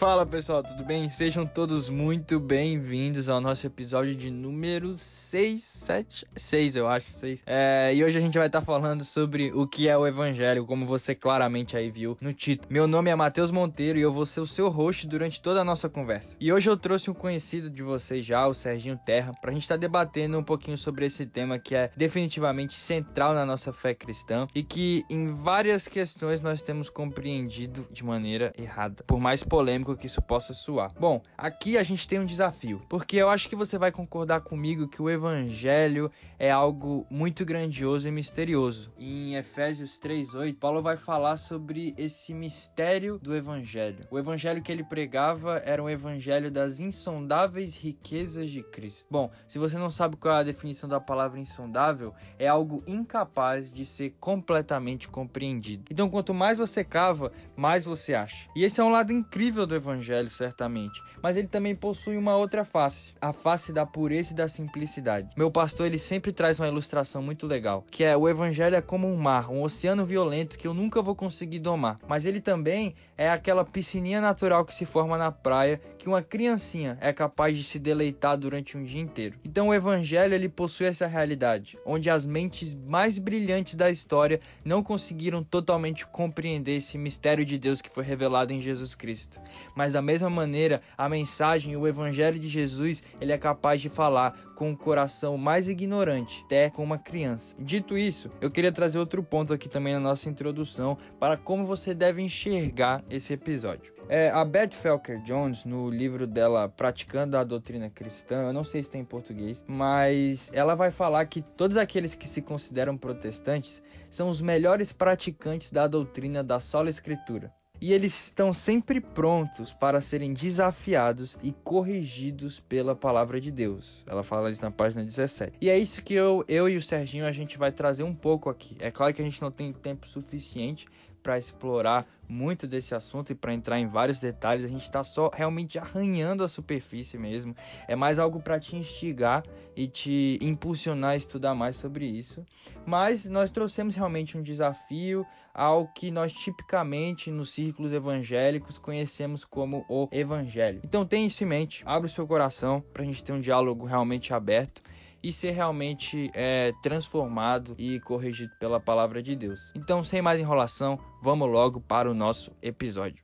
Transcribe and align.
Fala 0.00 0.24
pessoal, 0.24 0.62
tudo 0.62 0.82
bem? 0.82 1.10
Sejam 1.10 1.44
todos 1.44 1.90
muito 1.90 2.40
bem-vindos 2.40 3.28
ao 3.28 3.38
nosso 3.38 3.66
episódio 3.66 4.14
de 4.14 4.30
número 4.30 4.96
6, 4.96 5.62
7, 5.62 6.26
6 6.34 6.76
eu 6.76 6.88
acho, 6.88 7.12
6. 7.12 7.42
É, 7.46 7.92
e 7.94 8.02
hoje 8.02 8.16
a 8.16 8.20
gente 8.22 8.38
vai 8.38 8.46
estar 8.46 8.60
tá 8.60 8.64
falando 8.64 9.04
sobre 9.04 9.52
o 9.52 9.66
que 9.66 9.90
é 9.90 9.98
o 9.98 10.06
Evangelho, 10.06 10.64
como 10.64 10.86
você 10.86 11.14
claramente 11.14 11.76
aí 11.76 11.90
viu 11.90 12.16
no 12.18 12.32
título. 12.32 12.72
Meu 12.72 12.86
nome 12.86 13.10
é 13.10 13.14
Matheus 13.14 13.50
Monteiro 13.50 13.98
e 13.98 14.00
eu 14.00 14.10
vou 14.10 14.24
ser 14.24 14.40
o 14.40 14.46
seu 14.46 14.70
host 14.70 15.06
durante 15.06 15.38
toda 15.42 15.60
a 15.60 15.64
nossa 15.64 15.86
conversa. 15.86 16.34
E 16.40 16.50
hoje 16.50 16.70
eu 16.70 16.78
trouxe 16.78 17.10
um 17.10 17.14
conhecido 17.14 17.68
de 17.68 17.82
vocês 17.82 18.24
já, 18.24 18.46
o 18.46 18.54
Serginho 18.54 18.98
Terra, 19.04 19.32
pra 19.38 19.52
gente 19.52 19.64
estar 19.64 19.74
tá 19.74 19.80
debatendo 19.80 20.38
um 20.38 20.42
pouquinho 20.42 20.78
sobre 20.78 21.04
esse 21.04 21.26
tema 21.26 21.58
que 21.58 21.74
é 21.74 21.90
definitivamente 21.94 22.72
central 22.72 23.34
na 23.34 23.44
nossa 23.44 23.70
fé 23.70 23.92
cristã 23.92 24.48
e 24.54 24.62
que 24.62 25.04
em 25.10 25.34
várias 25.34 25.86
questões 25.86 26.40
nós 26.40 26.62
temos 26.62 26.88
compreendido 26.88 27.86
de 27.92 28.02
maneira 28.02 28.50
errada, 28.56 29.04
por 29.06 29.20
mais 29.20 29.44
polêmico 29.44 29.89
que 29.96 30.06
isso 30.06 30.22
possa 30.22 30.52
soar. 30.52 30.92
Bom, 30.98 31.22
aqui 31.36 31.76
a 31.76 31.82
gente 31.82 32.06
tem 32.08 32.18
um 32.18 32.26
desafio, 32.26 32.82
porque 32.88 33.16
eu 33.16 33.28
acho 33.28 33.48
que 33.48 33.56
você 33.56 33.78
vai 33.78 33.92
concordar 33.92 34.40
comigo 34.40 34.88
que 34.88 35.02
o 35.02 35.10
evangelho 35.10 36.10
é 36.38 36.50
algo 36.50 37.06
muito 37.10 37.44
grandioso 37.44 38.08
e 38.08 38.10
misterioso. 38.10 38.92
Em 38.98 39.34
Efésios 39.36 39.98
3:8, 39.98 40.56
Paulo 40.58 40.82
vai 40.82 40.96
falar 40.96 41.36
sobre 41.36 41.94
esse 41.96 42.32
mistério 42.32 43.18
do 43.18 43.34
evangelho. 43.34 44.06
O 44.10 44.18
evangelho 44.18 44.62
que 44.62 44.72
ele 44.72 44.84
pregava 44.84 45.58
era 45.64 45.82
um 45.82 45.88
evangelho 45.88 46.50
das 46.50 46.80
insondáveis 46.80 47.76
riquezas 47.76 48.50
de 48.50 48.62
Cristo. 48.62 49.06
Bom, 49.10 49.30
se 49.46 49.58
você 49.58 49.76
não 49.76 49.90
sabe 49.90 50.16
qual 50.16 50.36
é 50.36 50.40
a 50.40 50.44
definição 50.44 50.88
da 50.88 51.00
palavra 51.00 51.38
insondável, 51.38 52.14
é 52.38 52.46
algo 52.46 52.82
incapaz 52.86 53.72
de 53.72 53.84
ser 53.84 54.14
completamente 54.20 55.08
compreendido. 55.08 55.84
Então, 55.90 56.08
quanto 56.08 56.32
mais 56.32 56.58
você 56.58 56.84
cava, 56.84 57.32
mais 57.56 57.84
você 57.84 58.14
acha. 58.14 58.48
E 58.54 58.64
esse 58.64 58.80
é 58.80 58.84
um 58.84 58.90
lado 58.90 59.12
incrível 59.12 59.66
do 59.66 59.74
evangelho, 59.80 60.28
certamente, 60.28 61.02
mas 61.22 61.36
ele 61.36 61.48
também 61.48 61.74
possui 61.74 62.16
uma 62.16 62.36
outra 62.36 62.64
face, 62.64 63.14
a 63.20 63.32
face 63.32 63.72
da 63.72 63.84
pureza 63.84 64.32
e 64.32 64.36
da 64.36 64.48
simplicidade. 64.48 65.30
Meu 65.36 65.50
pastor, 65.50 65.86
ele 65.86 65.98
sempre 65.98 66.32
traz 66.32 66.60
uma 66.60 66.68
ilustração 66.68 67.22
muito 67.22 67.46
legal, 67.46 67.84
que 67.90 68.04
é 68.04 68.16
o 68.16 68.28
evangelho 68.28 68.76
é 68.76 68.80
como 68.80 69.08
um 69.08 69.16
mar, 69.16 69.50
um 69.50 69.62
oceano 69.62 70.04
violento 70.04 70.58
que 70.58 70.68
eu 70.68 70.74
nunca 70.74 71.02
vou 71.02 71.16
conseguir 71.16 71.58
domar, 71.58 71.98
mas 72.06 72.26
ele 72.26 72.40
também 72.40 72.94
é 73.16 73.28
aquela 73.28 73.64
piscininha 73.64 74.20
natural 74.20 74.64
que 74.64 74.74
se 74.74 74.84
forma 74.84 75.18
na 75.18 75.32
praia, 75.32 75.80
que 75.98 76.08
uma 76.08 76.22
criancinha 76.22 76.96
é 77.00 77.12
capaz 77.12 77.56
de 77.56 77.64
se 77.64 77.78
deleitar 77.78 78.36
durante 78.38 78.76
um 78.76 78.84
dia 78.84 79.00
inteiro. 79.00 79.38
Então 79.44 79.68
o 79.68 79.74
evangelho 79.74 80.34
ele 80.34 80.48
possui 80.48 80.86
essa 80.86 81.06
realidade, 81.06 81.78
onde 81.84 82.08
as 82.08 82.26
mentes 82.26 82.74
mais 82.74 83.18
brilhantes 83.18 83.74
da 83.74 83.90
história 83.90 84.40
não 84.64 84.82
conseguiram 84.82 85.42
totalmente 85.42 86.06
compreender 86.06 86.76
esse 86.76 86.96
mistério 86.96 87.44
de 87.44 87.58
Deus 87.58 87.80
que 87.80 87.90
foi 87.90 88.04
revelado 88.04 88.52
em 88.52 88.60
Jesus 88.60 88.94
Cristo 88.94 89.40
mas 89.74 89.92
da 89.92 90.02
mesma 90.02 90.30
maneira, 90.30 90.80
a 90.96 91.08
mensagem, 91.08 91.76
o 91.76 91.86
evangelho 91.86 92.38
de 92.38 92.48
Jesus, 92.48 93.02
ele 93.20 93.32
é 93.32 93.38
capaz 93.38 93.80
de 93.80 93.88
falar 93.88 94.36
com 94.54 94.72
o 94.72 94.76
coração 94.76 95.38
mais 95.38 95.68
ignorante, 95.68 96.42
até 96.44 96.68
com 96.68 96.84
uma 96.84 96.98
criança. 96.98 97.56
Dito 97.58 97.96
isso, 97.96 98.30
eu 98.42 98.50
queria 98.50 98.70
trazer 98.70 98.98
outro 98.98 99.22
ponto 99.22 99.54
aqui 99.54 99.68
também 99.68 99.94
na 99.94 100.00
nossa 100.00 100.28
introdução 100.28 100.98
para 101.18 101.36
como 101.36 101.64
você 101.64 101.94
deve 101.94 102.20
enxergar 102.20 103.02
esse 103.08 103.32
episódio. 103.32 103.92
É, 104.06 104.28
a 104.28 104.44
Beth 104.44 104.72
Felker 104.72 105.22
Jones, 105.22 105.64
no 105.64 105.88
livro 105.88 106.26
dela 106.26 106.68
Praticando 106.68 107.38
a 107.38 107.44
Doutrina 107.44 107.88
Cristã, 107.88 108.42
eu 108.48 108.52
não 108.52 108.64
sei 108.64 108.82
se 108.82 108.90
tem 108.90 109.02
em 109.02 109.04
português, 109.04 109.64
mas 109.66 110.50
ela 110.52 110.74
vai 110.74 110.90
falar 110.90 111.24
que 111.26 111.40
todos 111.40 111.76
aqueles 111.76 112.14
que 112.14 112.28
se 112.28 112.42
consideram 112.42 112.98
protestantes 112.98 113.82
são 114.08 114.28
os 114.28 114.40
melhores 114.40 114.92
praticantes 114.92 115.70
da 115.70 115.86
doutrina 115.86 116.42
da 116.42 116.58
sola 116.58 116.90
escritura 116.90 117.52
e 117.80 117.92
eles 117.92 118.24
estão 118.24 118.52
sempre 118.52 119.00
prontos 119.00 119.72
para 119.72 120.00
serem 120.00 120.34
desafiados 120.34 121.38
e 121.42 121.52
corrigidos 121.64 122.60
pela 122.60 122.94
palavra 122.94 123.40
de 123.40 123.50
Deus. 123.50 124.04
Ela 124.06 124.22
fala 124.22 124.50
isso 124.50 124.62
na 124.62 124.70
página 124.70 125.02
17. 125.02 125.54
E 125.60 125.70
é 125.70 125.78
isso 125.78 126.02
que 126.02 126.14
eu, 126.14 126.44
eu 126.46 126.68
e 126.68 126.76
o 126.76 126.82
Serginho 126.82 127.24
a 127.24 127.32
gente 127.32 127.56
vai 127.56 127.72
trazer 127.72 128.02
um 128.02 128.14
pouco 128.14 128.50
aqui. 128.50 128.76
É 128.78 128.90
claro 128.90 129.14
que 129.14 129.22
a 129.22 129.24
gente 129.24 129.40
não 129.40 129.50
tem 129.50 129.72
tempo 129.72 130.06
suficiente 130.06 130.86
para 131.22 131.38
explorar 131.38 132.06
muito 132.28 132.66
desse 132.66 132.94
assunto 132.94 133.32
e 133.32 133.34
para 133.34 133.52
entrar 133.52 133.78
em 133.78 133.88
vários 133.88 134.20
detalhes. 134.20 134.64
A 134.64 134.68
gente 134.68 134.82
está 134.82 135.02
só 135.02 135.30
realmente 135.34 135.78
arranhando 135.78 136.44
a 136.44 136.48
superfície 136.48 137.18
mesmo. 137.18 137.54
É 137.88 137.96
mais 137.96 138.18
algo 138.18 138.40
para 138.40 138.60
te 138.60 138.76
instigar 138.76 139.44
e 139.74 139.88
te 139.88 140.38
impulsionar 140.40 141.12
a 141.12 141.16
estudar 141.16 141.54
mais 141.54 141.76
sobre 141.76 142.06
isso. 142.06 142.44
Mas 142.86 143.26
nós 143.26 143.50
trouxemos 143.50 143.94
realmente 143.94 144.38
um 144.38 144.42
desafio 144.42 145.26
ao 145.52 145.88
que 145.88 146.10
nós 146.10 146.32
tipicamente 146.32 147.30
nos 147.30 147.50
círculos 147.50 147.92
evangélicos 147.92 148.78
conhecemos 148.78 149.44
como 149.44 149.84
o 149.88 150.08
Evangelho. 150.12 150.80
Então 150.84 151.04
tenha 151.04 151.26
isso 151.26 151.42
em 151.42 151.46
mente, 151.46 151.82
abre 151.84 152.06
o 152.06 152.12
seu 152.12 152.26
coração 152.26 152.82
para 152.92 153.02
a 153.02 153.04
gente 153.04 153.22
ter 153.24 153.32
um 153.32 153.40
diálogo 153.40 153.84
realmente 153.84 154.32
aberto 154.32 154.80
e 155.22 155.32
ser 155.32 155.52
realmente 155.52 156.30
é, 156.34 156.72
transformado 156.82 157.74
e 157.78 158.00
corrigido 158.00 158.52
pela 158.58 158.80
palavra 158.80 159.22
de 159.22 159.36
Deus. 159.36 159.70
Então, 159.74 160.02
sem 160.04 160.22
mais 160.22 160.40
enrolação, 160.40 160.98
vamos 161.22 161.48
logo 161.50 161.80
para 161.80 162.10
o 162.10 162.14
nosso 162.14 162.52
episódio. 162.62 163.22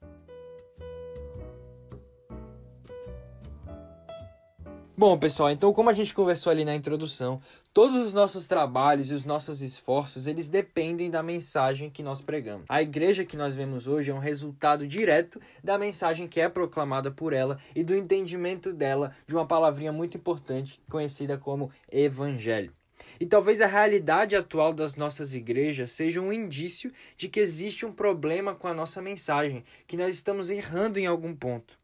Bom, 4.99 5.19
pessoal, 5.19 5.51
então 5.51 5.75
como 5.75 5.91
a 5.91 5.93
gente 5.93 6.15
conversou 6.15 6.51
ali 6.51 6.65
na 6.65 6.75
introdução, 6.75 7.39
todos 7.71 7.97
os 7.97 8.15
nossos 8.15 8.47
trabalhos 8.47 9.11
e 9.11 9.15
os 9.15 9.27
nossos 9.27 9.61
esforços, 9.61 10.27
eles 10.27 10.49
dependem 10.49 11.11
da 11.11 11.23
mensagem 11.23 11.91
que 11.91 12.03
nós 12.03 12.23
pregamos. 12.23 12.65
A 12.67 12.81
igreja 12.81 13.23
que 13.23 13.37
nós 13.37 13.55
vemos 13.55 13.87
hoje 13.87 14.11
é 14.11 14.15
um 14.15 14.19
resultado 14.19 14.87
direto 14.87 15.39
da 15.63 15.77
mensagem 15.77 16.27
que 16.27 16.41
é 16.41 16.49
proclamada 16.49 17.11
por 17.11 17.35
ela 17.35 17.59
e 17.75 17.85
do 17.85 17.95
entendimento 17.95 18.73
dela 18.73 19.15
de 19.27 19.35
uma 19.35 19.45
palavrinha 19.45 19.93
muito 19.93 20.17
importante 20.17 20.81
conhecida 20.89 21.37
como 21.37 21.71
evangelho. 21.93 22.73
E 23.21 23.27
talvez 23.27 23.61
a 23.61 23.67
realidade 23.67 24.35
atual 24.35 24.73
das 24.73 24.95
nossas 24.95 25.35
igrejas 25.35 25.91
seja 25.91 26.23
um 26.23 26.33
indício 26.33 26.91
de 27.19 27.29
que 27.29 27.39
existe 27.39 27.85
um 27.85 27.93
problema 27.93 28.55
com 28.55 28.67
a 28.67 28.73
nossa 28.73 29.03
mensagem, 29.03 29.63
que 29.87 29.95
nós 29.95 30.15
estamos 30.15 30.49
errando 30.49 30.99
em 30.99 31.05
algum 31.05 31.37
ponto. 31.37 31.77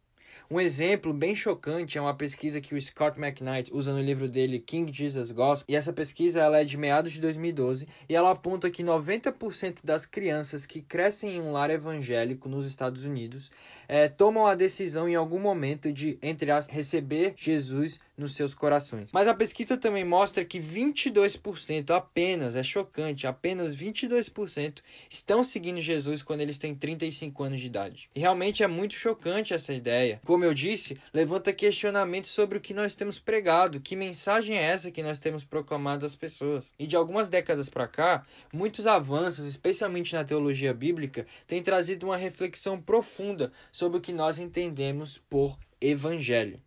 Um 0.52 0.60
exemplo 0.60 1.14
bem 1.14 1.34
chocante 1.34 1.96
é 1.96 2.00
uma 2.00 2.12
pesquisa 2.12 2.60
que 2.60 2.74
o 2.74 2.78
Scott 2.82 3.18
McKnight 3.18 3.72
usa 3.72 3.90
no 3.90 4.02
livro 4.02 4.28
dele 4.28 4.58
King 4.58 4.92
Jesus 4.92 5.30
Gospel, 5.30 5.64
e 5.66 5.74
essa 5.74 5.94
pesquisa 5.94 6.42
ela 6.42 6.60
é 6.60 6.64
de 6.64 6.76
meados 6.76 7.12
de 7.14 7.22
2012 7.22 7.88
e 8.06 8.14
ela 8.14 8.32
aponta 8.32 8.70
que 8.70 8.84
90% 8.84 9.78
das 9.82 10.04
crianças 10.04 10.66
que 10.66 10.82
crescem 10.82 11.36
em 11.36 11.40
um 11.40 11.52
lar 11.52 11.70
evangélico 11.70 12.50
nos 12.50 12.66
Estados 12.66 13.06
Unidos 13.06 13.50
é, 13.88 14.08
tomam 14.08 14.46
a 14.46 14.54
decisão 14.54 15.08
em 15.08 15.14
algum 15.14 15.38
momento 15.38 15.92
de, 15.92 16.18
entre 16.22 16.50
as, 16.50 16.66
receber 16.66 17.34
Jesus 17.36 18.00
nos 18.16 18.34
seus 18.34 18.54
corações. 18.54 19.10
Mas 19.12 19.26
a 19.26 19.34
pesquisa 19.34 19.76
também 19.76 20.04
mostra 20.04 20.44
que 20.44 20.60
22% 20.60 21.90
apenas, 21.90 22.54
é 22.56 22.62
chocante, 22.62 23.26
apenas 23.26 23.74
22% 23.74 24.80
estão 25.10 25.42
seguindo 25.42 25.80
Jesus 25.80 26.22
quando 26.22 26.40
eles 26.40 26.58
têm 26.58 26.74
35 26.74 27.42
anos 27.42 27.60
de 27.60 27.66
idade. 27.66 28.08
E 28.14 28.20
realmente 28.20 28.62
é 28.62 28.66
muito 28.66 28.94
chocante 28.94 29.54
essa 29.54 29.74
ideia. 29.74 30.20
Como 30.24 30.44
eu 30.44 30.54
disse, 30.54 30.96
levanta 31.12 31.52
questionamentos 31.52 32.30
sobre 32.30 32.58
o 32.58 32.60
que 32.60 32.74
nós 32.74 32.94
temos 32.94 33.18
pregado, 33.18 33.80
que 33.80 33.96
mensagem 33.96 34.56
é 34.56 34.62
essa 34.62 34.90
que 34.90 35.02
nós 35.02 35.18
temos 35.18 35.44
proclamado 35.44 36.06
às 36.06 36.14
pessoas. 36.14 36.72
E 36.78 36.86
de 36.86 36.96
algumas 36.96 37.28
décadas 37.28 37.68
para 37.68 37.88
cá, 37.88 38.24
muitos 38.52 38.86
avanços, 38.86 39.46
especialmente 39.46 40.14
na 40.14 40.24
teologia 40.24 40.72
bíblica, 40.72 41.26
têm 41.46 41.62
trazido 41.62 42.06
uma 42.06 42.16
reflexão 42.16 42.80
profunda 42.80 43.52
sobre 43.72 43.98
o 43.98 44.00
que 44.00 44.12
nós 44.12 44.38
entendemos 44.38 45.18
por 45.18 45.58
evangelho 45.80 46.60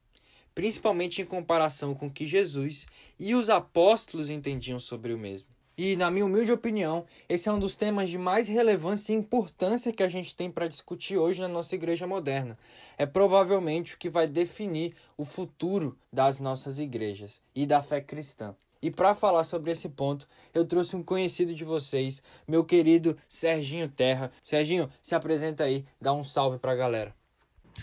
principalmente 0.56 1.22
em 1.22 1.26
comparação 1.26 1.94
com 1.94 2.08
o 2.08 2.12
que 2.12 2.26
Jesus 2.26 2.88
e 3.20 3.36
os 3.36 3.50
apóstolos 3.50 4.30
entendiam 4.30 4.80
sobre 4.80 5.14
o 5.14 5.18
mesmo. 5.18 5.50
E, 5.78 5.98
na 5.98 6.10
minha 6.10 6.26
humilde 6.26 6.54
opinião, 6.54 7.06
esse 7.28 7.50
é 7.50 7.52
um 7.52 7.60
dos 7.60 7.76
temas 7.76 8.10
de 8.10 8.18
mais 8.18 8.48
relevância 8.48 9.12
e 9.12 9.18
importância 9.18 9.92
que 9.92 10.02
a 10.02 10.08
gente 10.08 10.34
tem 10.34 10.50
para 10.50 10.70
discutir 10.70 11.18
hoje 11.18 11.42
na 11.42 11.50
nossa 11.50 11.76
igreja 11.76 12.08
moderna. 12.08 12.58
É 12.98 13.06
provavelmente 13.06 13.94
o 13.94 13.98
que 13.98 14.10
vai 14.10 14.26
definir 14.26 14.96
o 15.18 15.26
futuro 15.26 15.98
das 16.12 16.40
nossas 16.40 16.80
igrejas 16.80 17.42
e 17.54 17.66
da 17.66 17.84
fé 17.84 18.00
cristã. 18.00 18.56
E 18.86 18.92
para 18.92 19.16
falar 19.16 19.44
sobre 19.44 19.72
esse 19.72 19.90
ponto, 19.90 20.28
eu 20.54 20.64
trouxe 20.64 20.96
um 20.96 21.02
conhecido 21.02 21.56
de 21.56 21.66
vocês, 21.66 22.22
meu 22.48 22.64
querido 22.64 23.18
Serginho 23.28 23.90
Terra. 23.90 24.32
Serginho, 24.44 24.92
se 25.02 25.16
apresenta 25.16 25.64
aí, 25.64 25.84
dá 26.00 26.14
um 26.14 26.24
salve 26.24 26.60
para 26.60 26.74
a 26.74 26.76
galera. 26.76 27.12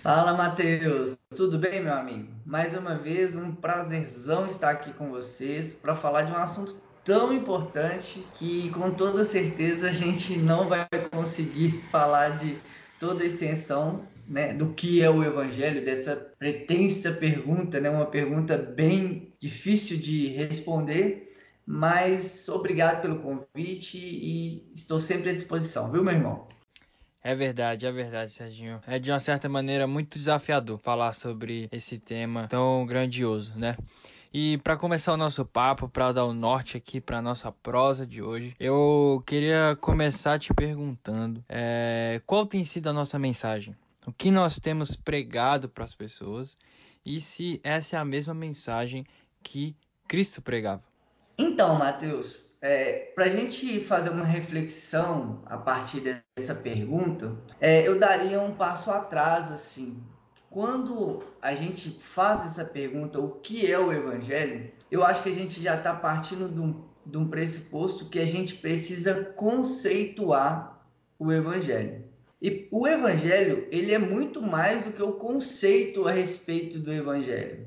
Fala, 0.00 0.32
Matheus. 0.32 1.18
Tudo 1.36 1.58
bem, 1.58 1.82
meu 1.82 1.92
amigo? 1.92 2.28
Mais 2.46 2.76
uma 2.76 2.94
vez, 2.94 3.34
um 3.34 3.52
prazerzão 3.52 4.46
estar 4.46 4.70
aqui 4.70 4.92
com 4.92 5.10
vocês 5.10 5.72
para 5.72 5.96
falar 5.96 6.22
de 6.22 6.30
um 6.30 6.36
assunto 6.36 6.76
tão 7.02 7.32
importante 7.32 8.24
que, 8.34 8.70
com 8.70 8.92
toda 8.92 9.24
certeza, 9.24 9.88
a 9.88 9.92
gente 9.92 10.38
não 10.38 10.68
vai 10.68 10.86
conseguir 11.10 11.82
falar 11.90 12.38
de 12.38 12.60
toda 13.00 13.24
a 13.24 13.26
extensão 13.26 14.06
né, 14.28 14.54
do 14.54 14.68
que 14.68 15.02
é 15.02 15.10
o 15.10 15.24
Evangelho, 15.24 15.84
dessa 15.84 16.14
pretensa 16.38 17.10
pergunta, 17.10 17.80
né, 17.80 17.90
uma 17.90 18.06
pergunta 18.06 18.56
bem 18.56 19.31
difícil 19.42 19.98
de 19.98 20.28
responder, 20.28 21.32
mas 21.66 22.48
obrigado 22.48 23.02
pelo 23.02 23.18
convite 23.18 23.98
e 23.98 24.70
estou 24.72 25.00
sempre 25.00 25.30
à 25.30 25.34
disposição, 25.34 25.90
viu, 25.90 26.04
meu 26.04 26.14
irmão? 26.14 26.46
É 27.24 27.34
verdade, 27.34 27.84
é 27.84 27.90
verdade, 27.90 28.30
Serginho. 28.30 28.80
É 28.86 29.00
de 29.00 29.10
uma 29.10 29.18
certa 29.18 29.48
maneira 29.48 29.86
muito 29.86 30.16
desafiador 30.16 30.78
falar 30.78 31.12
sobre 31.12 31.68
esse 31.72 31.98
tema 31.98 32.46
tão 32.46 32.86
grandioso, 32.86 33.52
né? 33.56 33.76
E 34.32 34.58
para 34.58 34.76
começar 34.76 35.12
o 35.12 35.16
nosso 35.16 35.44
papo, 35.44 35.88
para 35.88 36.12
dar 36.12 36.24
o 36.24 36.32
norte 36.32 36.76
aqui 36.76 37.00
para 37.00 37.20
nossa 37.20 37.50
prosa 37.52 38.06
de 38.06 38.22
hoje, 38.22 38.54
eu 38.58 39.22
queria 39.26 39.76
começar 39.80 40.38
te 40.38 40.54
perguntando 40.54 41.44
é, 41.48 42.20
qual 42.26 42.46
tem 42.46 42.64
sido 42.64 42.88
a 42.88 42.92
nossa 42.92 43.18
mensagem, 43.18 43.76
o 44.06 44.12
que 44.12 44.30
nós 44.30 44.58
temos 44.58 44.96
pregado 44.96 45.68
para 45.68 45.84
as 45.84 45.94
pessoas 45.94 46.56
e 47.04 47.20
se 47.20 47.60
essa 47.64 47.96
é 47.96 47.98
a 47.98 48.04
mesma 48.04 48.32
mensagem 48.32 49.04
que 49.42 49.76
Cristo 50.06 50.40
pregava. 50.40 50.82
Então, 51.38 51.78
Mateus, 51.78 52.52
é, 52.64 53.10
Para 53.16 53.24
a 53.24 53.28
gente 53.28 53.82
fazer 53.82 54.10
uma 54.10 54.24
reflexão 54.24 55.42
a 55.46 55.58
partir 55.58 56.22
dessa 56.36 56.54
pergunta, 56.54 57.36
é, 57.60 57.86
eu 57.86 57.98
daria 57.98 58.40
um 58.40 58.54
passo 58.54 58.88
atrás, 58.92 59.50
assim. 59.50 60.00
Quando 60.48 61.24
a 61.40 61.54
gente 61.54 61.90
faz 62.00 62.44
essa 62.44 62.64
pergunta, 62.64 63.18
o 63.18 63.32
que 63.40 63.68
é 63.68 63.76
o 63.76 63.92
Evangelho? 63.92 64.70
Eu 64.92 65.04
acho 65.04 65.24
que 65.24 65.30
a 65.30 65.34
gente 65.34 65.60
já 65.60 65.76
está 65.76 65.92
partindo 65.92 66.48
de 66.48 66.60
um, 66.60 66.84
de 67.04 67.18
um 67.18 67.28
pressuposto 67.28 68.08
que 68.08 68.20
a 68.20 68.26
gente 68.26 68.54
precisa 68.54 69.24
conceituar 69.24 70.86
o 71.18 71.32
Evangelho. 71.32 72.04
E 72.40 72.68
o 72.70 72.86
Evangelho, 72.86 73.66
ele 73.72 73.92
é 73.92 73.98
muito 73.98 74.40
mais 74.40 74.82
do 74.82 74.92
que 74.92 75.02
o 75.02 75.14
conceito 75.14 76.06
a 76.06 76.12
respeito 76.12 76.78
do 76.78 76.92
Evangelho. 76.92 77.66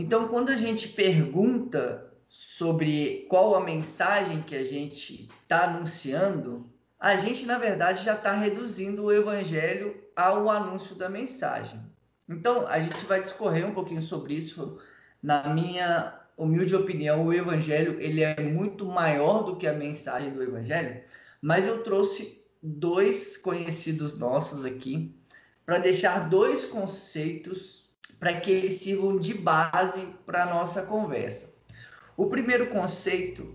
Então, 0.00 0.28
quando 0.28 0.50
a 0.50 0.56
gente 0.56 0.86
pergunta 0.86 2.08
sobre 2.28 3.26
qual 3.28 3.56
a 3.56 3.64
mensagem 3.64 4.42
que 4.42 4.54
a 4.54 4.62
gente 4.62 5.28
está 5.42 5.64
anunciando, 5.64 6.72
a 7.00 7.16
gente, 7.16 7.44
na 7.44 7.58
verdade, 7.58 8.04
já 8.04 8.14
está 8.14 8.30
reduzindo 8.30 9.02
o 9.02 9.12
evangelho 9.12 10.00
ao 10.14 10.48
anúncio 10.48 10.94
da 10.94 11.08
mensagem. 11.08 11.80
Então, 12.28 12.64
a 12.68 12.78
gente 12.78 13.04
vai 13.06 13.20
discorrer 13.20 13.66
um 13.66 13.74
pouquinho 13.74 14.00
sobre 14.00 14.34
isso. 14.34 14.78
Na 15.20 15.52
minha 15.52 16.16
humilde 16.36 16.76
opinião, 16.76 17.26
o 17.26 17.34
evangelho 17.34 18.00
ele 18.00 18.22
é 18.22 18.40
muito 18.40 18.86
maior 18.86 19.42
do 19.42 19.56
que 19.56 19.66
a 19.66 19.72
mensagem 19.72 20.30
do 20.30 20.40
evangelho, 20.40 21.02
mas 21.42 21.66
eu 21.66 21.82
trouxe 21.82 22.40
dois 22.62 23.36
conhecidos 23.36 24.16
nossos 24.16 24.64
aqui 24.64 25.12
para 25.66 25.78
deixar 25.78 26.28
dois 26.28 26.66
conceitos 26.66 27.87
para 28.18 28.40
que 28.40 28.50
eles 28.50 28.74
sirvam 28.74 29.18
de 29.18 29.34
base 29.34 30.06
para 30.26 30.42
a 30.42 30.46
nossa 30.46 30.82
conversa. 30.82 31.56
O 32.16 32.26
primeiro 32.26 32.68
conceito 32.70 33.54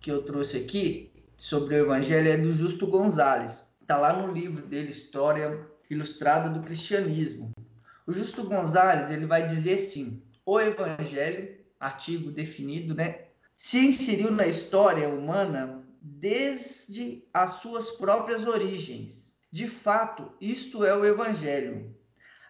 que 0.00 0.10
eu 0.10 0.22
trouxe 0.22 0.58
aqui 0.58 1.12
sobre 1.36 1.74
o 1.74 1.84
Evangelho 1.84 2.30
é 2.30 2.36
do 2.36 2.50
Justo 2.50 2.86
Gonzalez. 2.86 3.68
Está 3.80 3.98
lá 3.98 4.12
no 4.12 4.32
livro 4.32 4.62
dele, 4.62 4.90
História 4.90 5.66
Ilustrada 5.90 6.48
do 6.48 6.60
Cristianismo. 6.60 7.52
O 8.06 8.12
Justo 8.12 8.44
Gonzalez 8.44 9.10
ele 9.10 9.26
vai 9.26 9.46
dizer 9.46 9.74
assim: 9.74 10.22
o 10.44 10.58
Evangelho, 10.58 11.58
artigo 11.78 12.30
definido, 12.30 12.94
né, 12.94 13.26
se 13.54 13.86
inseriu 13.86 14.30
na 14.30 14.46
história 14.46 15.08
humana 15.08 15.84
desde 16.00 17.24
as 17.34 17.56
suas 17.56 17.90
próprias 17.90 18.46
origens. 18.46 19.36
De 19.50 19.66
fato, 19.66 20.32
isto 20.40 20.84
é 20.84 20.94
o 20.94 21.04
Evangelho, 21.04 21.94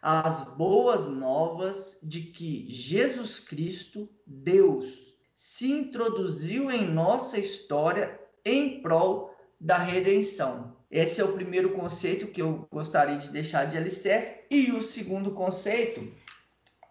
as 0.03 0.45
boas 0.45 1.06
novas 1.06 1.99
de 2.03 2.23
que 2.23 2.73
Jesus 2.73 3.39
Cristo, 3.39 4.09
Deus, 4.27 5.15
se 5.35 5.71
introduziu 5.71 6.71
em 6.71 6.87
nossa 6.87 7.39
história 7.39 8.19
em 8.45 8.81
prol 8.81 9.35
da 9.61 9.79
redenção. 9.79 10.77
Esse 10.91 11.21
é 11.21 11.25
o 11.25 11.35
primeiro 11.35 11.71
conceito 11.71 12.29
que 12.29 12.41
eu 12.41 12.67
gostaria 12.73 13.19
de 13.19 13.29
deixar 13.29 13.67
de 13.67 13.77
alicerce. 13.77 14.45
E 14.50 14.73
o 14.73 14.81
segundo 14.81 15.33
conceito 15.33 16.11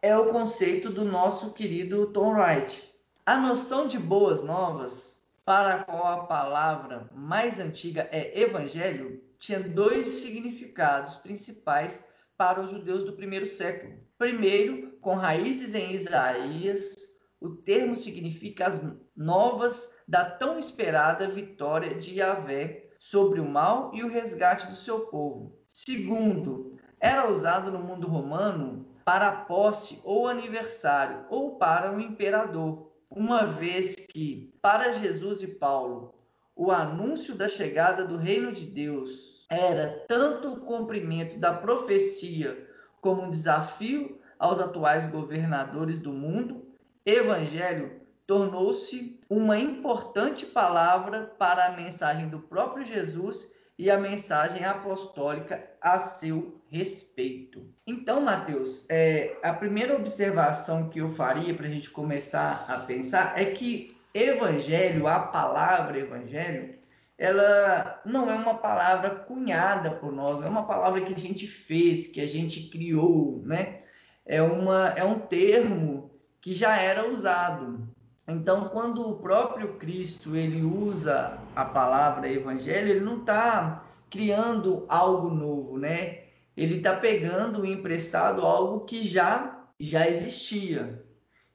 é 0.01 0.15
o 0.15 0.27
conceito 0.27 0.89
do 0.89 1.03
nosso 1.03 1.51
querido 1.53 2.07
Tom 2.07 2.33
Wright. 2.33 2.83
A 3.25 3.37
noção 3.37 3.87
de 3.87 3.97
boas 3.97 4.43
novas, 4.43 5.17
para 5.43 5.75
a 5.75 5.83
qual 5.83 6.05
a 6.05 6.25
palavra 6.25 7.09
mais 7.13 7.59
antiga 7.59 8.07
é 8.11 8.39
evangelho, 8.39 9.21
tinha 9.37 9.59
dois 9.59 10.05
significados 10.07 11.15
principais 11.15 12.06
para 12.37 12.61
os 12.61 12.69
judeus 12.69 13.03
do 13.03 13.13
primeiro 13.13 13.45
século. 13.45 13.97
Primeiro, 14.17 14.91
com 15.01 15.15
raízes 15.15 15.73
em 15.73 15.93
Isaías, 15.93 16.95
o 17.39 17.49
termo 17.49 17.95
significa 17.95 18.67
as 18.67 18.83
novas 19.15 19.95
da 20.07 20.25
tão 20.25 20.57
esperada 20.57 21.27
vitória 21.27 21.95
de 21.95 22.15
Yahvé 22.15 22.89
sobre 22.99 23.39
o 23.39 23.49
mal 23.49 23.91
e 23.93 24.03
o 24.03 24.09
resgate 24.09 24.67
do 24.67 24.75
seu 24.75 25.01
povo. 25.07 25.57
Segundo, 25.67 26.77
era 26.99 27.29
usado 27.29 27.71
no 27.71 27.79
mundo 27.79 28.07
romano 28.07 28.87
para 29.05 29.31
posse 29.31 30.01
ou 30.03 30.27
aniversário 30.27 31.25
ou 31.29 31.57
para 31.57 31.95
o 31.95 32.01
imperador, 32.01 32.91
uma 33.09 33.45
vez 33.45 33.95
que, 33.95 34.53
para 34.61 34.93
Jesus 34.93 35.41
e 35.41 35.47
Paulo, 35.47 36.13
o 36.55 36.71
anúncio 36.71 37.35
da 37.35 37.47
chegada 37.47 38.03
do 38.03 38.17
reino 38.17 38.51
de 38.51 38.65
Deus 38.65 39.36
era 39.49 40.03
tanto 40.07 40.53
o 40.53 40.59
cumprimento 40.61 41.37
da 41.39 41.53
profecia 41.53 42.67
como 42.99 43.23
um 43.23 43.29
desafio 43.29 44.19
aos 44.37 44.59
atuais 44.59 45.07
governadores 45.07 45.99
do 45.99 46.11
mundo, 46.11 46.65
evangelho 47.05 48.01
tornou-se 48.25 49.19
uma 49.29 49.57
importante 49.57 50.45
palavra 50.45 51.33
para 51.39 51.67
a 51.67 51.71
mensagem 51.71 52.27
do 52.27 52.39
próprio 52.39 52.85
Jesus 52.85 53.51
e 53.77 53.89
a 53.89 53.97
mensagem 53.97 54.65
apostólica 54.65 55.63
a 55.79 55.99
seu 55.99 56.59
respeito. 56.67 57.65
Então, 57.85 58.19
Mateus, 58.19 58.85
é, 58.89 59.37
a 59.41 59.53
primeira 59.53 59.95
observação 59.95 60.89
que 60.89 60.99
eu 60.99 61.09
faria 61.09 61.53
para 61.53 61.67
a 61.67 61.69
gente 61.69 61.89
começar 61.89 62.65
a 62.67 62.79
pensar 62.79 63.39
é 63.39 63.45
que 63.45 63.95
evangelho, 64.13 65.07
a 65.07 65.19
palavra 65.19 65.99
evangelho, 65.99 66.76
ela 67.17 68.01
não 68.05 68.29
é 68.29 68.35
uma 68.35 68.55
palavra 68.55 69.09
cunhada 69.09 69.91
por 69.91 70.11
nós, 70.11 70.43
é 70.43 70.47
uma 70.47 70.65
palavra 70.65 71.01
que 71.01 71.13
a 71.13 71.17
gente 71.17 71.47
fez, 71.47 72.07
que 72.07 72.21
a 72.21 72.27
gente 72.27 72.69
criou, 72.69 73.41
né? 73.43 73.79
É, 74.25 74.41
uma, 74.41 74.89
é 74.89 75.03
um 75.03 75.19
termo 75.19 76.11
que 76.39 76.53
já 76.53 76.77
era 76.79 77.09
usado. 77.09 77.87
Então, 78.27 78.69
quando 78.69 79.09
o 79.09 79.17
próprio 79.19 79.77
Cristo 79.77 80.35
ele 80.35 80.61
usa 80.61 81.39
a 81.55 81.65
palavra 81.65 82.29
evangelho, 82.29 82.89
ele 82.89 82.99
não 82.99 83.21
está 83.21 83.85
criando 84.09 84.85
algo 84.87 85.29
novo, 85.29 85.77
né? 85.77 86.23
Ele 86.55 86.77
está 86.77 86.95
pegando 86.95 87.65
emprestado 87.65 88.41
algo 88.41 88.85
que 88.85 89.07
já 89.07 89.65
já 89.79 90.07
existia. 90.07 91.03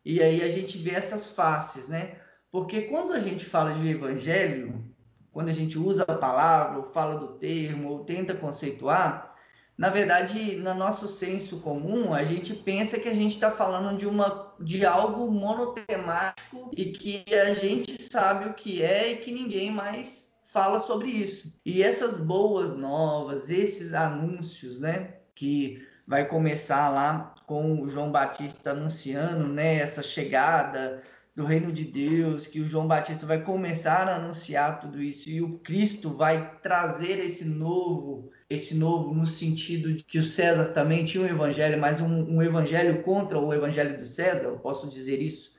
E 0.05 0.23
aí 0.23 0.43
a 0.43 0.49
gente 0.49 0.79
vê 0.79 0.93
essas 0.93 1.33
faces, 1.33 1.89
né? 1.89 2.17
Porque 2.51 2.83
quando 2.83 3.13
a 3.13 3.21
gente 3.21 3.45
fala 3.45 3.73
de 3.73 3.89
evangelho, 3.89 4.92
quando 5.33 5.49
a 5.49 5.53
gente 5.53 5.79
usa 5.79 6.05
a 6.07 6.15
palavra, 6.15 6.79
ou 6.79 6.85
fala 6.85 7.19
do 7.19 7.29
termo, 7.39 7.89
ou 7.89 8.05
tenta 8.05 8.35
conceituar, 8.35 9.33
na 9.77 9.89
verdade, 9.89 10.57
no 10.57 10.75
nosso 10.75 11.09
senso 11.09 11.59
comum, 11.61 12.13
a 12.13 12.23
gente 12.25 12.55
pensa 12.55 13.01
que 13.01 13.09
a 13.09 13.15
gente 13.15 13.33
está 13.33 13.51
falando 13.51 13.97
de, 13.97 14.07
uma, 14.07 14.55
de 14.61 14.85
algo 14.85 15.31
monotemático 15.31 16.71
e 16.77 16.93
que 16.93 17.25
a 17.35 17.55
gente 17.55 18.01
sabe 18.01 18.49
o 18.49 18.55
que 18.55 18.83
é 18.83 19.13
e 19.13 19.17
que 19.17 19.33
ninguém 19.33 19.71
mais 19.71 20.35
fala 20.49 20.79
sobre 20.79 21.09
isso. 21.09 21.53
E 21.65 21.83
essas 21.83 22.21
boas 22.21 22.77
novas, 22.77 23.51
esses 23.51 23.95
anúncios, 23.95 24.79
né, 24.79 25.15
que 25.35 25.85
vai 26.07 26.29
começar 26.29 26.91
lá 26.91 27.35
com 27.47 27.81
o 27.81 27.89
João 27.89 28.13
Batista 28.13 28.73
anunciando, 28.73 29.49
né, 29.49 29.77
essa 29.77 30.03
chegada 30.03 31.03
do 31.35 31.45
reino 31.45 31.73
de 31.73 31.85
Deus, 31.85 32.47
que 32.47 32.61
o 32.61 32.65
João 32.65 32.87
Batista 32.87 33.25
vai 33.25 33.43
começar 33.43 34.07
a 34.07 34.17
anunciar 34.17 34.81
tudo 34.81 35.03
isso 35.03 35.31
e 35.31 35.41
o 35.41 35.59
Cristo 35.61 36.11
vai 36.11 36.59
trazer 36.61 37.19
esse 37.19 37.45
novo, 37.45 38.31
esse 38.51 38.75
novo 38.75 39.15
no 39.15 39.25
sentido 39.25 39.95
de 39.95 40.05
que 40.05 40.19
o 40.19 40.23
César 40.23 40.73
também 40.73 41.07
tinha 41.07 41.25
um 41.25 41.29
evangelho, 41.29 41.81
mas 41.81 42.01
um, 42.03 42.37
um 42.37 42.43
evangelho 42.43 43.03
contra 43.03 43.39
o 43.39 43.53
evangelho 43.53 43.97
do 43.97 44.05
César, 44.05 44.49
eu 44.49 44.59
posso 44.59 44.89
dizer 44.89 45.23
isso, 45.23 45.53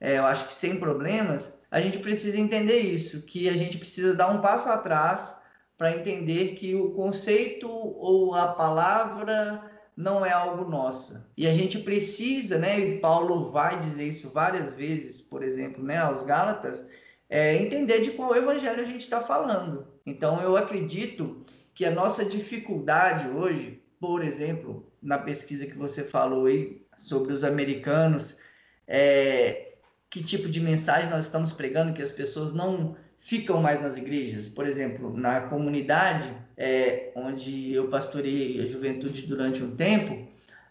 é, 0.00 0.18
eu 0.18 0.26
acho 0.26 0.46
que 0.46 0.54
sem 0.54 0.78
problemas, 0.78 1.58
a 1.70 1.80
gente 1.80 1.98
precisa 1.98 2.38
entender 2.38 2.78
isso, 2.78 3.22
que 3.22 3.48
a 3.48 3.56
gente 3.56 3.78
precisa 3.78 4.14
dar 4.14 4.28
um 4.28 4.40
passo 4.40 4.68
atrás 4.68 5.34
para 5.76 5.96
entender 5.96 6.54
que 6.54 6.74
o 6.74 6.92
conceito 6.92 7.68
ou 7.68 8.34
a 8.34 8.48
palavra 8.48 9.75
não 9.96 10.26
é 10.26 10.30
algo 10.30 10.70
nossa. 10.70 11.26
E 11.36 11.46
a 11.46 11.52
gente 11.52 11.78
precisa, 11.78 12.58
né, 12.58 12.78
e 12.78 12.98
Paulo 12.98 13.50
vai 13.50 13.80
dizer 13.80 14.06
isso 14.06 14.28
várias 14.28 14.74
vezes, 14.74 15.20
por 15.20 15.42
exemplo, 15.42 15.82
né, 15.82 15.96
aos 15.96 16.22
Gálatas, 16.22 16.86
é, 17.28 17.56
entender 17.56 18.02
de 18.02 18.10
qual 18.10 18.36
evangelho 18.36 18.82
a 18.82 18.86
gente 18.86 19.00
está 19.02 19.20
falando. 19.20 19.88
Então 20.04 20.40
eu 20.42 20.56
acredito 20.56 21.42
que 21.74 21.84
a 21.84 21.90
nossa 21.90 22.24
dificuldade 22.24 23.28
hoje, 23.28 23.82
por 23.98 24.22
exemplo, 24.22 24.86
na 25.02 25.18
pesquisa 25.18 25.66
que 25.66 25.76
você 25.76 26.04
falou 26.04 26.46
aí 26.46 26.84
sobre 26.96 27.32
os 27.32 27.42
americanos, 27.42 28.36
é, 28.86 29.74
que 30.10 30.22
tipo 30.22 30.48
de 30.48 30.60
mensagem 30.60 31.10
nós 31.10 31.24
estamos 31.24 31.52
pregando, 31.52 31.92
que 31.92 32.02
as 32.02 32.10
pessoas 32.10 32.52
não 32.52 32.96
ficam 33.26 33.60
mais 33.60 33.82
nas 33.82 33.96
igrejas. 33.96 34.46
Por 34.48 34.66
exemplo, 34.66 35.12
na 35.16 35.40
comunidade 35.42 36.32
é, 36.56 37.10
onde 37.16 37.74
eu 37.74 37.88
pastorei 37.88 38.62
a 38.62 38.66
juventude 38.66 39.22
durante 39.22 39.62
um 39.62 39.74
tempo, 39.74 40.28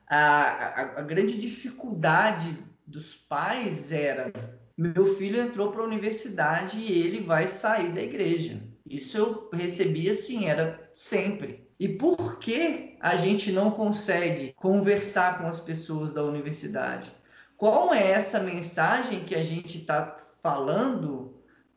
a, 0.08 0.18
a, 0.18 0.82
a 1.00 1.02
grande 1.02 1.38
dificuldade 1.38 2.58
dos 2.88 3.14
pais 3.14 3.92
era: 3.92 4.32
meu 4.78 5.06
filho 5.18 5.42
entrou 5.42 5.70
para 5.70 5.82
a 5.82 5.86
universidade 5.86 6.80
e 6.80 6.92
ele 7.04 7.20
vai 7.20 7.46
sair 7.46 7.92
da 7.92 8.02
igreja. 8.02 8.62
Isso 8.90 9.18
eu 9.18 9.50
recebia 9.52 10.12
assim, 10.12 10.46
era 10.46 10.90
sempre. 10.94 11.68
E 11.78 11.90
por 11.90 12.40
que 12.40 12.96
a 13.02 13.18
gente 13.18 13.52
não 13.52 13.70
consegue 13.70 14.54
conversar 14.54 15.40
com 15.40 15.48
as 15.48 15.60
pessoas 15.60 16.14
da 16.14 16.24
universidade? 16.24 17.12
Qual 17.58 17.94
é 17.94 18.12
essa 18.12 18.40
mensagem 18.40 19.26
que 19.26 19.36
a 19.36 19.44
gente 19.44 19.80
está 19.80 20.16
falando 20.42 21.35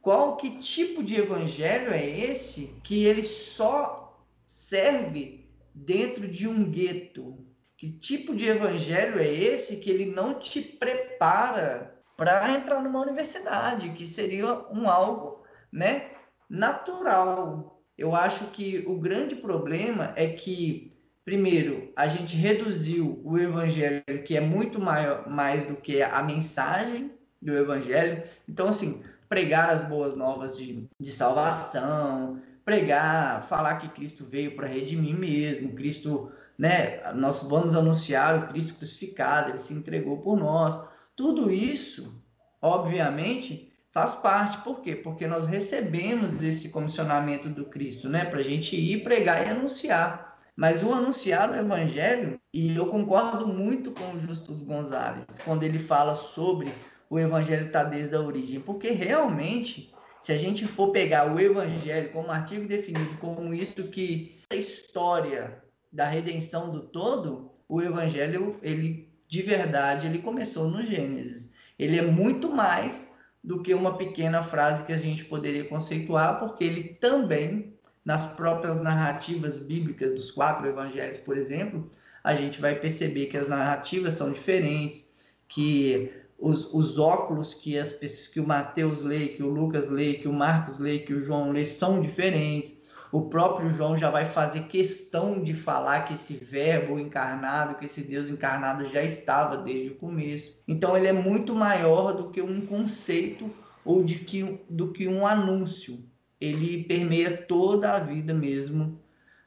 qual 0.09 0.39
que 0.39 0.57
tipo 0.57 1.03
de 1.03 1.17
evangelho 1.17 1.93
é 1.93 2.03
esse 2.03 2.81
que 2.83 3.05
ele 3.05 3.23
só 3.23 4.19
serve 4.47 5.47
dentro 5.75 6.27
de 6.27 6.49
um 6.49 6.65
gueto? 6.65 7.47
Que 7.77 7.93
tipo 7.93 8.35
de 8.35 8.47
evangelho 8.47 9.21
é 9.21 9.29
esse 9.29 9.77
que 9.77 9.91
ele 9.91 10.07
não 10.07 10.33
te 10.33 10.63
prepara 10.63 11.95
para 12.17 12.55
entrar 12.55 12.83
numa 12.83 13.03
universidade, 13.03 13.91
que 13.91 14.07
seria 14.07 14.65
um 14.73 14.89
algo, 14.89 15.45
né, 15.71 16.13
natural. 16.49 17.83
Eu 17.99 18.15
acho 18.15 18.47
que 18.47 18.83
o 18.87 18.99
grande 18.99 19.37
problema 19.37 20.15
é 20.17 20.29
que 20.29 20.89
primeiro, 21.23 21.93
a 21.95 22.07
gente 22.07 22.35
reduziu 22.35 23.21
o 23.23 23.37
evangelho, 23.37 24.03
que 24.25 24.35
é 24.35 24.41
muito 24.41 24.81
maior, 24.81 25.29
mais 25.29 25.67
do 25.67 25.77
que 25.77 26.01
a 26.01 26.23
mensagem 26.23 27.13
do 27.43 27.55
evangelho. 27.55 28.23
Então, 28.49 28.69
assim, 28.69 29.03
pregar 29.29 29.69
as 29.69 29.83
boas 29.83 30.17
novas 30.17 30.57
de, 30.57 30.89
de 30.99 31.11
salvação, 31.11 32.41
pregar, 32.65 33.43
falar 33.43 33.77
que 33.77 33.89
Cristo 33.89 34.25
veio 34.25 34.55
para 34.55 34.67
redimir 34.67 35.17
mesmo, 35.17 35.75
Cristo, 35.75 36.31
né? 36.59 37.01
Nós 37.15 37.43
vamos 37.43 37.75
anunciar 37.75 38.39
o 38.39 38.49
Cristo 38.49 38.75
crucificado, 38.75 39.51
ele 39.51 39.59
se 39.59 39.73
entregou 39.73 40.19
por 40.19 40.37
nós. 40.37 40.79
Tudo 41.17 41.51
isso, 41.51 42.23
obviamente, 42.61 43.73
faz 43.91 44.15
parte. 44.15 44.59
Por 44.59 44.81
quê? 44.81 44.95
Porque 44.95 45.27
nós 45.27 45.47
recebemos 45.47 46.43
esse 46.43 46.71
comissionamento 46.71 47.49
do 47.49 47.67
Cristo, 47.67 48.09
né? 48.09 48.25
Para 48.25 48.41
a 48.41 48.45
gente 48.45 48.77
ir 48.77 49.03
pregar 49.03 49.47
e 49.47 49.51
anunciar. 49.51 50.39
Mas 50.55 50.83
o 50.83 50.93
anunciar 50.93 51.51
o 51.51 51.55
evangelho, 51.55 52.39
e 52.53 52.75
eu 52.75 52.87
concordo 52.87 53.47
muito 53.47 53.93
com 53.93 54.13
o 54.15 54.21
Justus 54.21 54.61
Gonzalez, 54.63 55.25
quando 55.45 55.63
ele 55.63 55.79
fala 55.79 56.17
sobre 56.17 56.73
o 57.11 57.19
evangelho 57.19 57.67
está 57.67 57.85
desde 57.85 58.15
a 58.15 58.21
origem. 58.21 58.61
Porque 58.61 58.91
realmente, 58.91 59.93
se 60.21 60.33
a 60.33 60.37
gente 60.37 60.67
for 60.67 60.91
pegar 60.91 61.33
o 61.33 61.41
evangelho 61.41 62.11
como 62.11 62.31
artigo 62.31 62.67
definido 62.67 63.17
como 63.17 63.55
isso 63.55 63.89
que 63.89 64.39
a 64.51 64.55
história 64.55 65.63
da 65.93 66.07
redenção 66.07 66.71
do 66.71 66.81
todo, 66.81 67.51
o 67.69 67.81
evangelho, 67.83 68.59
ele 68.63 69.09
de 69.29 69.43
verdade, 69.43 70.07
ele 70.07 70.21
começou 70.21 70.69
no 70.69 70.83
Gênesis. 70.83 71.53
Ele 71.79 71.99
é 71.99 72.03
muito 72.03 72.51
mais 72.51 73.15
do 73.45 73.63
que 73.63 73.75
uma 73.75 73.97
pequena 73.97 74.43
frase 74.43 74.85
que 74.85 74.93
a 74.93 74.97
gente 74.97 75.25
poderia 75.27 75.69
conceituar, 75.69 76.39
porque 76.39 76.65
ele 76.65 76.83
também 76.95 77.75
nas 78.05 78.25
próprias 78.35 78.81
narrativas 78.81 79.59
bíblicas 79.59 80.13
dos 80.13 80.31
quatro 80.31 80.67
evangelhos, 80.67 81.19
por 81.19 81.37
exemplo, 81.37 81.91
a 82.25 82.35
gente 82.35 82.59
vai 82.59 82.75
perceber 82.75 83.27
que 83.27 83.37
as 83.37 83.47
narrativas 83.47 84.15
são 84.15 84.33
diferentes, 84.33 85.07
que 85.47 86.11
os, 86.39 86.73
os 86.73 86.99
óculos 86.99 87.53
que, 87.53 87.77
as, 87.77 87.93
que 88.29 88.39
o 88.39 88.47
Mateus 88.47 89.03
lê, 89.03 89.29
que 89.29 89.43
o 89.43 89.49
Lucas 89.49 89.91
lê, 89.91 90.15
que 90.15 90.29
o 90.29 90.33
Marcos 90.33 90.79
lê, 90.79 91.01
que 91.01 91.13
o 91.13 91.21
João 91.21 91.51
lê 91.51 91.65
são 91.65 92.01
diferentes. 92.01 92.79
O 93.11 93.23
próprio 93.23 93.71
João 93.71 93.97
já 93.97 94.11
vai 94.11 94.25
fazer 94.25 94.65
questão 94.65 95.43
de 95.43 95.55
falar 95.55 96.03
que 96.03 96.15
esse 96.15 96.35
verbo 96.35 96.99
encarnado, 96.99 97.75
que 97.77 97.87
esse 97.87 98.03
Deus 98.03 98.29
encarnado 98.29 98.87
já 98.87 99.03
estava 99.03 99.57
desde 99.57 99.93
o 99.93 99.97
começo. 99.97 100.57
Então 100.69 100.97
ele 100.97 101.09
é 101.09 101.13
muito 101.13 101.55
maior 101.55 102.13
do 102.13 102.31
que 102.31 102.41
um 102.41 102.61
conceito 102.67 103.51
ou 103.85 104.05
de 104.05 104.19
que, 104.19 104.61
do 104.69 104.93
que 104.93 105.09
um 105.09 105.27
anúncio. 105.27 105.99
Ele 106.41 106.85
permeia 106.85 107.37
toda 107.37 107.95
a 107.95 107.99
vida 107.99 108.33
mesmo 108.33 109.01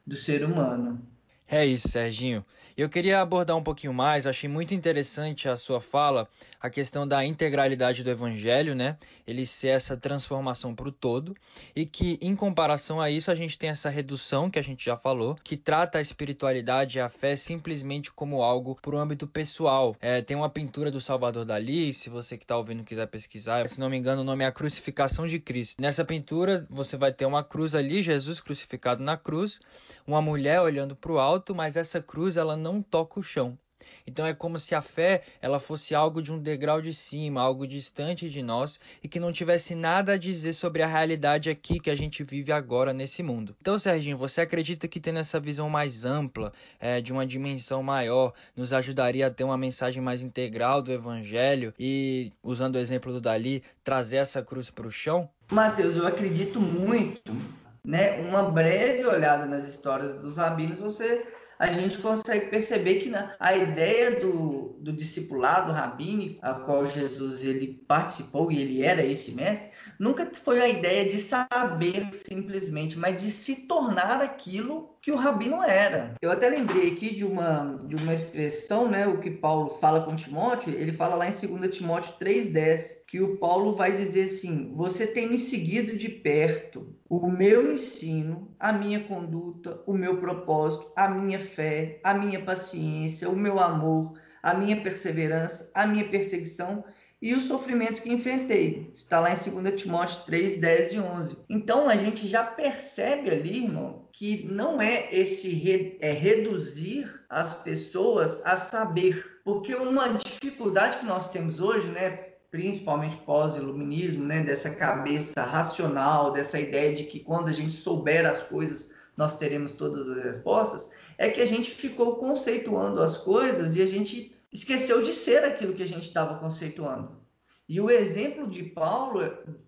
do 0.06 0.16
ser 0.16 0.44
humano. 0.44 1.08
É 1.48 1.66
isso, 1.66 1.88
Serginho. 1.88 2.44
Eu 2.78 2.90
queria 2.90 3.22
abordar 3.22 3.58
um 3.58 3.64
pouquinho 3.64 3.94
mais, 3.94 4.26
achei 4.26 4.50
muito 4.50 4.74
interessante 4.74 5.50
a 5.50 5.58
sua 5.58 5.82
fala, 5.82 6.28
a 6.60 6.70
questão 6.70 7.08
da 7.08 7.26
integralidade 7.26 8.04
do 8.04 8.10
evangelho, 8.10 8.74
né? 8.76 8.98
Ele 9.28 9.46
ser 9.46 9.70
essa 9.70 9.98
transformação 9.98 10.74
para 10.74 10.88
o 10.88 10.92
todo, 10.92 11.36
e 11.76 11.86
que 11.86 12.18
em 12.22 12.36
comparação 12.36 13.02
a 13.02 13.10
isso 13.10 13.32
a 13.32 13.36
gente 13.36 13.58
tem 13.58 13.70
essa 13.70 13.90
redução 13.90 14.50
que 14.50 14.60
a 14.60 14.62
gente 14.62 14.86
já 14.86 14.96
falou, 14.96 15.36
que 15.44 15.58
trata 15.58 15.98
a 15.98 16.02
espiritualidade 16.02 16.98
e 16.98 17.02
a 17.02 17.10
fé 17.10 17.36
simplesmente 17.36 18.12
como 18.12 18.42
algo 18.42 18.78
para 18.82 18.96
o 18.96 19.00
âmbito 19.00 19.28
pessoal. 19.28 19.96
É, 20.00 20.22
tem 20.22 20.38
uma 20.38 20.50
pintura 20.50 20.92
do 20.92 21.02
Salvador 21.02 21.46
Dali, 21.46 21.92
se 21.94 22.10
você 22.10 22.38
que 22.38 22.44
está 22.44 22.56
ouvindo 22.58 22.84
quiser 22.84 23.08
pesquisar, 23.08 23.68
se 23.68 23.80
não 23.80 23.90
me 23.90 23.98
engano 23.98 24.22
o 24.22 24.26
nome 24.26 24.44
é 24.44 24.48
A 24.48 24.52
Crucificação 24.52 25.28
de 25.28 25.40
Cristo. 25.40 25.82
Nessa 25.82 26.06
pintura 26.06 26.66
você 26.70 26.96
vai 26.96 27.12
ter 27.12 27.26
uma 27.26 27.44
cruz 27.44 27.76
ali, 27.76 28.02
Jesus 28.02 28.40
crucificado 28.40 29.04
na 29.04 29.18
cruz, 29.18 29.60
uma 30.06 30.22
mulher 30.22 30.62
olhando 30.62 30.96
para 30.96 31.12
o 31.12 31.20
alto, 31.20 31.56
mas 31.56 31.76
essa 31.76 32.02
cruz 32.02 32.38
ela 32.38 32.56
não 32.62 32.82
toca 32.82 33.20
o 33.20 33.24
chão. 33.24 33.58
Então 34.06 34.26
é 34.26 34.34
como 34.34 34.58
se 34.58 34.76
a 34.76 34.82
fé 34.82 35.24
ela 35.42 35.60
fosse 35.60 35.94
algo 35.96 36.22
de 36.22 36.32
um 36.32 36.40
degrau 36.40 36.82
de 36.82 36.94
cima, 36.94 37.42
algo 37.42 37.68
distante 37.68 38.30
de 38.30 38.42
nós 38.42 38.80
e 39.04 39.08
que 39.08 39.20
não 39.20 39.32
tivesse 39.32 39.76
nada 39.76 40.14
a 40.14 40.18
dizer 40.18 40.54
sobre 40.54 40.82
a 40.82 40.88
realidade 40.88 41.50
aqui 41.50 41.80
que 41.80 41.90
a 41.90 41.96
gente 41.96 42.24
vive 42.24 42.52
agora 42.52 42.94
nesse 42.94 43.24
mundo. 43.24 43.56
Então, 43.62 43.78
Serginho, 43.78 44.18
você 44.18 44.42
acredita 44.42 44.88
que 44.88 45.00
tendo 45.00 45.20
essa 45.20 45.40
visão 45.40 45.70
mais 45.70 46.06
ampla, 46.06 46.54
é, 46.80 47.02
de 47.02 47.12
uma 47.12 47.26
dimensão 47.26 47.82
maior, 47.84 48.34
nos 48.56 48.74
ajudaria 48.74 49.28
a 49.28 49.32
ter 49.32 49.44
uma 49.44 49.58
mensagem 49.58 50.02
mais 50.02 50.24
integral 50.24 50.82
do 50.82 50.92
Evangelho 50.92 51.74
e, 51.80 52.32
usando 52.44 52.76
o 52.76 52.80
exemplo 52.80 53.12
do 53.12 53.22
Dali, 53.22 53.64
trazer 53.84 54.18
essa 54.18 54.42
cruz 54.42 54.70
para 54.70 54.88
o 54.88 54.92
chão? 54.92 55.30
Mateus, 55.52 55.96
eu 55.96 56.08
acredito 56.08 56.60
muito. 56.60 57.36
Né? 57.84 58.20
Uma 58.22 58.44
breve 58.44 59.06
olhada 59.06 59.46
nas 59.46 59.68
histórias 59.68 60.14
dos 60.16 60.38
rabinos, 60.38 60.78
você 60.78 61.26
a 61.62 61.72
gente 61.72 62.00
consegue 62.00 62.48
perceber 62.48 63.02
que 63.02 63.10
na, 63.10 63.36
a 63.40 63.56
ideia 63.56 64.20
do, 64.20 64.76
do 64.80 64.92
discipulado 64.92 65.72
rabínico, 65.72 66.40
a 66.42 66.56
qual 66.56 66.90
Jesus 66.90 67.44
ele 67.44 67.86
participou 67.88 68.52
e 68.52 68.60
ele 68.60 68.82
era 68.82 69.06
esse 69.06 69.32
mestre, 69.32 69.70
nunca 70.02 70.28
foi 70.34 70.60
a 70.60 70.68
ideia 70.68 71.08
de 71.08 71.20
saber 71.20 72.10
simplesmente, 72.12 72.98
mas 72.98 73.22
de 73.22 73.30
se 73.30 73.68
tornar 73.68 74.20
aquilo 74.20 74.96
que 75.00 75.12
o 75.12 75.16
rabino 75.16 75.62
era. 75.62 76.16
Eu 76.20 76.32
até 76.32 76.50
lembrei 76.50 76.92
aqui 76.92 77.14
de 77.14 77.24
uma, 77.24 77.80
de 77.86 77.96
uma 77.96 78.14
expressão, 78.14 78.90
né, 78.90 79.06
o 79.06 79.20
que 79.20 79.30
Paulo 79.30 79.76
fala 79.76 80.02
com 80.02 80.16
Timóteo, 80.16 80.74
ele 80.74 80.92
fala 80.92 81.14
lá 81.14 81.28
em 81.28 81.32
2 81.32 81.78
Timóteo 81.78 82.14
3,10, 82.20 83.06
que 83.08 83.22
o 83.22 83.38
Paulo 83.38 83.76
vai 83.76 83.92
dizer 83.92 84.24
assim: 84.24 84.74
Você 84.76 85.06
tem 85.06 85.30
me 85.30 85.38
seguido 85.38 85.96
de 85.96 86.10
perto, 86.10 86.96
o 87.08 87.30
meu 87.30 87.72
ensino, 87.72 88.52
a 88.60 88.74
minha 88.74 89.02
conduta, 89.02 89.82
o 89.86 89.94
meu 89.94 90.18
propósito, 90.18 90.92
a 90.96 91.10
minha 91.10 91.40
fé, 91.40 92.00
a 92.04 92.16
minha 92.16 92.42
paciência, 92.42 93.30
o 93.30 93.36
meu 93.36 93.60
amor, 93.60 94.14
a 94.42 94.56
minha 94.56 94.82
perseverança, 94.82 95.72
a 95.76 95.86
minha 95.86 96.06
perseguição 96.06 96.84
e 97.22 97.36
os 97.36 97.44
sofrimentos 97.44 98.00
que 98.00 98.12
enfrentei. 98.12 98.90
Está 98.94 99.20
lá 99.20 99.32
em 99.32 99.36
2 99.36 99.80
Timóteo 99.80 100.18
3, 100.26 100.60
10 100.60 100.94
e 100.94 101.00
11. 101.00 101.38
Então 101.48 101.88
a 101.88 101.96
gente 101.96 102.28
já 102.28 102.44
percebe 102.44 103.30
ali, 103.30 103.66
irmão, 103.66 104.08
que 104.12 104.48
não 104.52 104.82
é 104.82 105.08
esse 105.14 105.50
re, 105.50 105.98
é 106.02 106.12
reduzir 106.12 107.08
as 107.30 107.54
pessoas 107.54 108.44
a 108.44 108.58
saber. 108.58 109.40
Porque 109.44 109.76
uma 109.76 110.10
dificuldade 110.10 110.98
que 110.98 111.06
nós 111.06 111.30
temos 111.30 111.60
hoje, 111.60 111.88
né, 111.92 112.32
principalmente 112.50 113.18
pós-iluminismo, 113.18 114.26
né, 114.26 114.42
dessa 114.42 114.72
cabeça 114.72 115.44
racional, 115.44 116.32
dessa 116.34 116.60
ideia 116.60 116.94
de 116.96 117.04
que 117.04 117.20
quando 117.20 117.50
a 117.50 117.54
gente 117.54 117.74
souber 117.74 118.26
as 118.26 118.42
coisas, 118.42 118.92
nós 119.16 119.38
teremos 119.38 119.74
todas 119.74 120.10
as 120.10 120.24
respostas, 120.24 120.90
é 121.18 121.30
que 121.30 121.42
a 121.42 121.46
gente 121.46 121.70
ficou 121.70 122.16
conceituando 122.16 123.00
as 123.02 123.16
coisas 123.16 123.76
e 123.76 123.82
a 123.82 123.86
gente 123.86 124.36
esqueceu 124.52 125.04
de 125.04 125.14
ser 125.14 125.44
aquilo 125.44 125.74
que 125.74 125.84
a 125.84 125.88
gente 125.88 126.08
estava 126.08 126.40
conceituando. 126.40 127.22
E 127.68 127.80
o 127.80 127.90
exemplo 127.90 128.48
de 128.48 128.64
Paulo 128.64 129.22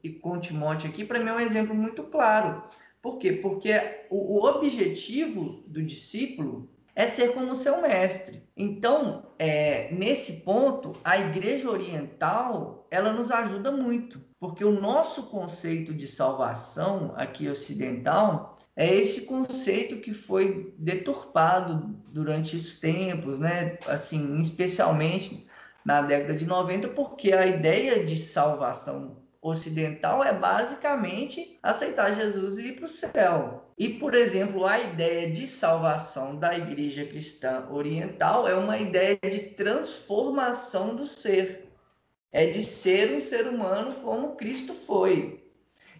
e 0.04 0.10
com 0.10 0.40
Timóteo 0.40 0.90
aqui, 0.90 1.06
para 1.06 1.20
mim, 1.20 1.30
é 1.30 1.34
um 1.34 1.40
exemplo 1.40 1.74
muito 1.74 2.04
claro. 2.04 2.64
Por 3.02 3.18
quê? 3.18 3.32
Porque 3.32 3.72
o, 4.10 4.40
o 4.40 4.46
objetivo 4.46 5.64
do 5.68 5.82
discípulo 5.82 6.70
é 6.96 7.08
ser 7.08 7.34
como 7.34 7.56
seu 7.56 7.82
mestre. 7.82 8.44
Então, 8.56 9.26
é, 9.40 9.92
nesse 9.94 10.42
ponto, 10.42 10.94
a 11.04 11.18
igreja 11.18 11.70
oriental 11.70 12.88
ela 12.92 13.12
nos 13.12 13.32
ajuda 13.32 13.72
muito, 13.72 14.22
porque 14.40 14.64
o 14.64 14.80
nosso 14.80 15.24
conceito 15.24 15.94
de 15.94 16.08
salvação 16.08 17.14
aqui 17.16 17.48
ocidental 17.48 18.56
é 18.76 18.94
esse 18.94 19.22
conceito 19.22 19.98
que 19.98 20.14
foi 20.14 20.74
deturpado 20.78 21.96
durante 22.14 22.56
os 22.56 22.78
tempos, 22.78 23.40
né? 23.40 23.78
Assim, 23.88 24.40
especialmente 24.40 25.48
na 25.84 26.02
década 26.02 26.36
de 26.36 26.46
90, 26.46 26.90
porque 26.90 27.34
a 27.34 27.46
ideia 27.46 28.06
de 28.06 28.18
salvação 28.18 29.18
ocidental 29.42 30.24
é 30.24 30.32
basicamente 30.32 31.60
aceitar 31.62 32.14
Jesus 32.14 32.58
e 32.58 32.68
ir 32.68 32.76
para 32.76 32.86
o 32.86 32.88
céu. 32.88 33.74
E, 33.78 33.90
por 33.90 34.14
exemplo, 34.14 34.66
a 34.66 34.80
ideia 34.80 35.30
de 35.30 35.48
salvação 35.48 36.38
da 36.38 36.58
igreja 36.58 37.04
cristã 37.04 37.68
oriental 37.70 38.48
é 38.48 38.54
uma 38.54 38.78
ideia 38.78 39.18
de 39.22 39.40
transformação 39.40 40.96
do 40.96 41.06
ser. 41.06 41.68
É 42.32 42.46
de 42.46 42.64
ser 42.64 43.12
um 43.12 43.20
ser 43.20 43.48
humano 43.48 43.96
como 44.02 44.36
Cristo 44.36 44.74
foi. 44.74 45.44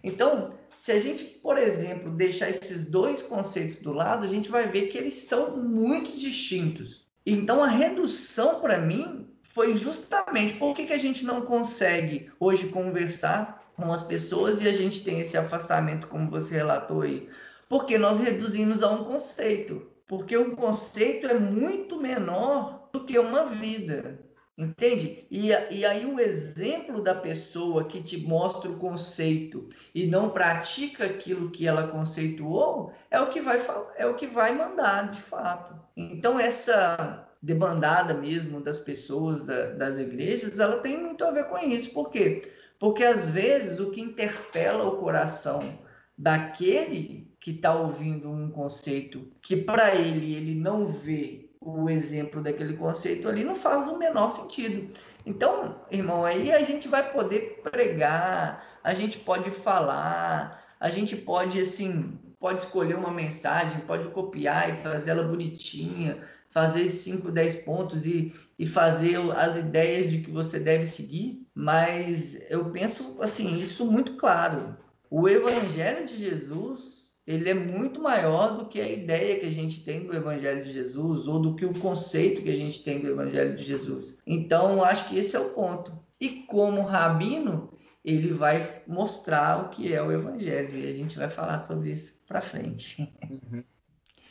Então, 0.02 0.50
se 0.84 0.92
a 0.92 1.00
gente, 1.00 1.24
por 1.24 1.56
exemplo, 1.56 2.10
deixar 2.10 2.50
esses 2.50 2.84
dois 2.84 3.22
conceitos 3.22 3.76
do 3.76 3.90
lado, 3.90 4.22
a 4.22 4.28
gente 4.28 4.50
vai 4.50 4.68
ver 4.68 4.88
que 4.88 4.98
eles 4.98 5.14
são 5.14 5.56
muito 5.56 6.14
distintos. 6.14 7.06
Então, 7.24 7.64
a 7.64 7.66
redução, 7.66 8.60
para 8.60 8.76
mim, 8.76 9.26
foi 9.40 9.74
justamente 9.74 10.58
por 10.58 10.74
que, 10.74 10.84
que 10.84 10.92
a 10.92 10.98
gente 10.98 11.24
não 11.24 11.40
consegue 11.40 12.30
hoje 12.38 12.68
conversar 12.68 13.66
com 13.74 13.90
as 13.90 14.02
pessoas 14.02 14.60
e 14.60 14.68
a 14.68 14.74
gente 14.74 15.02
tem 15.02 15.20
esse 15.20 15.38
afastamento, 15.38 16.06
como 16.06 16.30
você 16.30 16.56
relatou 16.56 17.00
aí. 17.00 17.30
Porque 17.66 17.96
nós 17.96 18.20
reduzimos 18.20 18.82
a 18.82 18.90
um 18.90 19.04
conceito. 19.04 19.90
Porque 20.06 20.36
um 20.36 20.54
conceito 20.54 21.26
é 21.26 21.38
muito 21.38 21.98
menor 21.98 22.90
do 22.92 23.06
que 23.06 23.18
uma 23.18 23.46
vida. 23.46 24.20
Entende? 24.56 25.26
E, 25.28 25.48
e 25.48 25.84
aí 25.84 26.06
o 26.06 26.20
exemplo 26.20 27.02
da 27.02 27.14
pessoa 27.14 27.88
que 27.88 28.00
te 28.00 28.18
mostra 28.18 28.70
o 28.70 28.76
conceito 28.76 29.68
e 29.92 30.06
não 30.06 30.30
pratica 30.30 31.06
aquilo 31.06 31.50
que 31.50 31.66
ela 31.66 31.88
conceituou 31.88 32.92
é 33.10 33.20
o 33.20 33.30
que 33.30 33.40
vai 33.40 33.60
é 33.96 34.06
o 34.06 34.14
que 34.14 34.28
vai 34.28 34.54
mandar 34.54 35.10
de 35.10 35.20
fato. 35.20 35.74
Então 35.96 36.38
essa 36.38 37.28
debandada 37.42 38.14
mesmo 38.14 38.60
das 38.60 38.78
pessoas 38.78 39.44
da, 39.44 39.72
das 39.72 39.98
igrejas, 39.98 40.60
ela 40.60 40.78
tem 40.78 40.96
muito 40.98 41.24
a 41.24 41.32
ver 41.32 41.44
com 41.48 41.58
isso. 41.58 41.90
Por 41.90 42.08
quê? 42.10 42.42
Porque 42.78 43.02
às 43.02 43.28
vezes 43.28 43.80
o 43.80 43.90
que 43.90 44.00
interpela 44.00 44.84
o 44.84 44.98
coração 44.98 45.78
daquele 46.16 47.34
que 47.40 47.50
está 47.50 47.74
ouvindo 47.74 48.30
um 48.30 48.48
conceito 48.50 49.28
que 49.42 49.56
para 49.56 49.94
ele 49.96 50.34
ele 50.34 50.54
não 50.54 50.86
vê 50.86 51.43
o 51.64 51.88
exemplo 51.88 52.42
daquele 52.42 52.76
conceito 52.76 53.28
ali 53.28 53.42
não 53.42 53.54
faz 53.54 53.88
o 53.88 53.98
menor 53.98 54.30
sentido. 54.30 54.92
Então, 55.24 55.80
irmão, 55.90 56.24
aí 56.24 56.52
a 56.52 56.62
gente 56.62 56.86
vai 56.86 57.10
poder 57.10 57.60
pregar, 57.62 58.78
a 58.84 58.92
gente 58.92 59.18
pode 59.18 59.50
falar, 59.50 60.62
a 60.78 60.90
gente 60.90 61.16
pode 61.16 61.58
assim, 61.58 62.18
pode 62.38 62.62
escolher 62.62 62.94
uma 62.94 63.10
mensagem, 63.10 63.80
pode 63.80 64.08
copiar 64.08 64.68
e 64.68 64.74
fazer 64.74 65.12
ela 65.12 65.22
bonitinha, 65.22 66.22
fazer 66.50 66.86
5, 66.88 67.30
10 67.32 67.56
pontos 67.64 68.06
e, 68.06 68.34
e 68.58 68.66
fazer 68.66 69.18
as 69.32 69.56
ideias 69.56 70.10
de 70.10 70.18
que 70.18 70.30
você 70.30 70.60
deve 70.60 70.84
seguir, 70.84 71.48
mas 71.54 72.40
eu 72.50 72.70
penso 72.70 73.16
assim, 73.20 73.58
isso 73.58 73.90
muito 73.90 74.16
claro. 74.16 74.76
O 75.10 75.28
evangelho 75.28 76.06
de 76.06 76.18
Jesus 76.18 77.03
ele 77.26 77.48
é 77.48 77.54
muito 77.54 78.02
maior 78.02 78.56
do 78.56 78.66
que 78.66 78.80
a 78.80 78.88
ideia 78.88 79.38
que 79.38 79.46
a 79.46 79.50
gente 79.50 79.82
tem 79.82 80.06
do 80.06 80.14
Evangelho 80.14 80.64
de 80.64 80.72
Jesus 80.72 81.26
ou 81.26 81.40
do 81.40 81.54
que 81.56 81.64
o 81.64 81.78
conceito 81.80 82.42
que 82.42 82.50
a 82.50 82.56
gente 82.56 82.82
tem 82.82 83.00
do 83.00 83.08
Evangelho 83.08 83.56
de 83.56 83.64
Jesus. 83.64 84.18
Então, 84.26 84.84
acho 84.84 85.08
que 85.08 85.18
esse 85.18 85.34
é 85.34 85.40
o 85.40 85.50
ponto. 85.50 85.92
E 86.20 86.42
como 86.42 86.82
rabino, 86.82 87.72
ele 88.04 88.32
vai 88.32 88.82
mostrar 88.86 89.64
o 89.64 89.68
que 89.70 89.92
é 89.92 90.02
o 90.02 90.12
Evangelho 90.12 90.76
e 90.76 90.88
a 90.88 90.92
gente 90.92 91.16
vai 91.16 91.30
falar 91.30 91.58
sobre 91.58 91.90
isso 91.90 92.20
para 92.26 92.42
frente. 92.42 93.10
Uhum. 93.22 93.64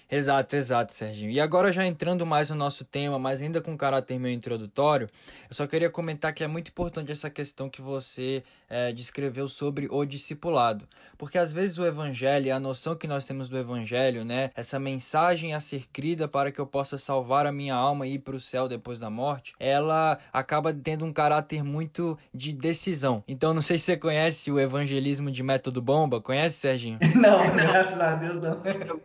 Exato, 0.09 0.55
exato, 0.55 0.93
Serginho. 0.93 1.31
E 1.31 1.39
agora 1.39 1.71
já 1.71 1.85
entrando 1.85 2.25
mais 2.25 2.49
no 2.49 2.55
nosso 2.55 2.85
tema, 2.85 3.17
mas 3.17 3.41
ainda 3.41 3.61
com 3.61 3.75
caráter 3.75 4.19
meio 4.19 4.35
introdutório, 4.35 5.09
eu 5.49 5.55
só 5.55 5.65
queria 5.65 5.89
comentar 5.89 6.33
que 6.33 6.43
é 6.43 6.47
muito 6.47 6.69
importante 6.69 7.11
essa 7.11 7.29
questão 7.29 7.69
que 7.69 7.81
você 7.81 8.43
é, 8.69 8.91
descreveu 8.91 9.47
sobre 9.47 9.87
o 9.89 10.05
discipulado. 10.05 10.87
Porque 11.17 11.37
às 11.37 11.51
vezes 11.51 11.79
o 11.79 11.85
evangelho, 11.85 12.53
a 12.53 12.59
noção 12.59 12.95
que 12.95 13.07
nós 13.07 13.25
temos 13.25 13.49
do 13.49 13.57
evangelho, 13.57 14.23
né, 14.23 14.51
essa 14.55 14.79
mensagem 14.79 15.53
a 15.53 15.59
ser 15.59 15.87
crida 15.91 16.27
para 16.27 16.51
que 16.51 16.59
eu 16.59 16.67
possa 16.67 16.97
salvar 16.97 17.47
a 17.47 17.51
minha 17.51 17.75
alma 17.75 18.05
e 18.05 18.15
ir 18.15 18.19
para 18.19 18.35
o 18.35 18.39
céu 18.39 18.67
depois 18.67 18.99
da 18.99 19.09
morte, 19.09 19.53
ela 19.59 20.19
acaba 20.31 20.73
tendo 20.73 21.05
um 21.05 21.13
caráter 21.13 21.63
muito 21.63 22.17
de 22.33 22.53
decisão. 22.53 23.23
Então, 23.27 23.53
não 23.53 23.61
sei 23.61 23.77
se 23.77 23.85
você 23.85 23.97
conhece 23.97 24.51
o 24.51 24.59
evangelismo 24.59 25.31
de 25.31 25.41
método 25.41 25.81
bomba. 25.81 26.21
Conhece, 26.21 26.59
Serginho? 26.59 26.99
Não, 27.15 27.49
graças 27.55 27.99
a 27.99 28.15
Deus 28.15 28.41
não. 28.41 28.61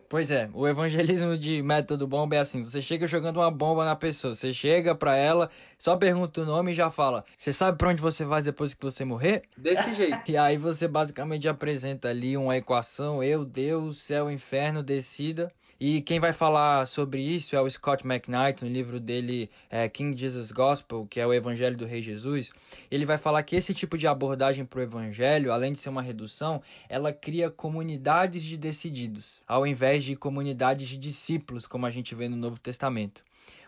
Pois 0.09 0.31
é, 0.31 0.49
o 0.53 0.67
evangelismo 0.67 0.88
evangelismo 0.89 1.37
de 1.37 1.61
método 1.61 2.07
bomba 2.07 2.35
é 2.35 2.39
assim: 2.39 2.63
você 2.63 2.81
chega 2.81 3.05
jogando 3.05 3.37
uma 3.37 3.51
bomba 3.51 3.85
na 3.85 3.95
pessoa, 3.95 4.33
você 4.33 4.51
chega 4.51 4.95
para 4.95 5.15
ela, 5.15 5.49
só 5.77 5.95
pergunta 5.95 6.41
o 6.41 6.45
nome 6.45 6.71
e 6.71 6.75
já 6.75 6.89
fala: 6.89 7.23
Você 7.37 7.53
sabe 7.53 7.77
para 7.77 7.89
onde 7.89 8.01
você 8.01 8.25
vai 8.25 8.41
depois 8.41 8.73
que 8.73 8.83
você 8.83 9.05
morrer? 9.05 9.43
Desse 9.55 9.93
jeito. 9.93 10.19
E 10.29 10.37
aí 10.37 10.57
você 10.57 10.87
basicamente 10.87 11.47
apresenta 11.47 12.09
ali 12.09 12.35
uma 12.35 12.57
equação: 12.57 13.23
eu, 13.23 13.45
Deus, 13.45 13.97
céu, 14.01 14.29
inferno, 14.29 14.83
descida. 14.83 15.51
E 15.81 16.01
quem 16.01 16.19
vai 16.19 16.33
falar 16.33 16.85
sobre 16.85 17.21
isso 17.21 17.55
é 17.55 17.61
o 17.61 17.69
Scott 17.69 18.05
McKnight, 18.05 18.65
no 18.65 18.69
livro 18.69 18.99
dele 18.99 19.49
é, 19.69 19.87
King 19.87 20.19
Jesus 20.19 20.51
Gospel, 20.51 21.07
que 21.09 21.21
é 21.21 21.25
o 21.25 21.33
Evangelho 21.33 21.77
do 21.77 21.85
Rei 21.85 22.01
Jesus. 22.01 22.51
Ele 22.91 23.05
vai 23.05 23.17
falar 23.17 23.43
que 23.43 23.55
esse 23.55 23.73
tipo 23.73 23.97
de 23.97 24.05
abordagem 24.05 24.65
para 24.65 24.79
o 24.79 24.83
Evangelho, 24.83 25.53
além 25.53 25.71
de 25.71 25.79
ser 25.79 25.87
uma 25.87 26.01
redução, 26.01 26.61
ela 26.89 27.13
cria 27.13 27.49
comunidades 27.49 28.43
de 28.43 28.57
decididos, 28.57 29.41
ao 29.47 29.65
invés 29.65 30.03
de 30.03 30.17
comunidades 30.17 30.89
de 30.89 30.97
discípulos, 30.97 31.65
como 31.65 31.85
a 31.85 31.91
gente 31.91 32.13
vê 32.13 32.27
no 32.27 32.35
Novo 32.35 32.59
Testamento. 32.59 33.23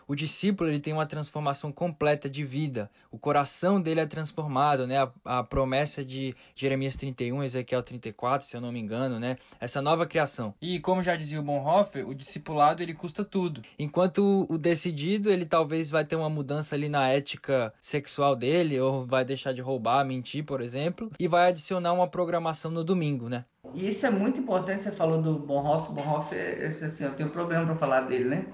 O 0.06 0.14
discípulo 0.14 0.70
ele 0.70 0.80
tem 0.80 0.92
uma 0.92 1.06
transformação 1.06 1.72
completa 1.72 2.28
de 2.28 2.44
vida. 2.44 2.90
O 3.10 3.18
coração 3.18 3.80
dele 3.80 4.00
é 4.00 4.06
transformado, 4.06 4.86
né? 4.86 4.98
A, 4.98 5.38
a, 5.38 5.42
promessa 5.42 6.04
de 6.04 6.34
Jeremias 6.54 6.96
31, 6.96 7.42
Ezequiel 7.42 7.82
34, 7.82 8.46
se 8.46 8.56
eu 8.56 8.60
não 8.60 8.72
me 8.72 8.80
engano, 8.80 9.18
né? 9.18 9.36
Essa 9.60 9.80
nova 9.82 10.06
criação. 10.06 10.54
E 10.60 10.80
como 10.80 11.02
já 11.02 11.16
dizia 11.16 11.40
o 11.40 11.42
Bonhoeffer, 11.42 12.08
o 12.08 12.14
discipulado 12.14 12.82
ele 12.82 12.94
custa 12.94 13.24
tudo. 13.24 13.62
Enquanto 13.78 14.46
o 14.48 14.58
decidido, 14.58 15.30
ele 15.30 15.44
talvez 15.44 15.90
vai 15.90 16.04
ter 16.04 16.16
uma 16.16 16.30
mudança 16.30 16.74
ali 16.74 16.88
na 16.88 17.08
ética 17.08 17.72
sexual 17.80 18.34
dele, 18.34 18.80
ou 18.80 19.04
vai 19.06 19.24
deixar 19.24 19.52
de 19.52 19.60
roubar, 19.60 20.04
mentir, 20.04 20.44
por 20.44 20.60
exemplo, 20.60 21.10
e 21.18 21.28
vai 21.28 21.48
adicionar 21.48 21.92
uma 21.92 22.08
programação 22.08 22.70
no 22.70 22.84
domingo, 22.84 23.28
né? 23.28 23.44
E 23.74 23.88
isso 23.88 24.04
é 24.06 24.10
muito 24.10 24.40
importante, 24.40 24.82
você 24.82 24.90
falou 24.90 25.20
do 25.20 25.38
Bonhoeffer. 25.38 25.92
Bonhoeffer, 25.92 26.66
assim, 26.66 27.04
eu 27.04 27.14
tenho 27.14 27.30
problema 27.30 27.64
para 27.64 27.76
falar 27.76 28.02
dele, 28.02 28.24
né? 28.24 28.46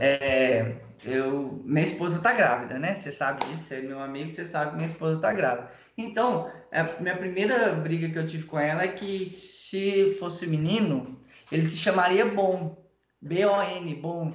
É, 0.00 0.76
eu, 1.04 1.62
minha 1.64 1.86
esposa 1.86 2.20
tá 2.20 2.32
grávida, 2.32 2.78
né? 2.78 2.94
Você 2.94 3.12
sabe 3.12 3.44
disso, 3.46 3.64
você 3.64 3.76
é 3.76 3.82
meu 3.82 4.00
amigo, 4.00 4.30
você 4.30 4.44
sabe 4.44 4.70
que 4.70 4.76
minha 4.76 4.88
esposa 4.88 5.20
tá 5.20 5.32
grávida. 5.32 5.70
Então, 5.96 6.50
a 6.72 7.00
minha 7.00 7.16
primeira 7.16 7.72
briga 7.72 8.08
que 8.08 8.18
eu 8.18 8.26
tive 8.26 8.44
com 8.44 8.58
ela 8.58 8.82
é 8.82 8.88
que 8.88 9.26
se 9.26 10.16
fosse 10.18 10.46
menino, 10.46 11.20
ele 11.50 11.62
se 11.62 11.76
chamaria 11.76 12.26
Bom. 12.26 12.84
B-O-N, 13.20 13.94
Bom. 13.96 14.32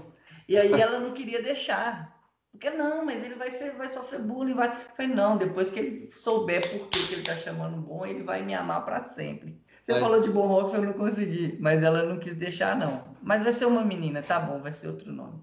E 0.47 0.57
aí 0.57 0.73
ela 0.73 0.99
não 0.99 1.13
queria 1.13 1.41
deixar. 1.41 2.11
Porque 2.51 2.69
não, 2.69 3.05
mas 3.05 3.23
ele 3.23 3.35
vai, 3.35 3.49
ser, 3.49 3.71
vai 3.73 3.87
sofrer 3.87 4.21
bullying, 4.21 4.53
vai. 4.53 4.67
Eu 4.67 4.95
falei, 4.95 5.15
não, 5.15 5.37
depois 5.37 5.71
que 5.71 5.79
ele 5.79 6.11
souber 6.11 6.61
por 6.69 6.89
que, 6.89 7.07
que 7.07 7.13
ele 7.13 7.23
tá 7.23 7.35
chamando 7.35 7.77
bom, 7.81 8.05
ele 8.05 8.23
vai 8.23 8.41
me 8.41 8.53
amar 8.53 8.83
para 8.83 9.05
sempre. 9.05 9.63
Você 9.81 9.93
mas... 9.93 10.01
falou 10.01 10.21
de 10.21 10.29
Bonhoeffer, 10.29 10.79
eu 10.79 10.85
não 10.85 10.93
consegui, 10.93 11.57
mas 11.59 11.81
ela 11.81 12.03
não 12.03 12.19
quis 12.19 12.35
deixar, 12.35 12.75
não. 12.75 13.03
Mas 13.21 13.43
vai 13.43 13.51
ser 13.51 13.65
uma 13.65 13.83
menina, 13.83 14.21
tá 14.21 14.39
bom, 14.39 14.59
vai 14.59 14.71
ser 14.71 14.87
outro 14.87 15.11
nome. 15.11 15.39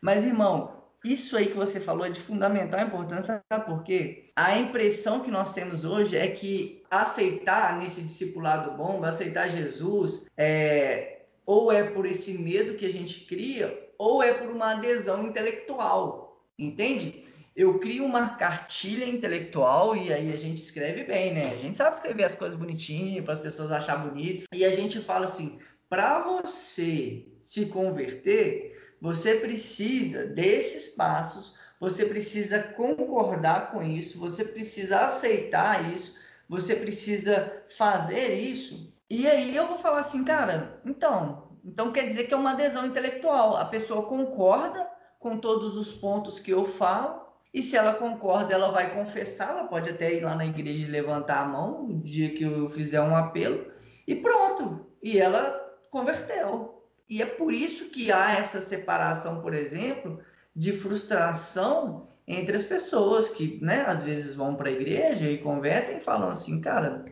Mas, 0.00 0.24
irmão, 0.24 0.78
isso 1.04 1.36
aí 1.36 1.46
que 1.46 1.56
você 1.56 1.80
falou 1.80 2.04
é 2.04 2.10
de 2.10 2.20
fundamental 2.20 2.80
importância, 2.80 3.42
sabe 3.50 3.64
por 3.66 3.82
quê? 3.82 4.30
A 4.34 4.58
impressão 4.58 5.20
que 5.20 5.30
nós 5.30 5.52
temos 5.52 5.84
hoje 5.84 6.16
é 6.16 6.28
que 6.28 6.82
aceitar 6.90 7.78
nesse 7.78 8.02
discipulado 8.02 8.76
bom, 8.76 9.02
aceitar 9.04 9.48
Jesus, 9.48 10.26
é, 10.36 11.22
ou 11.46 11.72
é 11.72 11.82
por 11.82 12.04
esse 12.04 12.34
medo 12.34 12.74
que 12.74 12.84
a 12.84 12.92
gente 12.92 13.22
cria, 13.22 13.88
ou 13.96 14.22
é 14.22 14.34
por 14.34 14.50
uma 14.50 14.72
adesão 14.72 15.24
intelectual, 15.24 16.42
entende? 16.58 17.24
Eu 17.58 17.80
crio 17.80 18.04
uma 18.04 18.36
cartilha 18.36 19.04
intelectual 19.04 19.96
e 19.96 20.12
aí 20.12 20.32
a 20.32 20.36
gente 20.36 20.62
escreve 20.62 21.02
bem, 21.02 21.34
né? 21.34 21.50
A 21.50 21.56
gente 21.56 21.76
sabe 21.76 21.96
escrever 21.96 22.22
as 22.22 22.36
coisas 22.36 22.56
bonitinhas 22.56 23.24
para 23.24 23.34
as 23.34 23.40
pessoas 23.40 23.72
achar 23.72 23.96
bonito. 23.96 24.44
E 24.52 24.64
a 24.64 24.70
gente 24.70 25.00
fala 25.00 25.26
assim: 25.26 25.58
para 25.90 26.20
você 26.20 27.26
se 27.42 27.66
converter, 27.66 28.94
você 29.00 29.34
precisa 29.34 30.24
desses 30.24 30.94
passos, 30.94 31.52
você 31.80 32.06
precisa 32.06 32.62
concordar 32.62 33.72
com 33.72 33.82
isso, 33.82 34.20
você 34.20 34.44
precisa 34.44 35.00
aceitar 35.00 35.92
isso, 35.92 36.14
você 36.48 36.76
precisa 36.76 37.64
fazer 37.76 38.34
isso. 38.34 38.94
E 39.10 39.26
aí 39.26 39.56
eu 39.56 39.66
vou 39.66 39.78
falar 39.78 40.00
assim, 40.00 40.22
cara, 40.22 40.80
então, 40.84 41.48
então 41.64 41.90
quer 41.90 42.06
dizer 42.06 42.28
que 42.28 42.34
é 42.34 42.36
uma 42.36 42.52
adesão 42.52 42.86
intelectual. 42.86 43.56
A 43.56 43.64
pessoa 43.64 44.06
concorda 44.06 44.88
com 45.18 45.38
todos 45.38 45.76
os 45.76 45.92
pontos 45.92 46.38
que 46.38 46.52
eu 46.52 46.64
falo, 46.64 47.26
e 47.52 47.62
se 47.62 47.76
ela 47.76 47.94
concorda, 47.94 48.52
ela 48.52 48.70
vai 48.70 48.94
confessar, 48.94 49.50
ela 49.50 49.64
pode 49.64 49.90
até 49.90 50.14
ir 50.14 50.20
lá 50.20 50.34
na 50.34 50.46
igreja 50.46 50.84
e 50.84 50.90
levantar 50.90 51.40
a 51.40 51.48
mão 51.48 51.84
no 51.84 52.02
dia 52.02 52.34
que 52.34 52.44
eu 52.44 52.68
fizer 52.68 53.00
um 53.00 53.16
apelo, 53.16 53.66
e 54.06 54.14
pronto. 54.14 54.86
E 55.02 55.18
ela 55.18 55.58
converteu. 55.90 56.84
E 57.08 57.22
é 57.22 57.26
por 57.26 57.52
isso 57.52 57.88
que 57.88 58.12
há 58.12 58.32
essa 58.38 58.60
separação, 58.60 59.40
por 59.40 59.54
exemplo, 59.54 60.20
de 60.54 60.72
frustração 60.72 62.06
entre 62.26 62.56
as 62.56 62.62
pessoas 62.62 63.28
que, 63.30 63.58
né, 63.62 63.84
às 63.86 64.02
vezes 64.02 64.34
vão 64.34 64.54
para 64.54 64.68
a 64.68 64.72
igreja 64.72 65.30
e 65.30 65.38
convertem 65.38 65.98
falam 65.98 66.28
assim, 66.28 66.60
cara, 66.60 67.06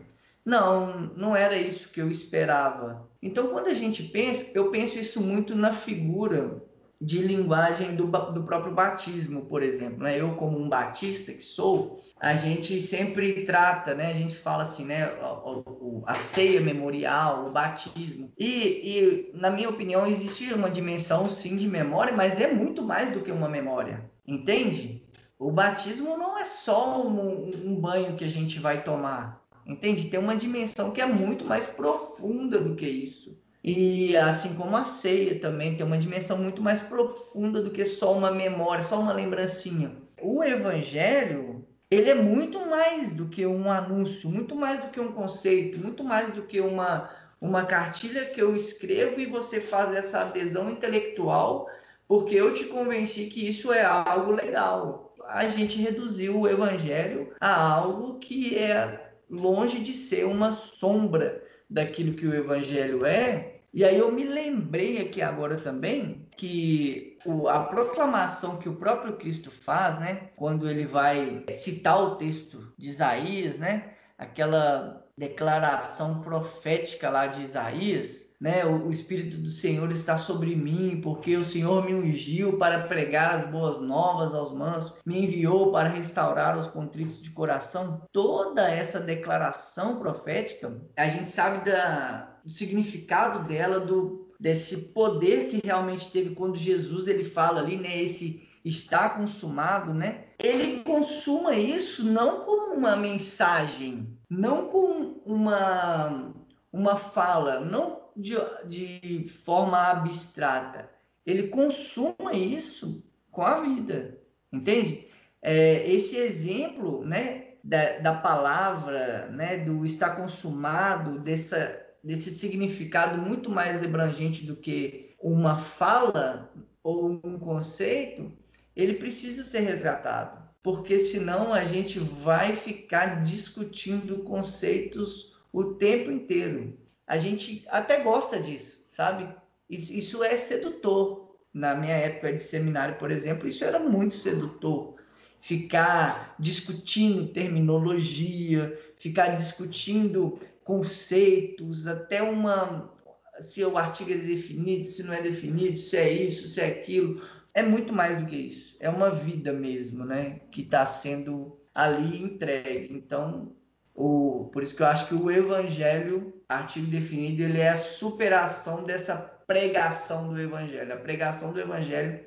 não, 0.45 1.11
não 1.15 1.35
era 1.35 1.57
isso 1.57 1.89
que 1.89 1.99
eu 1.99 2.09
esperava. 2.09 3.07
Então, 3.21 3.47
quando 3.47 3.67
a 3.67 3.73
gente 3.73 4.03
pensa, 4.03 4.51
eu 4.53 4.69
penso 4.69 4.99
isso 4.99 5.19
muito 5.19 5.55
na 5.55 5.73
figura 5.73 6.61
de 6.99 7.19
linguagem 7.19 7.95
do, 7.95 8.05
do 8.07 8.43
próprio 8.43 8.73
batismo, 8.73 9.45
por 9.45 9.61
exemplo. 9.61 10.03
Né? 10.03 10.19
Eu, 10.19 10.35
como 10.35 10.57
um 10.57 10.67
batista 10.67 11.31
que 11.31 11.43
sou, 11.43 11.99
a 12.19 12.35
gente 12.35 12.81
sempre 12.81 13.45
trata, 13.45 13.93
né? 13.93 14.11
a 14.11 14.13
gente 14.13 14.35
fala 14.35 14.63
assim, 14.63 14.85
né? 14.85 15.03
a, 15.03 16.11
a 16.11 16.15
ceia 16.15 16.59
memorial, 16.59 17.47
o 17.47 17.51
batismo. 17.51 18.31
E, 18.37 18.47
e, 18.47 19.31
na 19.33 19.49
minha 19.51 19.69
opinião, 19.69 20.07
existe 20.07 20.51
uma 20.53 20.69
dimensão, 20.69 21.29
sim, 21.29 21.55
de 21.55 21.67
memória, 21.67 22.13
mas 22.15 22.41
é 22.41 22.51
muito 22.51 22.81
mais 22.81 23.11
do 23.11 23.21
que 23.21 23.31
uma 23.31 23.47
memória, 23.47 24.09
entende? 24.25 25.03
O 25.39 25.51
batismo 25.51 26.17
não 26.17 26.37
é 26.37 26.43
só 26.43 27.05
um, 27.05 27.51
um 27.63 27.79
banho 27.79 28.15
que 28.15 28.23
a 28.23 28.29
gente 28.29 28.59
vai 28.59 28.83
tomar, 28.83 29.45
entende? 29.67 30.09
Tem 30.09 30.19
uma 30.19 30.35
dimensão 30.35 30.91
que 30.91 30.99
é 30.99 31.05
muito 31.05 31.45
mais 31.45 31.67
profunda 31.67 32.59
do 32.59 32.75
que 32.75 32.87
isso. 32.87 33.37
E 33.63 34.15
assim 34.15 34.55
como 34.55 34.77
a 34.77 34.85
ceia 34.85 35.39
também 35.39 35.75
tem 35.75 35.85
uma 35.85 35.97
dimensão 35.97 36.37
muito 36.37 36.61
mais 36.61 36.79
profunda 36.79 37.61
do 37.61 37.71
que 37.71 37.83
só 37.83 38.13
uma 38.13 38.31
memória, 38.31 38.83
só 38.83 38.99
uma 38.99 39.13
lembrancinha. 39.13 39.95
O 40.21 40.43
evangelho, 40.43 41.65
ele 41.91 42.09
é 42.09 42.15
muito 42.15 42.65
mais 42.65 43.13
do 43.13 43.27
que 43.27 43.45
um 43.45 43.69
anúncio, 43.69 44.29
muito 44.29 44.55
mais 44.55 44.81
do 44.81 44.87
que 44.89 44.99
um 44.99 45.11
conceito, 45.11 45.79
muito 45.79 46.03
mais 46.03 46.31
do 46.31 46.43
que 46.43 46.59
uma 46.61 47.09
uma 47.39 47.65
cartilha 47.65 48.25
que 48.25 48.41
eu 48.41 48.55
escrevo 48.55 49.19
e 49.19 49.25
você 49.25 49.61
faz 49.61 49.95
essa 49.95 50.21
adesão 50.21 50.71
intelectual, 50.71 51.69
porque 52.07 52.35
eu 52.35 52.53
te 52.53 52.65
convenci 52.65 53.27
que 53.27 53.47
isso 53.47 53.71
é 53.71 53.83
algo 53.83 54.31
legal. 54.31 55.13
A 55.25 55.47
gente 55.47 55.77
reduziu 55.77 56.39
o 56.39 56.47
evangelho 56.47 57.33
a 57.39 57.73
algo 57.73 58.17
que 58.17 58.57
é 58.57 59.11
longe 59.29 59.79
de 59.79 59.93
ser 59.93 60.25
uma 60.25 60.51
sombra 60.51 61.43
daquilo 61.69 62.13
que 62.13 62.25
o 62.25 62.33
evangelho 62.33 63.05
é, 63.05 63.57
e 63.73 63.85
aí 63.85 63.97
eu 63.97 64.11
me 64.11 64.23
lembrei 64.23 64.99
aqui 64.99 65.21
agora 65.21 65.55
também 65.55 66.25
que 66.35 67.17
o, 67.25 67.47
a 67.47 67.63
proclamação 67.63 68.57
que 68.57 68.67
o 68.67 68.75
próprio 68.75 69.17
Cristo 69.17 69.51
faz, 69.51 69.99
né, 69.99 70.29
quando 70.35 70.69
ele 70.69 70.85
vai 70.85 71.43
citar 71.51 72.01
o 72.01 72.15
texto 72.15 72.73
de 72.77 72.89
Isaías, 72.89 73.59
né, 73.59 73.93
aquela 74.17 75.05
declaração 75.17 76.21
profética 76.21 77.09
lá 77.09 77.27
de 77.27 77.43
Isaías, 77.43 78.16
né? 78.39 78.63
O, 78.65 78.91
Espírito 78.91 79.37
do 79.37 79.49
Senhor 79.49 79.91
está 79.91 80.17
sobre 80.17 80.55
mim, 80.55 81.01
porque 81.01 81.35
o 81.35 81.43
Senhor 81.43 81.83
me 81.83 81.93
ungiu 81.93 82.57
para 82.57 82.83
pregar 82.83 83.35
as 83.35 83.49
boas 83.49 83.81
novas 83.81 84.33
aos 84.33 84.53
mansos, 84.53 84.93
me 85.05 85.23
enviou 85.23 85.71
para 85.71 85.89
restaurar 85.89 86.57
os 86.57 86.67
contritos 86.67 87.21
de 87.21 87.31
coração. 87.31 88.01
Toda 88.11 88.69
essa 88.69 88.99
declaração 88.99 89.97
profética, 89.97 90.79
a 90.95 91.07
gente 91.07 91.29
sabe 91.29 91.69
da, 91.69 92.37
do 92.43 92.51
significado 92.51 93.47
dela, 93.47 93.79
do, 93.79 94.31
desse 94.39 94.93
poder 94.93 95.47
que 95.49 95.61
realmente 95.63 96.11
teve 96.11 96.35
quando 96.35 96.57
Jesus 96.57 97.07
ele 97.07 97.23
fala 97.23 97.59
ali, 97.59 97.77
né? 97.77 98.01
Esse 98.01 98.47
está 98.63 99.09
consumado, 99.09 99.93
né? 99.93 100.25
Ele 100.37 100.83
consuma 100.83 101.55
isso 101.55 102.03
não 102.03 102.41
como 102.41 102.75
uma 102.75 102.95
mensagem, 102.95 104.15
não 104.29 104.67
com 104.67 105.21
uma 105.25 106.33
uma 106.71 106.95
fala, 106.95 107.61
não 107.61 108.06
de, 108.17 108.35
de 108.65 109.29
forma 109.29 109.77
abstrata. 109.77 110.89
Ele 111.25 111.49
consuma 111.49 112.33
isso 112.33 113.03
com 113.31 113.43
a 113.43 113.61
vida, 113.61 114.17
entende? 114.51 115.05
É, 115.41 115.89
esse 115.89 116.17
exemplo, 116.17 117.05
né, 117.05 117.53
da, 117.63 117.99
da 117.99 118.13
palavra, 118.15 119.27
né, 119.27 119.57
do 119.57 119.85
estar 119.85 120.15
consumado, 120.15 121.19
dessa, 121.19 121.79
desse 122.03 122.31
significado 122.31 123.21
muito 123.21 123.49
mais 123.49 123.83
abrangente 123.83 124.45
do 124.45 124.55
que 124.55 125.13
uma 125.21 125.57
fala 125.57 126.51
ou 126.81 127.19
um 127.23 127.37
conceito, 127.37 128.31
ele 128.75 128.93
precisa 128.93 129.43
ser 129.43 129.59
resgatado, 129.61 130.41
porque 130.63 130.97
senão 130.97 131.53
a 131.53 131.65
gente 131.65 131.99
vai 131.99 132.55
ficar 132.55 133.21
discutindo 133.21 134.19
conceitos 134.19 135.35
o 135.51 135.73
tempo 135.73 136.11
inteiro 136.11 136.77
a 137.07 137.17
gente 137.17 137.65
até 137.69 138.01
gosta 138.03 138.39
disso, 138.39 138.85
sabe? 138.89 139.27
Isso, 139.69 139.93
isso 139.93 140.23
é 140.23 140.35
sedutor. 140.37 141.25
Na 141.53 141.73
minha 141.73 141.95
época 141.95 142.33
de 142.33 142.39
seminário, 142.39 142.97
por 142.97 143.09
exemplo, 143.09 143.47
isso 143.47 143.63
era 143.63 143.79
muito 143.79 144.13
sedutor. 144.13 144.95
Ficar 145.39 146.35
discutindo 146.37 147.31
terminologia, 147.31 148.77
ficar 148.97 149.29
discutindo 149.29 150.37
conceitos, 150.63 151.87
até 151.87 152.21
uma 152.21 152.93
se 153.39 153.63
o 153.63 153.77
artigo 153.77 154.11
é 154.11 154.17
definido, 154.17 154.83
se 154.83 155.03
não 155.03 155.13
é 155.13 155.21
definido, 155.21 155.77
se 155.77 155.95
é 155.95 156.11
isso, 156.11 156.47
se 156.47 156.59
é 156.59 156.67
aquilo. 156.67 157.21
É 157.53 157.63
muito 157.63 157.93
mais 157.93 158.17
do 158.17 158.25
que 158.25 158.35
isso. 158.35 158.75
É 158.79 158.89
uma 158.89 159.09
vida 159.09 159.53
mesmo, 159.53 160.05
né? 160.05 160.41
Que 160.51 160.61
está 160.61 160.85
sendo 160.85 161.57
ali 161.73 162.21
entregue. 162.21 162.93
Então, 162.93 163.55
o, 163.93 164.49
por 164.51 164.61
isso 164.61 164.75
que 164.75 164.81
eu 164.81 164.87
acho 164.87 165.07
que 165.07 165.15
o 165.15 165.31
evangelho, 165.31 166.33
artigo 166.47 166.87
definido, 166.87 167.43
ele 167.43 167.59
é 167.59 167.69
a 167.69 167.75
superação 167.75 168.83
dessa 168.83 169.15
pregação 169.15 170.29
do 170.29 170.39
evangelho. 170.39 170.93
A 170.93 170.97
pregação 170.97 171.51
do 171.51 171.59
evangelho 171.59 172.19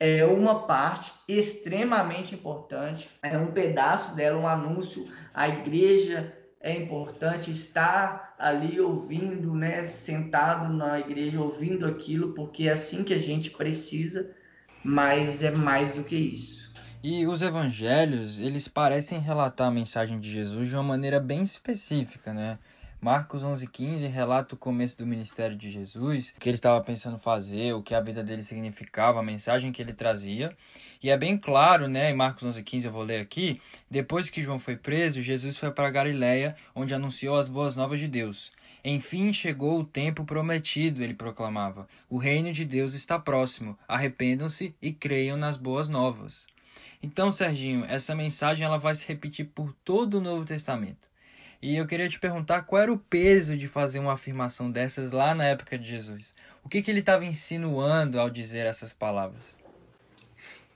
é 0.00 0.24
uma 0.24 0.66
parte 0.66 1.12
extremamente 1.26 2.34
importante, 2.34 3.08
é 3.22 3.36
um 3.36 3.52
pedaço 3.52 4.14
dela, 4.14 4.38
um 4.38 4.46
anúncio. 4.46 5.06
A 5.34 5.48
igreja 5.48 6.32
é 6.60 6.72
importante 6.72 7.50
estar 7.50 8.34
ali 8.38 8.80
ouvindo, 8.80 9.54
né, 9.54 9.84
sentado 9.84 10.72
na 10.72 10.98
igreja 11.00 11.40
ouvindo 11.40 11.86
aquilo, 11.86 12.32
porque 12.34 12.68
é 12.68 12.72
assim 12.72 13.02
que 13.02 13.14
a 13.14 13.18
gente 13.18 13.50
precisa, 13.50 14.30
mas 14.84 15.42
é 15.42 15.50
mais 15.50 15.92
do 15.92 16.04
que 16.04 16.16
isso. 16.16 16.58
E 17.02 17.26
os 17.26 17.42
evangelhos, 17.42 18.40
eles 18.40 18.66
parecem 18.66 19.20
relatar 19.20 19.68
a 19.68 19.72
mensagem 19.72 20.18
de 20.18 20.30
Jesus 20.30 20.68
de 20.68 20.74
uma 20.74 20.82
maneira 20.82 21.20
bem 21.20 21.42
específica, 21.42 22.32
né? 22.32 22.58
Marcos 23.00 23.44
11:15 23.44 24.08
relata 24.08 24.56
o 24.56 24.58
começo 24.58 24.98
do 24.98 25.06
ministério 25.06 25.56
de 25.56 25.70
Jesus, 25.70 26.34
o 26.36 26.40
que 26.40 26.48
ele 26.48 26.56
estava 26.56 26.82
pensando 26.82 27.16
fazer, 27.16 27.72
o 27.72 27.80
que 27.80 27.94
a 27.94 28.00
vida 28.00 28.24
dele 28.24 28.42
significava, 28.42 29.20
a 29.20 29.22
mensagem 29.22 29.70
que 29.70 29.80
ele 29.80 29.92
trazia. 29.92 30.56
E 31.00 31.08
é 31.08 31.16
bem 31.16 31.38
claro, 31.38 31.86
né, 31.86 32.10
em 32.10 32.16
Marcos 32.16 32.42
11:15 32.42 32.86
eu 32.86 32.92
vou 32.92 33.04
ler 33.04 33.20
aqui, 33.20 33.62
depois 33.88 34.28
que 34.28 34.42
João 34.42 34.58
foi 34.58 34.76
preso, 34.76 35.22
Jesus 35.22 35.56
foi 35.56 35.70
para 35.70 35.90
Galiléia, 35.90 36.56
onde 36.74 36.92
anunciou 36.92 37.36
as 37.36 37.46
boas 37.46 37.76
novas 37.76 38.00
de 38.00 38.08
Deus. 38.08 38.50
Enfim 38.84 39.32
chegou 39.32 39.78
o 39.78 39.84
tempo 39.84 40.24
prometido, 40.24 41.00
ele 41.00 41.14
proclamava. 41.14 41.86
O 42.10 42.18
reino 42.18 42.52
de 42.52 42.64
Deus 42.64 42.94
está 42.94 43.16
próximo. 43.16 43.78
Arrependam-se 43.86 44.74
e 44.82 44.92
creiam 44.92 45.36
nas 45.36 45.56
boas 45.56 45.88
novas. 45.88 46.48
Então, 47.00 47.30
Serginho, 47.30 47.84
essa 47.84 48.12
mensagem 48.12 48.64
ela 48.64 48.76
vai 48.76 48.92
se 48.92 49.06
repetir 49.06 49.46
por 49.54 49.72
todo 49.84 50.14
o 50.14 50.20
Novo 50.20 50.44
Testamento. 50.44 51.08
E 51.60 51.76
eu 51.76 51.86
queria 51.86 52.08
te 52.08 52.20
perguntar 52.20 52.62
qual 52.62 52.82
era 52.82 52.92
o 52.92 52.98
peso 52.98 53.56
de 53.56 53.66
fazer 53.66 53.98
uma 53.98 54.12
afirmação 54.12 54.70
dessas 54.70 55.10
lá 55.10 55.34
na 55.34 55.44
época 55.44 55.76
de 55.76 55.86
Jesus. 55.88 56.32
O 56.64 56.68
que, 56.68 56.80
que 56.80 56.90
ele 56.90 57.00
estava 57.00 57.24
insinuando 57.24 58.20
ao 58.20 58.30
dizer 58.30 58.64
essas 58.64 58.92
palavras? 58.92 59.56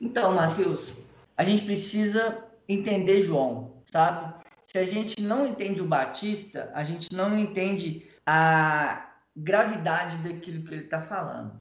Então, 0.00 0.34
Mateus, 0.34 0.94
a 1.36 1.44
gente 1.44 1.64
precisa 1.64 2.44
entender 2.68 3.22
João, 3.22 3.82
sabe? 3.86 4.34
Se 4.64 4.78
a 4.78 4.84
gente 4.84 5.22
não 5.22 5.46
entende 5.46 5.80
o 5.80 5.86
Batista, 5.86 6.70
a 6.74 6.82
gente 6.82 7.14
não 7.14 7.38
entende 7.38 8.08
a 8.26 9.10
gravidade 9.36 10.16
daquilo 10.18 10.64
que 10.64 10.74
ele 10.74 10.84
está 10.84 11.00
falando. 11.00 11.58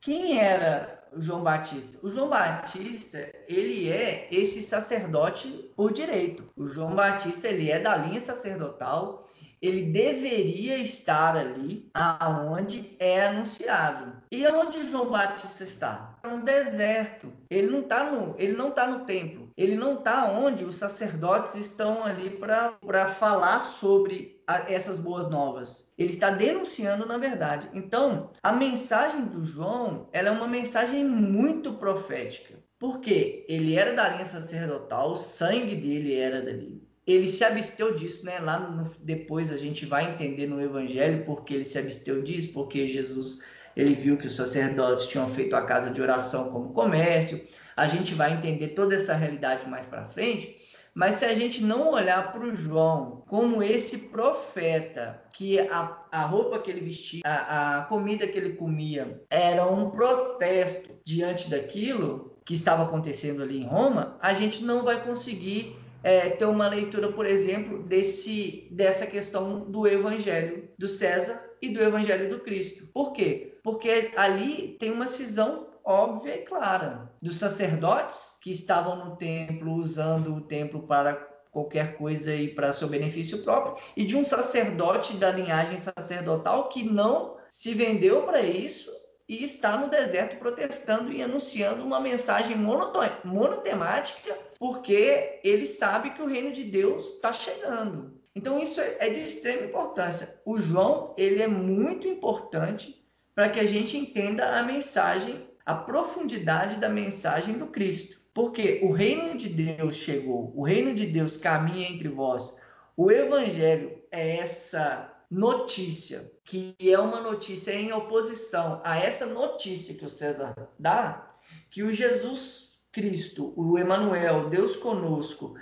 Quem 0.00 0.38
era 0.38 1.01
o 1.14 1.20
João 1.20 1.42
Batista? 1.42 1.98
O 2.04 2.10
João 2.10 2.28
Batista, 2.28 3.30
ele 3.48 3.90
é 3.90 4.28
esse 4.30 4.62
sacerdote 4.62 5.70
por 5.76 5.92
direito. 5.92 6.44
O 6.56 6.66
João 6.66 6.94
Batista, 6.94 7.48
ele 7.48 7.70
é 7.70 7.78
da 7.78 7.96
linha 7.96 8.20
sacerdotal, 8.20 9.28
ele 9.60 9.92
deveria 9.92 10.78
estar 10.78 11.36
ali 11.36 11.88
aonde 11.94 12.96
é 12.98 13.26
anunciado. 13.26 14.12
E 14.30 14.46
onde 14.48 14.90
João 14.90 15.10
Batista 15.10 15.62
está? 15.62 16.11
No 16.24 16.42
deserto. 16.42 17.32
Ele 17.50 17.68
não 17.68 17.80
está 17.80 18.10
no, 18.10 18.34
ele 18.38 18.52
não 18.52 18.70
tá 18.70 18.86
no 18.86 19.04
templo. 19.04 19.50
Ele 19.56 19.76
não 19.76 19.98
está 19.98 20.30
onde 20.30 20.64
os 20.64 20.76
sacerdotes 20.76 21.54
estão 21.54 22.04
ali 22.04 22.30
para 22.30 23.06
falar 23.06 23.64
sobre 23.64 24.40
essas 24.68 24.98
boas 24.98 25.28
novas. 25.28 25.90
Ele 25.98 26.10
está 26.10 26.30
denunciando 26.30 27.06
na 27.06 27.18
verdade. 27.18 27.68
Então, 27.72 28.30
a 28.42 28.52
mensagem 28.52 29.24
do 29.24 29.42
João, 29.42 30.08
ela 30.12 30.28
é 30.28 30.32
uma 30.32 30.48
mensagem 30.48 31.04
muito 31.04 31.74
profética. 31.74 32.54
Porque 32.78 33.44
ele 33.48 33.76
era 33.76 33.92
da 33.92 34.08
linha 34.08 34.24
sacerdotal, 34.24 35.12
o 35.12 35.16
sangue 35.16 35.76
dele 35.76 36.16
era 36.16 36.42
dali. 36.42 36.82
Ele 37.06 37.28
se 37.28 37.44
absteu 37.44 37.94
disso, 37.94 38.24
né? 38.24 38.40
Lá 38.40 38.58
no, 38.58 38.82
depois 39.00 39.52
a 39.52 39.56
gente 39.56 39.86
vai 39.86 40.12
entender 40.12 40.48
no 40.48 40.60
evangelho 40.60 41.24
porque 41.24 41.54
ele 41.54 41.64
se 41.64 41.78
absteu 41.78 42.22
disso, 42.22 42.52
porque 42.52 42.88
Jesus 42.88 43.38
ele 43.76 43.94
viu 43.94 44.16
que 44.16 44.26
os 44.26 44.36
sacerdotes 44.36 45.06
tinham 45.06 45.28
feito 45.28 45.56
a 45.56 45.62
casa 45.62 45.90
de 45.90 46.00
oração 46.00 46.50
como 46.50 46.72
comércio. 46.72 47.40
A 47.76 47.86
gente 47.86 48.14
vai 48.14 48.32
entender 48.32 48.68
toda 48.68 48.94
essa 48.94 49.14
realidade 49.14 49.68
mais 49.68 49.86
para 49.86 50.04
frente. 50.04 50.56
Mas 50.94 51.16
se 51.16 51.24
a 51.24 51.34
gente 51.34 51.62
não 51.62 51.90
olhar 51.90 52.32
para 52.32 52.44
o 52.44 52.54
João 52.54 53.22
como 53.26 53.62
esse 53.62 54.10
profeta, 54.10 55.22
que 55.32 55.58
a, 55.58 55.98
a 56.12 56.26
roupa 56.26 56.58
que 56.58 56.70
ele 56.70 56.82
vestia, 56.82 57.22
a, 57.24 57.78
a 57.78 57.82
comida 57.84 58.26
que 58.26 58.36
ele 58.36 58.54
comia, 58.54 59.22
era 59.30 59.66
um 59.66 59.90
protesto 59.90 60.90
diante 61.02 61.48
daquilo 61.48 62.36
que 62.44 62.54
estava 62.54 62.82
acontecendo 62.82 63.42
ali 63.42 63.62
em 63.62 63.66
Roma, 63.66 64.18
a 64.20 64.34
gente 64.34 64.62
não 64.62 64.84
vai 64.84 65.02
conseguir 65.02 65.76
é, 66.02 66.28
ter 66.28 66.44
uma 66.44 66.68
leitura, 66.68 67.10
por 67.10 67.24
exemplo, 67.24 67.82
desse, 67.84 68.68
dessa 68.70 69.06
questão 69.06 69.60
do 69.60 69.86
evangelho 69.86 70.68
do 70.82 70.88
César 70.88 71.40
e 71.62 71.68
do 71.68 71.80
evangelho 71.80 72.28
do 72.28 72.40
Cristo. 72.40 72.88
Por 72.88 73.12
quê? 73.12 73.56
Porque 73.62 74.10
ali 74.16 74.76
tem 74.80 74.90
uma 74.90 75.06
cisão 75.06 75.68
óbvia 75.84 76.34
e 76.34 76.42
clara 76.42 77.08
dos 77.22 77.36
sacerdotes 77.36 78.36
que 78.40 78.50
estavam 78.50 78.96
no 78.96 79.14
templo 79.16 79.74
usando 79.74 80.34
o 80.34 80.40
templo 80.40 80.82
para 80.82 81.14
qualquer 81.52 81.96
coisa 81.96 82.34
e 82.34 82.48
para 82.48 82.72
seu 82.72 82.88
benefício 82.88 83.44
próprio, 83.44 83.76
e 83.96 84.04
de 84.04 84.16
um 84.16 84.24
sacerdote 84.24 85.16
da 85.18 85.30
linhagem 85.30 85.78
sacerdotal 85.78 86.68
que 86.68 86.82
não 86.82 87.36
se 87.48 87.74
vendeu 87.74 88.22
para 88.22 88.40
isso 88.40 88.90
e 89.28 89.44
está 89.44 89.76
no 89.76 89.88
deserto 89.88 90.38
protestando 90.38 91.12
e 91.12 91.22
anunciando 91.22 91.84
uma 91.84 92.00
mensagem 92.00 92.56
monotemática, 92.56 94.36
porque 94.58 95.38
ele 95.44 95.68
sabe 95.68 96.10
que 96.10 96.22
o 96.22 96.26
reino 96.26 96.52
de 96.52 96.64
Deus 96.64 97.14
está 97.14 97.32
chegando. 97.32 98.21
Então 98.34 98.58
isso 98.58 98.80
é, 98.80 98.96
é 99.00 99.10
de 99.10 99.20
extrema 99.20 99.66
importância. 99.66 100.40
O 100.44 100.58
João 100.58 101.14
ele 101.18 101.42
é 101.42 101.48
muito 101.48 102.08
importante 102.08 103.02
para 103.34 103.48
que 103.48 103.60
a 103.60 103.66
gente 103.66 103.96
entenda 103.96 104.58
a 104.58 104.62
mensagem 104.62 105.48
a 105.64 105.74
profundidade 105.74 106.76
da 106.76 106.88
mensagem 106.88 107.58
do 107.58 107.66
Cristo. 107.66 108.20
Porque 108.34 108.80
o 108.82 108.92
reino 108.92 109.36
de 109.36 109.48
Deus 109.48 109.94
chegou, 109.94 110.52
o 110.56 110.64
reino 110.64 110.94
de 110.94 111.06
Deus 111.06 111.36
caminha 111.36 111.88
entre 111.88 112.08
vós. 112.08 112.58
O 112.96 113.10
evangelho 113.10 114.02
é 114.10 114.38
essa 114.38 115.12
notícia, 115.30 116.30
que 116.44 116.74
é 116.80 116.98
uma 116.98 117.20
notícia 117.20 117.72
em 117.72 117.92
oposição 117.92 118.80
a 118.84 118.98
essa 118.98 119.26
notícia 119.26 119.94
que 119.94 120.04
o 120.04 120.10
César 120.10 120.54
dá, 120.78 121.28
que 121.70 121.82
o 121.82 121.92
Jesus 121.92 122.78
Cristo, 122.90 123.52
o 123.56 123.78
Emanuel, 123.78 124.48
Deus 124.48 124.76
conosco, 124.76 125.54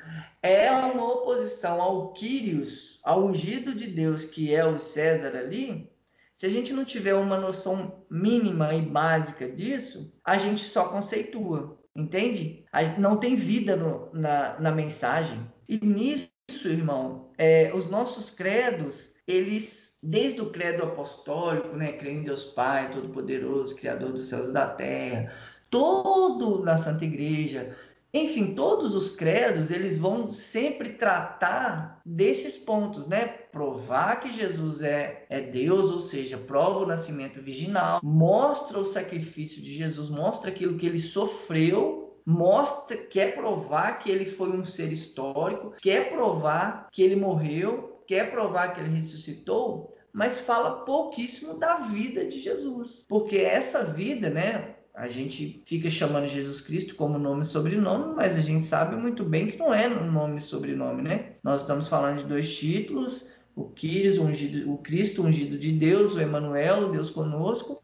é 0.43 0.71
uma 0.71 1.05
oposição 1.05 1.81
ao 1.81 2.13
Quírios, 2.13 3.01
ao 3.05 3.27
ungido 3.27 3.75
de 3.75 3.87
Deus, 3.87 4.25
que 4.25 4.55
é 4.55 4.65
o 4.65 4.79
César 4.79 5.37
ali, 5.37 5.91
se 6.41 6.47
a 6.47 6.49
gente 6.49 6.73
não 6.73 6.87
tiver 6.87 7.13
uma 7.13 7.39
noção 7.39 8.03
mínima 8.11 8.75
e 8.75 8.81
básica 8.81 9.47
disso, 9.47 10.11
a 10.25 10.39
gente 10.39 10.63
só 10.63 10.89
conceitua, 10.89 11.79
entende? 11.95 12.65
Não 12.99 13.19
tem 13.19 13.37
vida 13.37 13.77
no, 13.77 14.09
na, 14.15 14.59
na 14.59 14.73
mensagem. 14.73 15.47
E 15.69 15.77
nisso, 15.85 16.31
irmão, 16.65 17.31
é, 17.37 17.71
os 17.75 17.91
nossos 17.91 18.31
credos, 18.31 19.17
eles 19.27 19.99
desde 20.03 20.41
o 20.41 20.49
credo 20.49 20.83
apostólico, 20.83 21.77
né, 21.77 21.93
crendo 21.93 22.21
em 22.21 22.25
Deus 22.25 22.45
Pai, 22.45 22.91
Todo-Poderoso, 22.91 23.77
Criador 23.77 24.13
dos 24.13 24.31
céus 24.31 24.49
e 24.49 24.53
da 24.55 24.67
terra, 24.67 25.35
todo 25.69 26.65
na 26.65 26.79
Santa 26.79 27.05
Igreja, 27.05 27.77
enfim, 28.13 28.55
todos 28.55 28.95
os 28.95 29.11
credos, 29.11 29.71
eles 29.71 29.97
vão 29.97 30.33
sempre 30.33 30.95
tratar 30.95 32.01
desses 32.05 32.57
pontos, 32.57 33.07
né? 33.07 33.27
Provar 33.27 34.21
que 34.21 34.33
Jesus 34.33 34.83
é, 34.83 35.27
é 35.29 35.41
Deus, 35.41 35.91
ou 35.91 36.01
seja, 36.01 36.37
prova 36.37 36.81
o 36.81 36.87
nascimento 36.87 37.41
virginal, 37.41 38.01
mostra 38.03 38.79
o 38.79 38.85
sacrifício 38.85 39.63
de 39.63 39.77
Jesus, 39.77 40.11
mostra 40.11 40.51
aquilo 40.51 40.77
que 40.77 40.87
ele 40.87 40.99
sofreu, 40.99 42.21
mostra, 42.27 42.97
quer 42.97 43.35
provar 43.35 43.99
que 44.01 44.11
ele 44.11 44.25
foi 44.25 44.51
um 44.51 44.65
ser 44.65 44.93
histórico, 44.93 45.75
quer 45.81 46.11
provar 46.11 46.89
que 46.91 47.03
ele 47.03 47.17
morreu, 47.17 48.03
quer 48.07 48.31
provar 48.31 48.75
que 48.75 48.81
ele 48.81 48.97
ressuscitou, 48.97 49.97
mas 50.13 50.41
fala 50.41 50.85
pouquíssimo 50.85 51.59
da 51.59 51.77
vida 51.77 52.25
de 52.25 52.41
Jesus. 52.41 53.05
Porque 53.09 53.39
essa 53.39 53.85
vida, 53.85 54.29
né? 54.29 54.75
A 55.01 55.09
gente 55.09 55.63
fica 55.65 55.89
chamando 55.89 56.29
Jesus 56.29 56.61
Cristo 56.61 56.95
como 56.95 57.19
nome 57.19 57.41
e 57.41 57.47
sobrenome, 57.47 58.15
mas 58.15 58.37
a 58.37 58.43
gente 58.43 58.63
sabe 58.63 58.97
muito 58.97 59.25
bem 59.25 59.47
que 59.47 59.57
não 59.57 59.73
é 59.73 59.89
um 59.89 60.13
nome 60.13 60.37
e 60.37 60.43
sobrenome, 60.43 61.01
né? 61.01 61.33
Nós 61.43 61.63
estamos 61.63 61.89
falando 61.89 62.19
de 62.19 62.25
dois 62.25 62.55
títulos, 62.55 63.27
o 63.57 63.65
Kyrios, 63.71 64.19
ungido, 64.19 64.71
o 64.71 64.77
Cristo, 64.77 65.23
ungido 65.23 65.57
de 65.57 65.73
Deus, 65.73 66.15
o 66.15 66.21
Emanuel, 66.21 66.91
Deus 66.91 67.09
conosco. 67.09 67.83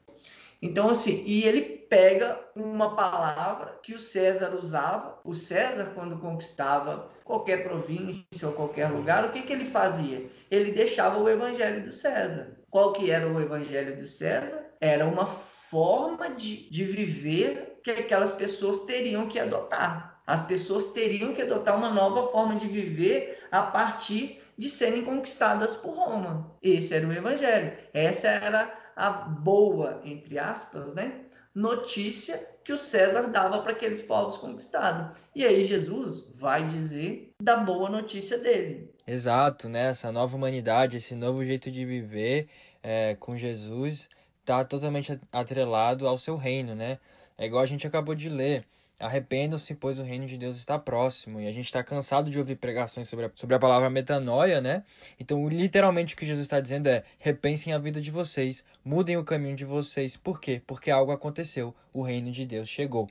Então, 0.61 0.91
assim, 0.91 1.25
e 1.25 1.45
ele 1.45 1.63
pega 1.89 2.39
uma 2.55 2.95
palavra 2.95 3.79
que 3.83 3.95
o 3.95 3.99
César 3.99 4.55
usava. 4.55 5.19
O 5.25 5.33
César, 5.33 5.93
quando 5.95 6.19
conquistava 6.19 7.09
qualquer 7.25 7.67
província 7.67 8.47
ou 8.47 8.53
qualquer 8.53 8.89
lugar, 8.89 9.25
o 9.25 9.33
que, 9.33 9.41
que 9.41 9.55
ele 9.55 9.65
fazia? 9.65 10.27
Ele 10.51 10.71
deixava 10.71 11.19
o 11.19 11.31
evangelho 11.31 11.83
do 11.83 11.93
César. 11.93 12.59
Qual 12.69 12.93
que 12.93 13.11
era 13.11 13.27
o 13.27 13.41
evangelho 13.41 13.97
de 13.97 14.07
César? 14.07 14.67
Era 14.79 15.07
uma 15.07 15.25
forma 15.71 16.31
de, 16.31 16.69
de 16.71 16.85
viver 16.85 17.81
que 17.83 17.91
aquelas 17.91 18.33
pessoas 18.33 18.85
teriam 18.85 19.29
que 19.29 19.39
adotar. 19.39 20.21
As 20.27 20.45
pessoas 20.45 20.87
teriam 20.87 21.33
que 21.33 21.43
adotar 21.43 21.77
uma 21.77 21.91
nova 21.91 22.29
forma 22.29 22.57
de 22.57 22.67
viver 22.67 23.47
a 23.51 23.63
partir 23.63 24.43
de 24.59 24.69
serem 24.69 25.05
conquistadas 25.05 25.77
por 25.77 25.95
Roma. 25.95 26.53
Esse 26.63 26.95
era 26.95 27.07
o 27.07 27.13
evangelho. 27.13 27.77
Essa 27.93 28.29
era 28.29 28.77
a 28.97 29.11
boa, 29.11 30.01
entre 30.05 30.39
aspas, 30.39 30.93
né? 30.95 31.21
Notícia 31.55 32.39
que 32.65 32.73
o 32.73 32.77
César 32.77 33.29
dava 33.29 33.61
para 33.63 33.73
aqueles 33.73 34.03
povos 34.03 34.37
conquistados. 34.37 35.17
E 35.35 35.45
aí 35.45 35.65
Jesus 35.65 36.33
vai 36.35 36.67
dizer 36.67 37.33
da 37.41 37.57
boa 37.57 37.89
notícia 37.89 38.39
dele. 38.39 38.93
Exato, 39.07 39.69
né? 39.69 39.91
Essa 39.91 40.11
nova 40.11 40.37
humanidade, 40.37 40.97
esse 40.97 41.15
novo 41.15 41.45
jeito 41.45 41.71
de 41.71 41.85
viver 41.85 42.49
é, 42.83 43.15
com 43.15 43.37
Jesus 43.37 44.09
está 44.47 44.65
totalmente 44.65 45.21
atrelado 45.33 46.07
ao 46.07 46.17
seu 46.17 46.37
reino, 46.37 46.75
né? 46.75 47.01
É 47.37 47.47
igual 47.47 47.63
a 47.63 47.67
gente 47.67 47.87
acabou 47.87 48.15
de 48.15 48.29
ler. 48.29 48.65
Arrependam-se, 48.99 49.75
pois 49.75 49.99
o 49.99 50.03
reino 50.03 50.27
de 50.27 50.39
Deus 50.39 50.57
está 50.57 50.79
próximo. 50.79 51.39
E 51.39 51.47
a 51.47 51.53
gente 51.53 51.67
está 51.67 51.85
cansado 51.85 52.31
de 52.31 52.39
ouvir 52.39 52.57
pregações 52.57 53.09
sobre 53.09 53.27
a, 53.27 53.31
sobre 53.35 53.55
a 53.55 53.59
palavra 53.59 53.91
metanoia, 53.91 54.59
né? 54.59 54.85
Então, 55.21 55.47
literalmente, 55.49 56.15
o 56.15 56.17
que 56.17 56.25
Jesus 56.25 56.47
está 56.47 56.61
dizendo 56.61 56.87
é: 56.87 57.05
repensem 57.19 57.75
a 57.75 57.79
vida 57.79 58.01
de 58.01 58.11
vocês, 58.11 58.65
mudem 58.83 59.19
o 59.19 59.25
caminho 59.25 59.55
de 59.55 59.67
vocês. 59.67 60.17
Por 60.17 60.41
quê? 60.41 60.63
Porque 60.67 60.91
algo 60.91 61.13
aconteceu, 61.13 61.75
o 61.93 62.01
reino 62.01 62.33
de 62.33 62.47
Deus 62.47 62.71
chegou. 62.71 63.07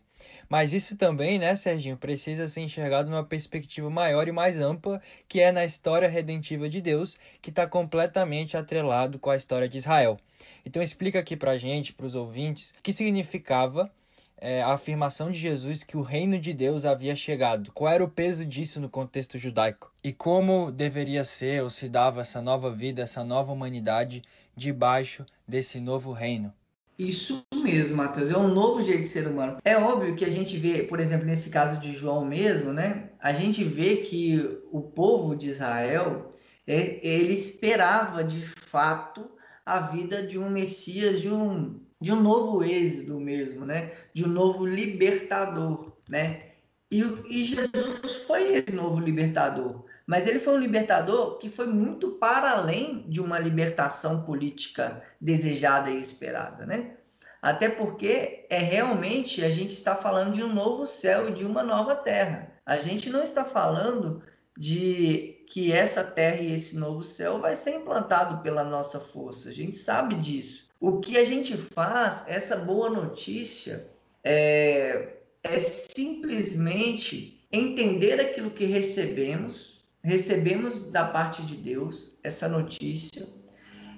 Mas 0.49 0.73
isso 0.73 0.97
também, 0.97 1.37
né, 1.37 1.53
Serginho, 1.53 1.97
precisa 1.97 2.47
ser 2.47 2.61
enxergado 2.61 3.09
numa 3.09 3.23
perspectiva 3.23 3.89
maior 3.89 4.27
e 4.27 4.31
mais 4.31 4.57
ampla, 4.57 5.01
que 5.27 5.39
é 5.39 5.51
na 5.51 5.65
história 5.65 6.07
redentiva 6.07 6.67
de 6.67 6.81
Deus, 6.81 7.19
que 7.41 7.51
está 7.51 7.67
completamente 7.67 8.57
atrelado 8.57 9.19
com 9.19 9.29
a 9.29 9.35
história 9.35 9.69
de 9.69 9.77
Israel. 9.77 10.19
Então 10.65 10.81
explica 10.81 11.19
aqui 11.19 11.35
para 11.35 11.51
a 11.51 11.57
gente, 11.57 11.93
para 11.93 12.07
os 12.07 12.15
ouvintes, 12.15 12.71
o 12.71 12.81
que 12.81 12.93
significava 12.93 13.91
é, 14.37 14.61
a 14.61 14.73
afirmação 14.73 15.31
de 15.31 15.39
Jesus 15.39 15.83
que 15.83 15.97
o 15.97 16.01
reino 16.01 16.39
de 16.39 16.53
Deus 16.53 16.85
havia 16.85 17.15
chegado. 17.15 17.71
Qual 17.73 17.91
era 17.91 18.03
o 18.03 18.09
peso 18.09 18.45
disso 18.45 18.79
no 18.81 18.89
contexto 18.89 19.37
judaico? 19.37 19.91
E 20.03 20.11
como 20.11 20.71
deveria 20.71 21.23
ser 21.23 21.63
ou 21.63 21.69
se 21.69 21.87
dava 21.87 22.21
essa 22.21 22.41
nova 22.41 22.71
vida, 22.71 23.01
essa 23.01 23.23
nova 23.23 23.51
humanidade 23.51 24.21
debaixo 24.55 25.25
desse 25.47 25.79
novo 25.79 26.11
reino? 26.11 26.53
Isso 26.97 27.45
mesmo, 27.53 27.97
Matheus, 27.97 28.31
é 28.31 28.37
um 28.37 28.47
novo 28.47 28.81
jeito 28.81 29.01
de 29.01 29.07
ser 29.07 29.27
humano. 29.27 29.57
É 29.65 29.77
óbvio 29.77 30.15
que 30.15 30.23
a 30.23 30.29
gente 30.29 30.57
vê, 30.57 30.83
por 30.83 30.99
exemplo, 30.99 31.25
nesse 31.25 31.49
caso 31.49 31.79
de 31.81 31.91
João 31.91 32.23
mesmo, 32.23 32.71
né? 32.71 33.09
A 33.19 33.33
gente 33.33 33.63
vê 33.65 33.97
que 33.97 34.59
o 34.71 34.81
povo 34.81 35.35
de 35.35 35.47
Israel, 35.47 36.31
é, 36.65 37.05
ele 37.05 37.33
esperava 37.33 38.23
de 38.23 38.39
fato 38.39 39.29
a 39.65 39.81
vida 39.81 40.25
de 40.25 40.39
um 40.39 40.49
Messias, 40.49 41.19
de 41.19 41.29
um, 41.29 41.81
de 42.01 42.11
um 42.11 42.21
novo 42.21 42.63
êxodo 42.63 43.19
mesmo, 43.19 43.65
né? 43.65 43.91
De 44.13 44.23
um 44.25 44.27
novo 44.27 44.65
libertador, 44.65 45.97
né? 46.09 46.51
E, 46.91 47.01
e 47.29 47.43
Jesus 47.43 48.15
foi 48.27 48.53
esse 48.53 48.75
novo 48.75 48.99
libertador. 48.99 49.85
Mas 50.05 50.27
ele 50.27 50.39
foi 50.39 50.53
um 50.53 50.59
libertador 50.59 51.39
que 51.39 51.49
foi 51.49 51.65
muito 51.65 52.11
para 52.11 52.51
além 52.51 53.09
de 53.09 53.19
uma 53.19 53.39
libertação 53.39 54.23
política 54.23 55.03
desejada 55.19 55.89
e 55.89 55.99
esperada, 55.99 56.65
né? 56.65 56.97
Até 57.41 57.69
porque 57.69 58.45
é 58.49 58.57
realmente 58.57 59.43
a 59.43 59.51
gente 59.51 59.73
está 59.73 59.95
falando 59.95 60.33
de 60.33 60.43
um 60.43 60.53
novo 60.53 60.85
céu 60.85 61.29
e 61.29 61.33
de 61.33 61.45
uma 61.45 61.63
nova 61.63 61.95
terra. 61.95 62.51
A 62.65 62.77
gente 62.77 63.09
não 63.09 63.21
está 63.21 63.43
falando 63.45 64.23
de 64.57 65.43
que 65.49 65.71
essa 65.71 66.03
terra 66.03 66.41
e 66.41 66.53
esse 66.53 66.75
novo 66.75 67.03
céu 67.03 67.39
vai 67.39 67.55
ser 67.55 67.75
implantado 67.75 68.41
pela 68.41 68.63
nossa 68.63 68.99
força. 68.99 69.49
A 69.49 69.51
gente 69.51 69.77
sabe 69.77 70.15
disso. 70.15 70.64
O 70.79 70.99
que 70.99 71.17
a 71.17 71.25
gente 71.25 71.55
faz, 71.55 72.25
essa 72.27 72.57
boa 72.57 72.89
notícia, 72.89 73.89
é, 74.23 75.13
é 75.43 75.59
simplesmente 75.59 77.45
entender 77.51 78.19
aquilo 78.19 78.51
que 78.51 78.65
recebemos, 78.65 79.83
recebemos 80.03 80.91
da 80.91 81.05
parte 81.05 81.41
de 81.43 81.55
Deus, 81.55 82.17
essa 82.23 82.47
notícia, 82.47 83.25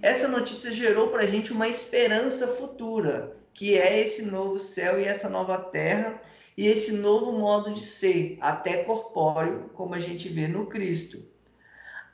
essa 0.01 0.27
notícia 0.27 0.71
gerou 0.71 1.09
para 1.09 1.23
a 1.23 1.27
gente 1.27 1.51
uma 1.51 1.67
esperança 1.67 2.47
futura, 2.47 3.35
que 3.53 3.75
é 3.75 3.99
esse 3.99 4.23
novo 4.23 4.59
céu 4.59 4.99
e 4.99 5.05
essa 5.05 5.27
nova 5.27 5.57
terra 5.57 6.21
e 6.55 6.67
esse 6.67 6.91
novo 6.91 7.31
modo 7.31 7.73
de 7.73 7.83
ser, 7.83 8.37
até 8.39 8.83
corpóreo, 8.83 9.69
como 9.73 9.95
a 9.95 9.99
gente 9.99 10.29
vê 10.29 10.47
no 10.47 10.67
Cristo. 10.67 11.23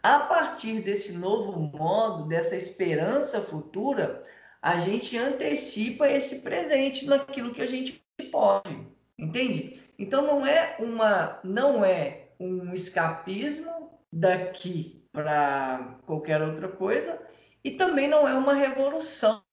A 0.01 0.19
partir 0.19 0.81
desse 0.81 1.13
novo 1.13 1.57
modo, 1.59 2.27
dessa 2.27 2.55
esperança 2.55 3.41
futura, 3.41 4.23
a 4.63 4.79
gente 4.79 5.17
antecipa 5.17 6.09
esse 6.09 6.39
presente 6.39 7.05
naquilo 7.05 7.53
que 7.53 7.61
a 7.61 7.67
gente 7.67 8.01
pode, 8.31 8.79
entende? 9.19 9.83
Então 9.99 10.25
não 10.25 10.47
é 10.47 10.77
uma, 10.79 11.37
não 11.43 11.83
é 11.83 12.29
um 12.39 12.73
escapismo 12.73 13.99
daqui 14.09 15.03
para 15.11 15.99
qualquer 16.05 16.41
outra 16.41 16.69
coisa 16.69 17.19
e 17.61 17.71
também 17.71 18.07
não 18.07 18.25
é 18.25 18.33
uma 18.33 18.53
revolução 18.53 19.43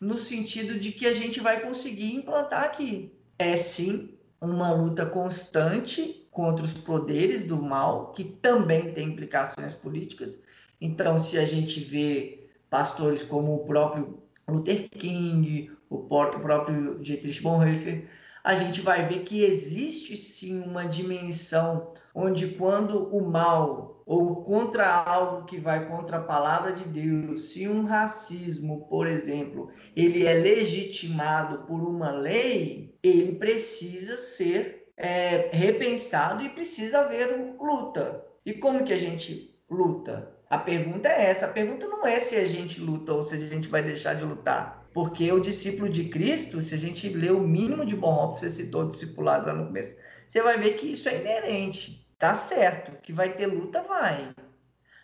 no 0.00 0.16
sentido 0.16 0.80
de 0.80 0.92
que 0.92 1.06
a 1.06 1.12
gente 1.12 1.38
vai 1.38 1.60
conseguir 1.60 2.14
implantar 2.14 2.64
aqui. 2.64 3.14
É 3.38 3.54
sim 3.58 4.18
uma 4.40 4.72
luta 4.72 5.04
constante 5.04 6.26
contra 6.30 6.64
os 6.64 6.72
poderes 6.72 7.46
do 7.46 7.60
mal, 7.60 8.12
que 8.12 8.24
também 8.24 8.94
tem 8.94 9.08
implicações 9.08 9.74
políticas. 9.74 10.38
Então, 10.80 11.18
se 11.18 11.36
a 11.38 11.44
gente 11.44 11.80
vê 11.80 12.48
pastores 12.70 13.22
como 13.22 13.54
o 13.54 13.66
próprio 13.66 14.21
Luther 14.48 14.88
King, 14.90 15.70
o 15.88 15.98
próprio 15.98 16.98
Dietrich 17.00 17.42
Bonhoeffer, 17.42 18.08
a 18.42 18.54
gente 18.54 18.80
vai 18.80 19.06
ver 19.06 19.20
que 19.20 19.44
existe 19.44 20.16
sim 20.16 20.62
uma 20.62 20.84
dimensão 20.84 21.92
onde 22.14 22.48
quando 22.48 23.08
o 23.14 23.24
mal 23.24 24.02
ou 24.04 24.42
contra 24.42 24.86
algo 24.86 25.44
que 25.46 25.58
vai 25.58 25.88
contra 25.88 26.16
a 26.16 26.22
palavra 26.22 26.72
de 26.72 26.84
Deus, 26.84 27.52
se 27.52 27.68
um 27.68 27.84
racismo, 27.84 28.86
por 28.88 29.06
exemplo, 29.06 29.70
ele 29.94 30.26
é 30.26 30.34
legitimado 30.34 31.64
por 31.66 31.80
uma 31.80 32.10
lei, 32.10 32.94
ele 33.02 33.36
precisa 33.36 34.16
ser 34.16 34.88
é, 34.96 35.50
repensado 35.52 36.42
e 36.42 36.48
precisa 36.48 37.02
haver 37.02 37.56
luta. 37.58 38.24
E 38.44 38.52
como 38.52 38.84
que 38.84 38.92
a 38.92 38.98
gente 38.98 39.56
luta? 39.70 40.31
A 40.52 40.58
pergunta 40.58 41.08
é 41.08 41.30
essa. 41.30 41.46
A 41.46 41.48
pergunta 41.48 41.88
não 41.88 42.06
é 42.06 42.20
se 42.20 42.36
a 42.36 42.44
gente 42.44 42.78
luta 42.78 43.14
ou 43.14 43.22
se 43.22 43.34
a 43.36 43.38
gente 43.38 43.68
vai 43.68 43.82
deixar 43.82 44.12
de 44.12 44.22
lutar. 44.22 44.86
Porque 44.92 45.32
o 45.32 45.40
discípulo 45.40 45.88
de 45.88 46.10
Cristo, 46.10 46.60
se 46.60 46.74
a 46.74 46.76
gente 46.76 47.08
lê 47.08 47.30
o 47.30 47.40
mínimo 47.40 47.86
de 47.86 47.96
Bonhoeffer, 47.96 48.38
você 48.38 48.50
citou 48.50 48.82
o 48.82 48.88
discipulado 48.88 49.46
lá 49.46 49.54
no 49.54 49.68
começo, 49.68 49.96
você 50.28 50.42
vai 50.42 50.58
ver 50.58 50.74
que 50.74 50.92
isso 50.92 51.08
é 51.08 51.18
inerente. 51.18 52.06
Tá 52.18 52.34
certo, 52.34 53.00
que 53.00 53.14
vai 53.14 53.32
ter 53.32 53.46
luta, 53.46 53.80
vai. 53.80 54.34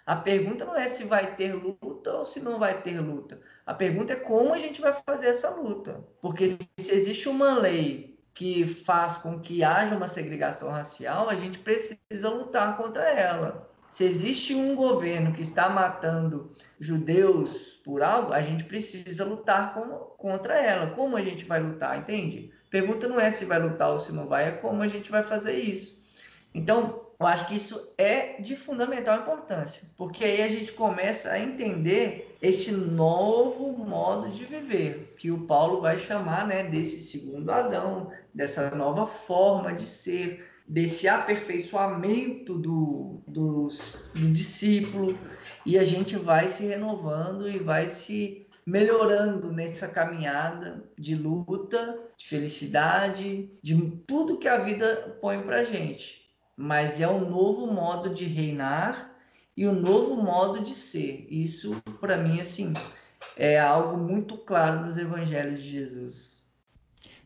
A 0.05 0.17
pergunta 0.17 0.67
não 0.67 0.77
é 0.77 0.87
se 0.87 1.05
vai 1.05 1.35
ter 1.35 1.55
luta 1.55 2.13
ou 2.13 2.27
se 2.27 2.41
não 2.41 2.59
vai 2.59 2.83
ter 2.83 3.01
luta. 3.01 3.41
A 3.65 3.73
pergunta 3.73 4.13
é 4.13 4.17
como 4.17 4.53
a 4.53 4.59
gente 4.59 4.83
vai 4.83 4.95
fazer 5.07 5.29
essa 5.29 5.49
luta. 5.49 6.07
Porque 6.21 6.59
se 6.79 6.95
existe 6.95 7.27
uma 7.27 7.59
lei 7.59 8.21
que 8.35 8.67
faz 8.67 9.17
com 9.17 9.41
que 9.41 9.65
haja 9.65 9.97
uma 9.97 10.09
segregação 10.09 10.69
racial, 10.69 11.31
a 11.31 11.35
gente 11.35 11.59
precisa 11.59 12.29
lutar 12.29 12.77
contra 12.77 13.09
ela. 13.09 13.68
Se 13.99 14.05
existe 14.05 14.55
um 14.55 14.77
governo 14.77 15.33
que 15.33 15.43
está 15.43 15.69
matando 15.69 16.53
judeus 16.79 17.81
por 17.85 18.01
algo, 18.01 18.33
a 18.33 18.41
gente 18.41 18.63
precisa 18.63 19.25
lutar 19.25 19.75
com, 19.75 19.89
contra 20.17 20.55
ela. 20.55 20.91
Como 20.91 21.17
a 21.17 21.21
gente 21.21 21.45
vai 21.45 21.61
lutar, 21.61 21.99
entende? 21.99 22.53
Pergunta 22.71 23.09
não 23.09 23.19
é 23.19 23.29
se 23.33 23.45
vai 23.45 23.59
lutar 23.59 23.91
ou 23.91 23.99
se 23.99 24.13
não 24.13 24.29
vai, 24.29 24.51
é 24.51 24.53
como 24.53 24.83
a 24.83 24.87
gente 24.87 25.11
vai 25.11 25.25
fazer 25.25 25.55
isso. 25.55 26.01
Então, 26.55 27.09
eu 27.19 27.27
acho 27.27 27.49
que 27.49 27.57
isso 27.57 27.93
é 27.99 28.41
de 28.41 28.55
fundamental 28.55 29.19
importância, 29.19 29.83
porque 29.97 30.25
aí 30.25 30.43
a 30.43 30.49
gente 30.49 30.71
começa 30.71 31.33
a 31.33 31.41
entender 31.41 32.39
esse 32.41 32.71
novo 32.71 33.73
modo 33.73 34.31
de 34.31 34.45
viver, 34.45 35.17
que 35.19 35.33
o 35.33 35.45
Paulo 35.45 35.81
vai 35.81 35.99
chamar 35.99 36.47
né, 36.47 36.63
desse 36.63 37.03
segundo 37.03 37.51
Adão, 37.51 38.13
dessa 38.33 38.71
nova 38.77 39.09
forma 39.09 39.75
de 39.75 39.89
ser, 39.89 40.48
desse 40.69 41.09
aperfeiçoamento 41.09 42.59
do, 42.59 43.23
do, 43.27 43.69
discípulo, 44.15 45.19
e 45.65 45.79
a 45.79 45.85
gente 45.85 46.17
vai 46.17 46.49
se 46.49 46.65
renovando 46.65 47.49
e 47.49 47.59
vai 47.59 47.89
se 47.89 48.47
melhorando 48.67 49.51
nessa 49.51 49.89
caminhada 49.89 50.85
de 50.99 51.15
luta, 51.15 51.99
de 52.17 52.27
felicidade, 52.27 53.51
de 53.63 53.75
tudo 54.07 54.39
que 54.39 54.47
a 54.47 54.59
vida 54.59 55.19
põe 55.23 55.41
para 55.41 55.65
gente 55.65 56.29
mas 56.59 57.01
é 57.01 57.07
um 57.07 57.31
novo 57.31 57.69
modo 57.69 58.13
de 58.13 58.25
reinar 58.25 59.15
e 59.57 59.67
um 59.69 59.73
novo 59.73 60.17
modo 60.17 60.61
de 60.65 60.75
ser. 60.75 61.25
Isso, 61.31 61.81
para 62.01 62.17
mim, 62.17 62.41
assim, 62.41 62.73
é 63.37 63.61
algo 63.61 63.97
muito 63.97 64.37
claro 64.37 64.85
nos 64.85 64.97
evangelhos 64.97 65.63
de 65.63 65.71
Jesus. 65.71 66.38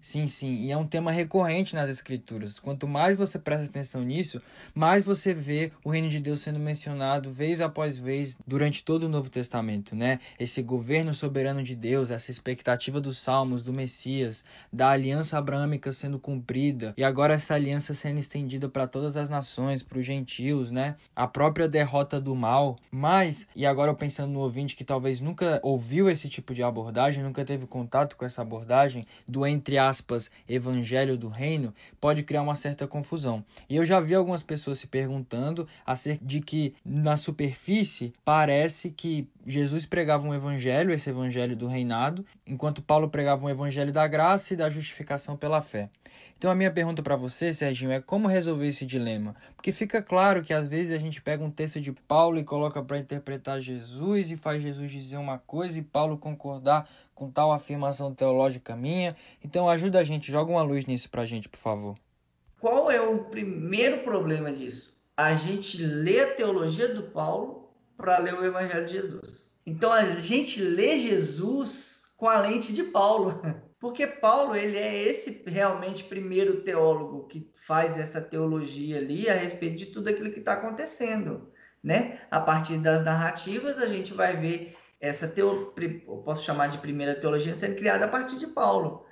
Sim, 0.02 0.26
sim, 0.26 0.56
e 0.56 0.72
é 0.72 0.76
um 0.76 0.84
tema 0.84 1.12
recorrente 1.12 1.76
nas 1.76 1.88
escrituras. 1.88 2.58
Quanto 2.58 2.88
mais 2.88 3.16
você 3.16 3.38
presta 3.38 3.66
atenção 3.66 4.02
nisso, 4.02 4.42
mais 4.74 5.04
você 5.04 5.32
vê 5.32 5.70
o 5.84 5.90
reino 5.90 6.08
de 6.08 6.18
Deus 6.18 6.40
sendo 6.40 6.58
mencionado 6.58 7.30
vez 7.30 7.60
após 7.60 7.96
vez 7.96 8.36
durante 8.44 8.84
todo 8.84 9.04
o 9.04 9.08
Novo 9.08 9.30
Testamento, 9.30 9.94
né? 9.94 10.18
Esse 10.40 10.60
governo 10.60 11.14
soberano 11.14 11.62
de 11.62 11.76
Deus, 11.76 12.10
essa 12.10 12.32
expectativa 12.32 13.00
dos 13.00 13.16
salmos, 13.18 13.62
do 13.62 13.72
Messias, 13.72 14.44
da 14.72 14.90
aliança 14.90 15.38
abrâmica 15.38 15.92
sendo 15.92 16.18
cumprida 16.18 16.92
e 16.96 17.04
agora 17.04 17.34
essa 17.34 17.54
aliança 17.54 17.94
sendo 17.94 18.18
estendida 18.18 18.68
para 18.68 18.88
todas 18.88 19.16
as 19.16 19.30
nações, 19.30 19.84
para 19.84 20.00
os 20.00 20.04
gentios, 20.04 20.72
né? 20.72 20.96
A 21.14 21.28
própria 21.28 21.68
derrota 21.68 22.20
do 22.20 22.34
mal. 22.34 22.76
Mas, 22.90 23.46
e 23.54 23.64
agora 23.64 23.92
eu 23.92 23.94
pensando 23.94 24.32
no 24.32 24.40
ouvinte 24.40 24.74
que 24.74 24.82
talvez 24.82 25.20
nunca 25.20 25.60
ouviu 25.62 26.10
esse 26.10 26.28
tipo 26.28 26.52
de 26.52 26.62
abordagem, 26.64 27.22
nunca 27.22 27.44
teve 27.44 27.68
contato 27.68 28.16
com 28.16 28.24
essa 28.24 28.42
abordagem 28.42 29.06
do 29.28 29.46
entre 29.46 29.78
aspas 29.78 29.91
aspas, 29.92 30.30
evangelho 30.48 31.18
do 31.18 31.28
reino, 31.28 31.74
pode 32.00 32.22
criar 32.22 32.42
uma 32.42 32.54
certa 32.54 32.86
confusão. 32.86 33.44
E 33.68 33.76
eu 33.76 33.84
já 33.84 34.00
vi 34.00 34.14
algumas 34.14 34.42
pessoas 34.42 34.78
se 34.78 34.86
perguntando 34.86 35.68
acerca 35.84 36.24
de 36.24 36.40
que 36.40 36.74
na 36.84 37.16
superfície 37.16 38.12
parece 38.24 38.90
que 38.90 39.28
Jesus 39.46 39.84
pregava 39.84 40.26
um 40.26 40.34
evangelho, 40.34 40.92
esse 40.92 41.10
evangelho 41.10 41.54
do 41.54 41.66
reinado, 41.66 42.24
enquanto 42.46 42.82
Paulo 42.82 43.10
pregava 43.10 43.44
um 43.44 43.50
evangelho 43.50 43.92
da 43.92 44.06
graça 44.06 44.54
e 44.54 44.56
da 44.56 44.70
justificação 44.70 45.36
pela 45.36 45.60
fé. 45.60 45.90
Então 46.42 46.50
a 46.50 46.54
minha 46.54 46.72
pergunta 46.72 47.02
para 47.02 47.14
você, 47.14 47.52
Serginho, 47.52 47.92
é 47.92 48.00
como 48.00 48.26
resolver 48.26 48.66
esse 48.66 48.84
dilema? 48.84 49.36
Porque 49.54 49.70
fica 49.70 50.02
claro 50.02 50.42
que 50.42 50.52
às 50.52 50.66
vezes 50.66 50.90
a 50.90 50.98
gente 50.98 51.22
pega 51.22 51.44
um 51.44 51.50
texto 51.50 51.80
de 51.80 51.92
Paulo 51.92 52.38
e 52.38 52.44
coloca 52.44 52.82
para 52.82 52.98
interpretar 52.98 53.60
Jesus 53.60 54.30
e 54.30 54.36
faz 54.36 54.60
Jesus 54.60 54.90
dizer 54.90 55.18
uma 55.18 55.38
coisa 55.38 55.78
e 55.78 55.82
Paulo 55.82 56.18
concordar 56.18 56.88
com 57.22 57.30
tal 57.30 57.52
afirmação 57.52 58.12
teológica 58.12 58.74
minha. 58.74 59.16
Então 59.44 59.70
ajuda 59.70 60.00
a 60.00 60.04
gente, 60.04 60.32
joga 60.32 60.50
uma 60.50 60.62
luz 60.62 60.86
nisso 60.86 61.08
para 61.08 61.22
a 61.22 61.26
gente, 61.26 61.48
por 61.48 61.58
favor. 61.58 61.96
Qual 62.58 62.90
é 62.90 63.00
o 63.00 63.26
primeiro 63.26 64.02
problema 64.02 64.52
disso? 64.52 65.00
A 65.16 65.36
gente 65.36 65.80
lê 65.80 66.18
a 66.20 66.34
teologia 66.34 66.88
do 66.92 67.04
Paulo 67.04 67.70
para 67.96 68.18
ler 68.18 68.34
o 68.34 68.44
Evangelho 68.44 68.86
de 68.86 68.92
Jesus. 68.92 69.56
Então 69.64 69.92
a 69.92 70.04
gente 70.16 70.60
lê 70.60 70.98
Jesus 70.98 72.12
com 72.16 72.28
a 72.28 72.40
lente 72.40 72.72
de 72.72 72.82
Paulo. 72.82 73.40
Porque 73.78 74.04
Paulo, 74.04 74.56
ele 74.56 74.78
é 74.78 75.08
esse 75.08 75.42
realmente 75.46 76.04
primeiro 76.04 76.62
teólogo 76.62 77.28
que 77.28 77.48
faz 77.66 77.98
essa 77.98 78.20
teologia 78.20 78.98
ali 78.98 79.28
a 79.28 79.34
respeito 79.34 79.76
de 79.76 79.86
tudo 79.86 80.08
aquilo 80.08 80.30
que 80.30 80.38
está 80.38 80.54
acontecendo, 80.54 81.52
né? 81.82 82.20
A 82.30 82.38
partir 82.40 82.78
das 82.78 83.04
narrativas, 83.04 83.78
a 83.78 83.86
gente 83.86 84.14
vai 84.14 84.36
ver 84.36 84.76
essa 85.02 85.26
teologia, 85.26 86.00
posso 86.24 86.44
chamar 86.44 86.68
de 86.68 86.78
primeira 86.78 87.16
teologia 87.16 87.56
sendo 87.56 87.74
criada 87.74 88.04
a 88.04 88.08
partir 88.08 88.38
de 88.38 88.46
Paulo. 88.46 89.04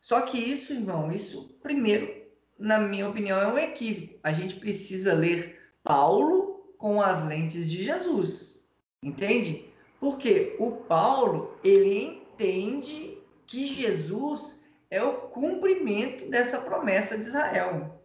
Só 0.00 0.22
que 0.22 0.38
isso, 0.38 0.72
irmão, 0.72 1.12
isso 1.12 1.58
primeiro, 1.62 2.10
na 2.58 2.78
minha 2.78 3.06
opinião, 3.06 3.38
é 3.38 3.46
um 3.46 3.58
equívoco. 3.58 4.18
A 4.22 4.32
gente 4.32 4.56
precisa 4.56 5.12
ler 5.12 5.60
Paulo 5.82 6.74
com 6.78 7.02
as 7.02 7.26
lentes 7.26 7.70
de 7.70 7.84
Jesus, 7.84 8.66
entende? 9.02 9.68
Porque 10.00 10.56
o 10.58 10.72
Paulo, 10.72 11.58
ele 11.62 11.98
entende 11.98 13.18
que 13.46 13.66
Jesus 13.66 14.64
é 14.90 15.02
o 15.02 15.28
cumprimento 15.28 16.30
dessa 16.30 16.62
promessa 16.62 17.18
de 17.18 17.24
Israel, 17.24 18.02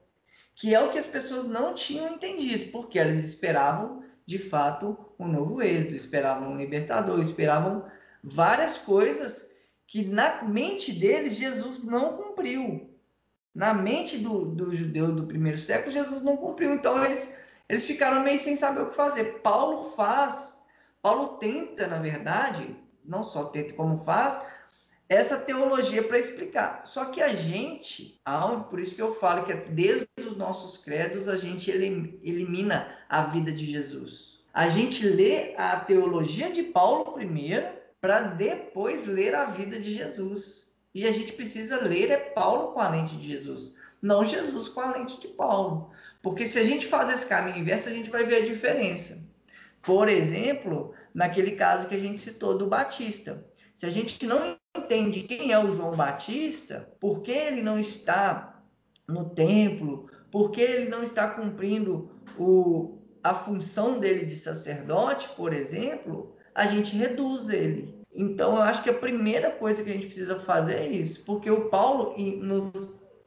que 0.56 0.75
é 0.75 0.82
o 0.82 0.91
que 0.91 0.99
as 0.99 1.06
pessoas 1.06 1.45
não 1.45 1.73
tinham 1.73 2.16
entendido, 2.16 2.70
porque 2.72 2.99
elas 2.99 3.18
esperavam 3.18 4.03
de 4.30 4.38
fato 4.38 4.95
um 5.17 5.27
novo 5.27 5.59
êxodo, 5.59 5.95
esperavam 5.95 6.51
um 6.51 6.57
libertador, 6.57 7.19
esperavam 7.19 7.84
várias 8.23 8.77
coisas 8.77 9.49
que 9.88 10.05
na 10.05 10.43
mente 10.43 10.93
deles 10.93 11.36
Jesus 11.36 11.84
não 11.84 12.15
cumpriu. 12.15 12.93
Na 13.55 13.73
mente 13.73 14.19
do, 14.19 14.45
do 14.45 14.75
judeu 14.75 15.11
do 15.11 15.25
primeiro 15.25 15.57
século, 15.57 15.91
Jesus 15.91 16.21
não 16.21 16.38
cumpriu. 16.38 16.75
Então 16.75 17.03
eles, 17.03 17.36
eles 17.67 17.86
ficaram 17.86 18.21
meio 18.21 18.39
sem 18.39 18.55
saber 18.55 18.82
o 18.82 18.89
que 18.89 18.95
fazer. 18.95 19.39
Paulo 19.39 19.89
faz, 19.95 20.61
Paulo 21.01 21.39
tenta, 21.39 21.88
na 21.88 21.97
verdade, 21.97 22.75
não 23.03 23.23
só 23.23 23.45
tenta 23.45 23.73
como 23.73 23.97
faz, 23.97 24.39
essa 25.10 25.38
teologia 25.38 26.03
para 26.03 26.20
explicar. 26.20 26.84
Só 26.86 27.05
que 27.05 27.20
a 27.20 27.34
gente, 27.34 28.22
por 28.70 28.80
isso 28.80 28.93
que 28.93 29.01
eu 29.01 29.12
falo 29.12 29.43
que 29.43 29.53
desde 29.53 30.07
os 30.20 30.38
nossos 30.38 30.78
credos 30.78 31.28
a 31.28 31.36
gente 31.36 31.72
elimina 31.72 32.95
a 33.10 33.24
vida 33.24 33.51
de 33.51 33.66
Jesus. 33.66 34.39
a 34.53 34.68
gente 34.68 35.07
lê 35.07 35.55
a 35.57 35.80
teologia 35.80 36.51
de 36.51 36.62
Paulo 36.62 37.14
primeiro, 37.14 37.68
para 37.99 38.22
depois 38.22 39.05
ler 39.05 39.34
a 39.36 39.45
vida 39.45 39.80
de 39.80 39.95
Jesus. 39.95 40.72
E 40.93 41.07
a 41.07 41.12
gente 41.12 41.34
precisa 41.34 41.82
ler 41.82 42.12
é 42.12 42.18
Paulo 42.18 42.74
com 42.74 42.80
a 42.80 42.89
lente 42.89 43.16
de 43.16 43.28
Jesus, 43.28 43.76
não 44.01 44.24
Jesus 44.24 44.70
com 44.70 44.80
a 44.82 44.91
lente 44.95 45.20
de 45.20 45.28
Paulo. 45.30 45.91
Porque 46.22 46.47
se 46.47 46.60
a 46.60 46.64
gente 46.64 46.88
faz 46.88 47.10
esse 47.10 47.28
caminho 47.28 47.57
inverso, 47.57 47.89
a 47.89 47.93
gente 47.93 48.10
vai 48.10 48.26
ver 48.26 48.43
a 48.43 48.45
diferença. 48.45 49.24
Por 49.82 50.10
exemplo, 50.10 50.93
naquele 51.14 51.51
caso 51.51 51.88
que 51.88 51.95
a 51.95 51.99
gente 51.99 52.20
citou 52.20 52.57
do 52.57 52.68
Batista. 52.68 53.45
Se 53.78 53.86
a 53.86 53.89
gente 53.89 54.26
não 54.26 54.59
entende 54.78 55.24
quem 55.24 55.51
é 55.51 55.59
o 55.59 55.72
João 55.72 55.95
Batista, 55.95 56.91
por 56.99 57.22
que 57.22 57.32
ele 57.32 57.61
não 57.61 57.80
está 57.80 58.61
no 59.07 59.30
templo, 59.30 60.09
por 60.32 60.51
que 60.51 60.61
ele 60.61 60.89
não 60.89 61.01
está 61.01 61.28
cumprindo 61.28 62.11
o, 62.38 62.99
a 63.24 63.34
função 63.34 63.99
dele 63.99 64.26
de 64.26 64.36
sacerdote, 64.36 65.30
por 65.30 65.53
exemplo, 65.53 66.36
a 66.53 66.67
gente 66.67 66.95
reduz 66.95 67.49
ele. 67.49 67.97
Então, 68.13 68.55
eu 68.55 68.61
acho 68.61 68.84
que 68.84 68.89
a 68.89 68.93
primeira 68.93 69.51
coisa 69.51 69.84
que 69.84 69.89
a 69.89 69.93
gente 69.93 70.07
precisa 70.07 70.39
fazer 70.39 70.76
é 70.76 70.88
isso, 70.88 71.24
porque 71.24 71.49
o 71.49 71.70
Paulo, 71.70 72.13
em, 72.17 72.39
nos, 72.39 72.72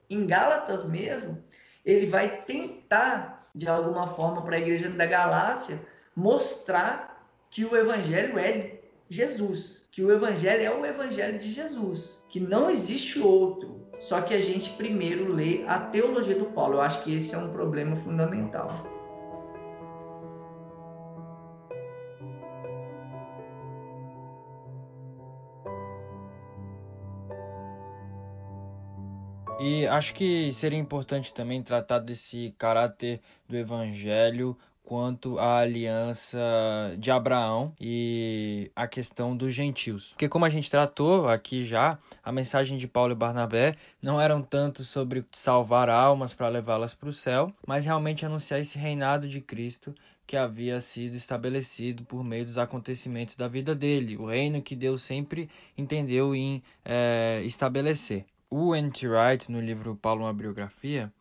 em 0.09 0.27
Gálatas 0.27 0.85
mesmo, 0.85 1.43
ele 1.85 2.07
vai 2.07 2.41
tentar, 2.43 3.43
de 3.55 3.69
alguma 3.69 4.07
forma, 4.07 4.43
para 4.43 4.57
a 4.57 4.61
igreja 4.61 4.89
da 4.91 5.07
Galácia, 5.07 5.81
mostrar 6.15 7.29
que 7.51 7.65
o 7.65 7.77
evangelho 7.77 8.39
é 8.39 8.81
Jesus, 9.09 9.82
que 9.93 10.03
o 10.03 10.11
evangelho 10.11 10.63
é 10.63 10.75
o 10.75 10.87
evangelho 10.87 11.39
de 11.39 11.53
Jesus, 11.53 12.25
que 12.31 12.41
não 12.41 12.71
existe 12.71 13.21
outro. 13.21 13.87
Só 14.01 14.23
que 14.23 14.33
a 14.33 14.41
gente 14.41 14.71
primeiro 14.71 15.31
lê 15.31 15.65
a 15.69 15.79
teologia 15.79 16.35
do 16.35 16.47
Paulo. 16.47 16.77
Eu 16.77 16.81
acho 16.81 17.05
que 17.05 17.15
esse 17.15 17.35
é 17.35 17.39
um 17.39 17.53
problema 17.53 17.95
fundamental. 17.95 18.71
E 29.61 29.87
acho 29.87 30.15
que 30.15 30.53
seria 30.55 30.79
importante 30.79 31.33
também 31.35 31.63
tratar 31.63 31.99
desse 31.99 32.53
caráter 32.59 33.21
do 33.47 33.57
evangelho 33.57 34.57
quanto 34.83 35.39
à 35.39 35.59
aliança 35.59 36.39
de 36.99 37.11
Abraão 37.11 37.73
e 37.81 38.71
a 38.75 38.87
questão 38.87 39.37
dos 39.37 39.55
gentios. 39.55 40.09
Porque 40.11 40.29
como 40.29 40.45
a 40.45 40.51
gente 40.51 40.71
tratou 40.71 41.29
aqui 41.29 41.65
já, 41.65 41.99
a 42.23 42.33
mensagem 42.33 42.77
de 42.77 42.89
Paulo 42.89 43.13
e 43.13 43.17
Barnabé 43.17 43.77
não 44.01 44.21
eram 44.21 44.43
tanto 44.43 44.85
sobre 44.85 45.25
salvar 45.33 45.89
almas 45.89 46.35
para 46.35 46.49
levá-las 46.49 46.95
para 46.95 47.09
o 47.09 47.13
céu, 47.13 47.53
mas 47.67 47.85
realmente 47.85 48.27
anunciar 48.27 48.61
esse 48.61 48.79
reinado 48.79 49.29
de 49.29 49.41
Cristo 49.41 49.95
que 50.27 50.37
havia 50.37 50.81
sido 50.81 51.17
estabelecido 51.17 52.05
por 52.05 52.25
meio 52.25 52.45
dos 52.45 52.59
acontecimentos 52.59 53.37
da 53.37 53.49
vida 53.49 53.75
dele, 53.75 54.17
o 54.17 54.27
reino 54.27 54.63
que 54.63 54.77
Deus 54.77 55.03
sempre 55.03 55.49
entendeu 55.77 56.35
em 56.35 56.63
é, 56.85 57.43
estabelecer. 57.45 58.25
O 58.49 58.75
N.T. 58.75 59.09
Wright, 59.09 59.51
no 59.51 59.61
livro 59.61 59.97
Paulo, 59.97 60.25
uma 60.25 60.33
biografia, 60.33 61.13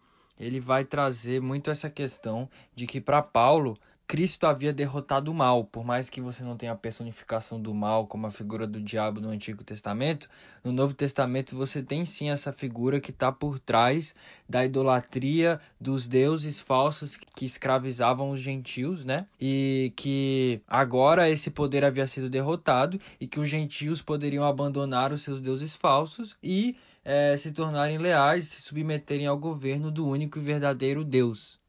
ele 0.41 0.59
vai 0.59 0.83
trazer 0.83 1.39
muito 1.39 1.69
essa 1.69 1.89
questão 1.89 2.49
de 2.75 2.87
que 2.87 2.99
para 2.99 3.21
Paulo 3.21 3.77
Cristo 4.11 4.45
havia 4.45 4.73
derrotado 4.73 5.31
o 5.31 5.33
mal, 5.33 5.63
por 5.63 5.85
mais 5.85 6.09
que 6.09 6.19
você 6.19 6.43
não 6.43 6.57
tenha 6.57 6.73
a 6.73 6.75
personificação 6.75 7.61
do 7.61 7.73
mal 7.73 8.05
como 8.07 8.27
a 8.27 8.31
figura 8.31 8.67
do 8.67 8.81
diabo 8.81 9.21
no 9.21 9.29
Antigo 9.29 9.63
Testamento, 9.63 10.29
no 10.65 10.73
Novo 10.73 10.93
Testamento 10.93 11.55
você 11.55 11.81
tem 11.81 12.05
sim 12.05 12.29
essa 12.29 12.51
figura 12.51 12.99
que 12.99 13.11
está 13.11 13.31
por 13.31 13.57
trás 13.57 14.13
da 14.49 14.65
idolatria 14.65 15.61
dos 15.79 16.09
deuses 16.09 16.59
falsos 16.59 17.15
que 17.15 17.45
escravizavam 17.45 18.31
os 18.31 18.41
gentios, 18.41 19.05
né? 19.05 19.27
E 19.39 19.93
que 19.95 20.59
agora 20.67 21.29
esse 21.29 21.49
poder 21.49 21.85
havia 21.85 22.05
sido 22.05 22.29
derrotado 22.29 22.99
e 23.17 23.25
que 23.25 23.39
os 23.39 23.49
gentios 23.49 24.01
poderiam 24.01 24.43
abandonar 24.43 25.13
os 25.13 25.21
seus 25.21 25.39
deuses 25.39 25.73
falsos 25.73 26.35
e 26.43 26.75
é, 27.03 27.35
se 27.37 27.51
tornarem 27.51 27.97
leais, 27.97 28.45
se 28.45 28.61
submeterem 28.61 29.27
ao 29.27 29.37
governo 29.37 29.91
do 29.91 30.07
único 30.07 30.39
e 30.39 30.41
verdadeiro 30.41 31.03
Deus. 31.03 31.59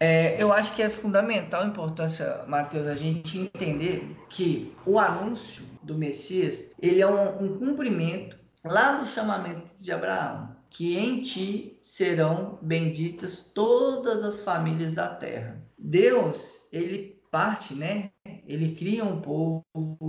É, 0.00 0.42
eu 0.42 0.52
acho 0.52 0.74
que 0.74 0.82
é 0.82 0.90
fundamental 0.90 1.62
a 1.62 1.66
importância, 1.66 2.44
Mateus, 2.48 2.88
a 2.88 2.94
gente 2.94 3.38
entender 3.38 4.16
que 4.28 4.74
o 4.84 4.98
anúncio 4.98 5.64
do 5.82 5.96
Messias 5.96 6.72
ele 6.80 7.00
é 7.00 7.06
um, 7.06 7.44
um 7.44 7.58
cumprimento 7.58 8.36
lá 8.64 8.98
do 8.98 9.06
chamamento 9.06 9.70
de 9.80 9.92
Abraão, 9.92 10.56
que 10.68 10.96
em 10.96 11.22
ti 11.22 11.78
serão 11.80 12.58
benditas 12.62 13.50
todas 13.54 14.22
as 14.22 14.40
famílias 14.40 14.94
da 14.94 15.08
terra. 15.08 15.62
Deus, 15.78 16.66
ele 16.72 17.20
parte, 17.30 17.74
né? 17.74 18.11
Ele 18.46 18.74
cria 18.74 19.04
um 19.04 19.20
povo, 19.20 19.64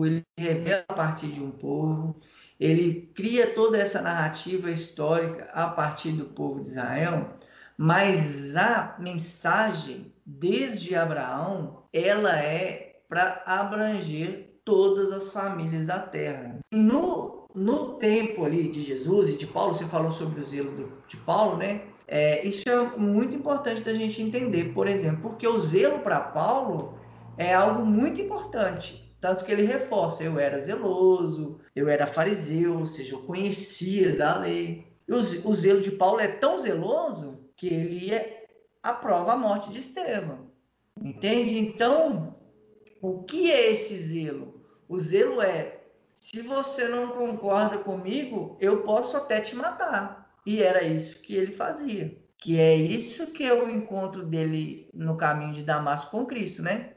ele 0.05 0.23
revela 0.37 0.83
a 0.89 0.93
partir 0.93 1.27
de 1.27 1.41
um 1.41 1.51
povo, 1.51 2.15
ele 2.59 3.11
cria 3.13 3.47
toda 3.47 3.77
essa 3.77 4.01
narrativa 4.01 4.69
histórica 4.69 5.49
a 5.53 5.67
partir 5.67 6.11
do 6.11 6.25
povo 6.25 6.61
de 6.61 6.69
Israel, 6.69 7.37
mas 7.77 8.55
a 8.55 8.95
mensagem 8.99 10.13
desde 10.25 10.95
Abraão, 10.95 11.83
ela 11.91 12.37
é 12.37 13.01
para 13.07 13.43
abranger 13.45 14.59
todas 14.63 15.11
as 15.11 15.31
famílias 15.31 15.87
da 15.87 15.99
terra. 15.99 16.59
No, 16.71 17.47
no 17.53 17.93
tempo 17.95 18.45
ali 18.45 18.69
de 18.69 18.81
Jesus 18.81 19.29
e 19.29 19.37
de 19.37 19.45
Paulo, 19.45 19.73
você 19.73 19.85
falou 19.85 20.11
sobre 20.11 20.41
o 20.41 20.45
zelo 20.45 20.71
do, 20.71 20.91
de 21.07 21.17
Paulo, 21.17 21.57
né? 21.57 21.81
É, 22.07 22.45
isso 22.45 22.67
é 22.69 22.97
muito 22.97 23.35
importante 23.35 23.81
da 23.81 23.93
gente 23.93 24.21
entender, 24.21 24.73
por 24.73 24.87
exemplo, 24.87 25.29
porque 25.29 25.47
o 25.47 25.59
zelo 25.59 25.99
para 25.99 26.19
Paulo 26.19 26.97
é 27.37 27.53
algo 27.53 27.85
muito 27.85 28.21
importante. 28.21 29.03
Tanto 29.19 29.45
que 29.45 29.51
ele 29.51 29.63
reforça: 29.63 30.23
eu 30.23 30.37
era 30.39 30.59
zeloso, 30.59 31.59
eu 31.75 31.87
era 31.87 32.05
fariseu, 32.05 32.79
ou 32.79 32.85
seja, 32.85 33.15
eu 33.15 33.21
conhecia 33.21 34.15
da 34.15 34.37
lei. 34.39 34.87
O, 35.07 35.49
o 35.49 35.53
zelo 35.53 35.81
de 35.81 35.91
Paulo 35.91 36.19
é 36.19 36.27
tão 36.27 36.59
zeloso 36.59 37.39
que 37.55 37.67
ele 37.67 38.11
aprova 38.81 39.33
a 39.33 39.37
morte 39.37 39.69
de 39.69 39.79
Estevão. 39.79 40.51
Entende? 41.01 41.57
Então, 41.57 42.35
o 43.01 43.23
que 43.23 43.51
é 43.51 43.71
esse 43.71 43.97
zelo? 43.97 44.61
O 44.87 44.99
zelo 44.99 45.41
é: 45.41 45.79
se 46.13 46.41
você 46.41 46.87
não 46.87 47.09
concorda 47.09 47.77
comigo, 47.77 48.57
eu 48.59 48.83
posso 48.83 49.17
até 49.17 49.41
te 49.41 49.55
matar. 49.55 50.33
E 50.45 50.61
era 50.61 50.83
isso 50.83 51.19
que 51.19 51.35
ele 51.35 51.51
fazia. 51.51 52.17
Que 52.37 52.59
é 52.59 52.75
isso 52.75 53.27
que 53.27 53.45
é 53.45 53.53
o 53.53 53.69
encontro 53.69 54.23
dele 54.23 54.89
no 54.93 55.15
caminho 55.15 55.53
de 55.53 55.63
Damasco 55.63 56.11
com 56.11 56.25
Cristo, 56.25 56.61
né? 56.61 56.93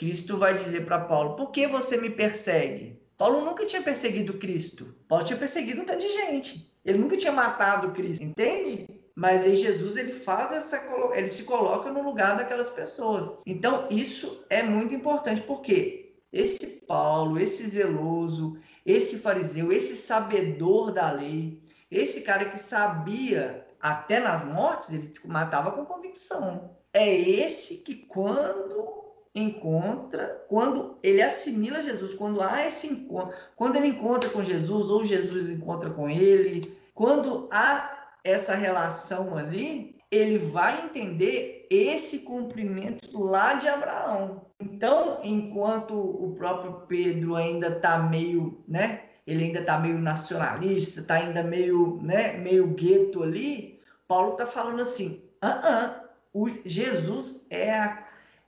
Cristo 0.00 0.38
vai 0.38 0.56
dizer 0.56 0.86
para 0.86 0.98
Paulo: 0.98 1.36
Por 1.36 1.50
que 1.50 1.66
você 1.66 1.98
me 1.98 2.08
persegue? 2.08 2.98
Paulo 3.18 3.44
nunca 3.44 3.66
tinha 3.66 3.82
perseguido 3.82 4.38
Cristo. 4.38 4.94
Paulo 5.06 5.26
tinha 5.26 5.38
perseguido 5.38 5.82
um 5.82 5.84
tanto 5.84 6.00
de 6.00 6.10
gente. 6.10 6.74
Ele 6.82 6.96
nunca 6.96 7.18
tinha 7.18 7.30
matado 7.30 7.92
Cristo, 7.92 8.24
entende? 8.24 8.86
Mas 9.14 9.42
aí 9.42 9.56
Jesus 9.56 9.98
ele 9.98 10.14
faz 10.14 10.52
essa, 10.52 10.82
ele 11.14 11.28
se 11.28 11.42
coloca 11.42 11.92
no 11.92 12.02
lugar 12.02 12.34
daquelas 12.34 12.70
pessoas. 12.70 13.30
Então 13.44 13.88
isso 13.90 14.42
é 14.48 14.62
muito 14.62 14.94
importante 14.94 15.42
porque 15.42 16.14
esse 16.32 16.86
Paulo, 16.86 17.38
esse 17.38 17.68
zeloso, 17.68 18.58
esse 18.86 19.18
fariseu, 19.18 19.70
esse 19.70 19.98
sabedor 19.98 20.92
da 20.92 21.10
lei, 21.12 21.60
esse 21.90 22.22
cara 22.22 22.46
que 22.46 22.58
sabia 22.58 23.66
até 23.78 24.18
nas 24.18 24.46
mortes, 24.46 24.94
ele 24.94 25.12
matava 25.26 25.72
com 25.72 25.84
convicção. 25.84 26.70
É 26.90 27.14
esse 27.14 27.78
que 27.78 27.94
quando 27.94 29.09
encontra, 29.34 30.44
quando 30.48 30.98
ele 31.02 31.22
assimila 31.22 31.82
Jesus, 31.82 32.14
quando 32.14 32.42
há 32.42 32.66
esse 32.66 32.86
encontro, 32.86 33.34
quando 33.56 33.76
ele 33.76 33.88
encontra 33.88 34.28
com 34.30 34.42
Jesus 34.42 34.90
ou 34.90 35.04
Jesus 35.04 35.48
encontra 35.48 35.90
com 35.90 36.08
ele, 36.08 36.76
quando 36.94 37.48
há 37.50 38.08
essa 38.24 38.54
relação 38.54 39.36
ali, 39.36 39.96
ele 40.10 40.38
vai 40.38 40.84
entender 40.84 41.66
esse 41.70 42.20
cumprimento 42.20 43.18
lá 43.18 43.54
de 43.54 43.68
Abraão. 43.68 44.46
Então, 44.58 45.20
enquanto 45.22 45.94
o 45.94 46.34
próprio 46.36 46.82
Pedro 46.88 47.36
ainda 47.36 47.68
está 47.68 47.98
meio, 47.98 48.62
né? 48.66 49.04
Ele 49.26 49.44
ainda 49.44 49.60
está 49.60 49.78
meio 49.78 49.98
nacionalista, 49.98 51.00
está 51.00 51.14
ainda 51.14 51.44
meio, 51.44 52.00
né? 52.02 52.36
Meio 52.36 52.66
gueto 52.66 53.22
ali. 53.22 53.80
Paulo 54.08 54.32
está 54.32 54.46
falando 54.46 54.82
assim: 54.82 55.22
ah, 55.40 55.94
uh 55.96 56.10
o 56.32 56.48
Jesus 56.64 57.44
é 57.50 57.74
a 57.74 57.99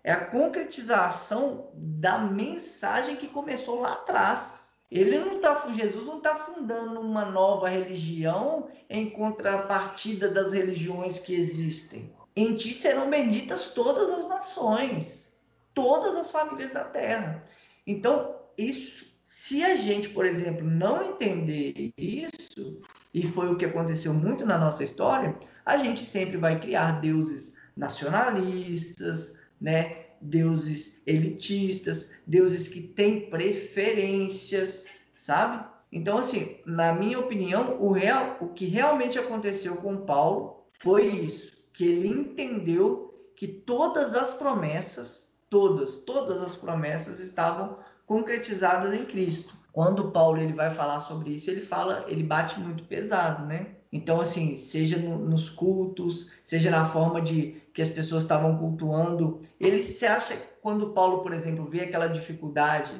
é 0.04 0.12
a 0.12 0.24
concretização 0.24 1.70
da 1.74 2.18
mensagem 2.18 3.16
que 3.16 3.28
começou 3.28 3.80
lá 3.80 3.92
atrás. 3.92 4.74
Ele 4.90 5.18
não 5.18 5.40
tá, 5.40 5.72
Jesus 5.72 6.04
não 6.04 6.18
está 6.18 6.34
fundando 6.34 7.00
uma 7.00 7.24
nova 7.24 7.68
religião 7.68 8.68
em 8.90 9.08
contrapartida 9.08 10.28
das 10.28 10.52
religiões 10.52 11.18
que 11.18 11.34
existem. 11.34 12.12
Em 12.34 12.56
ti 12.56 12.74
serão 12.74 13.08
benditas 13.08 13.70
todas 13.70 14.10
as 14.10 14.28
nações, 14.28 15.32
todas 15.72 16.16
as 16.16 16.30
famílias 16.30 16.72
da 16.72 16.84
terra. 16.84 17.42
Então, 17.86 18.36
isso, 18.58 19.06
se 19.24 19.64
a 19.64 19.76
gente, 19.76 20.08
por 20.10 20.26
exemplo, 20.26 20.66
não 20.66 21.10
entender 21.10 21.92
isso, 21.96 22.80
e 23.14 23.26
foi 23.26 23.50
o 23.50 23.56
que 23.56 23.64
aconteceu 23.64 24.12
muito 24.12 24.44
na 24.44 24.58
nossa 24.58 24.84
história, 24.84 25.36
a 25.64 25.76
gente 25.76 26.04
sempre 26.04 26.36
vai 26.36 26.58
criar 26.58 27.00
deuses 27.00 27.54
nacionalistas, 27.76 29.38
né? 29.62 30.02
deuses 30.20 31.02
elitistas, 31.06 32.12
deuses 32.26 32.68
que 32.68 32.80
têm 32.80 33.28
preferências, 33.28 34.86
sabe? 35.16 35.66
Então, 35.90 36.18
assim, 36.18 36.56
na 36.64 36.92
minha 36.92 37.18
opinião, 37.18 37.76
o, 37.80 37.92
real, 37.92 38.36
o 38.40 38.48
que 38.48 38.66
realmente 38.66 39.18
aconteceu 39.18 39.76
com 39.76 39.96
Paulo 40.06 40.64
foi 40.78 41.06
isso, 41.06 41.52
que 41.72 41.84
ele 41.84 42.08
entendeu 42.08 43.12
que 43.34 43.46
todas 43.46 44.14
as 44.14 44.30
promessas, 44.34 45.34
todas, 45.50 45.98
todas 45.98 46.40
as 46.42 46.54
promessas 46.54 47.20
estavam 47.20 47.78
concretizadas 48.06 48.94
em 48.94 49.04
Cristo. 49.04 49.54
Quando 49.72 50.10
Paulo 50.10 50.40
ele 50.40 50.52
vai 50.52 50.70
falar 50.70 51.00
sobre 51.00 51.30
isso, 51.30 51.50
ele 51.50 51.62
fala, 51.62 52.04
ele 52.06 52.22
bate 52.22 52.60
muito 52.60 52.84
pesado, 52.84 53.46
né? 53.46 53.68
Então, 53.92 54.20
assim, 54.20 54.56
seja 54.56 54.96
no, 54.96 55.18
nos 55.18 55.50
cultos, 55.50 56.30
seja 56.42 56.70
na 56.70 56.84
forma 56.84 57.20
de 57.20 57.61
que 57.72 57.80
as 57.82 57.88
pessoas 57.88 58.22
estavam 58.22 58.58
cultuando, 58.58 59.40
ele 59.58 59.82
se 59.82 60.04
acha, 60.04 60.36
quando 60.60 60.92
Paulo, 60.92 61.22
por 61.22 61.32
exemplo, 61.32 61.64
vê 61.64 61.82
aquela 61.82 62.06
dificuldade 62.06 62.92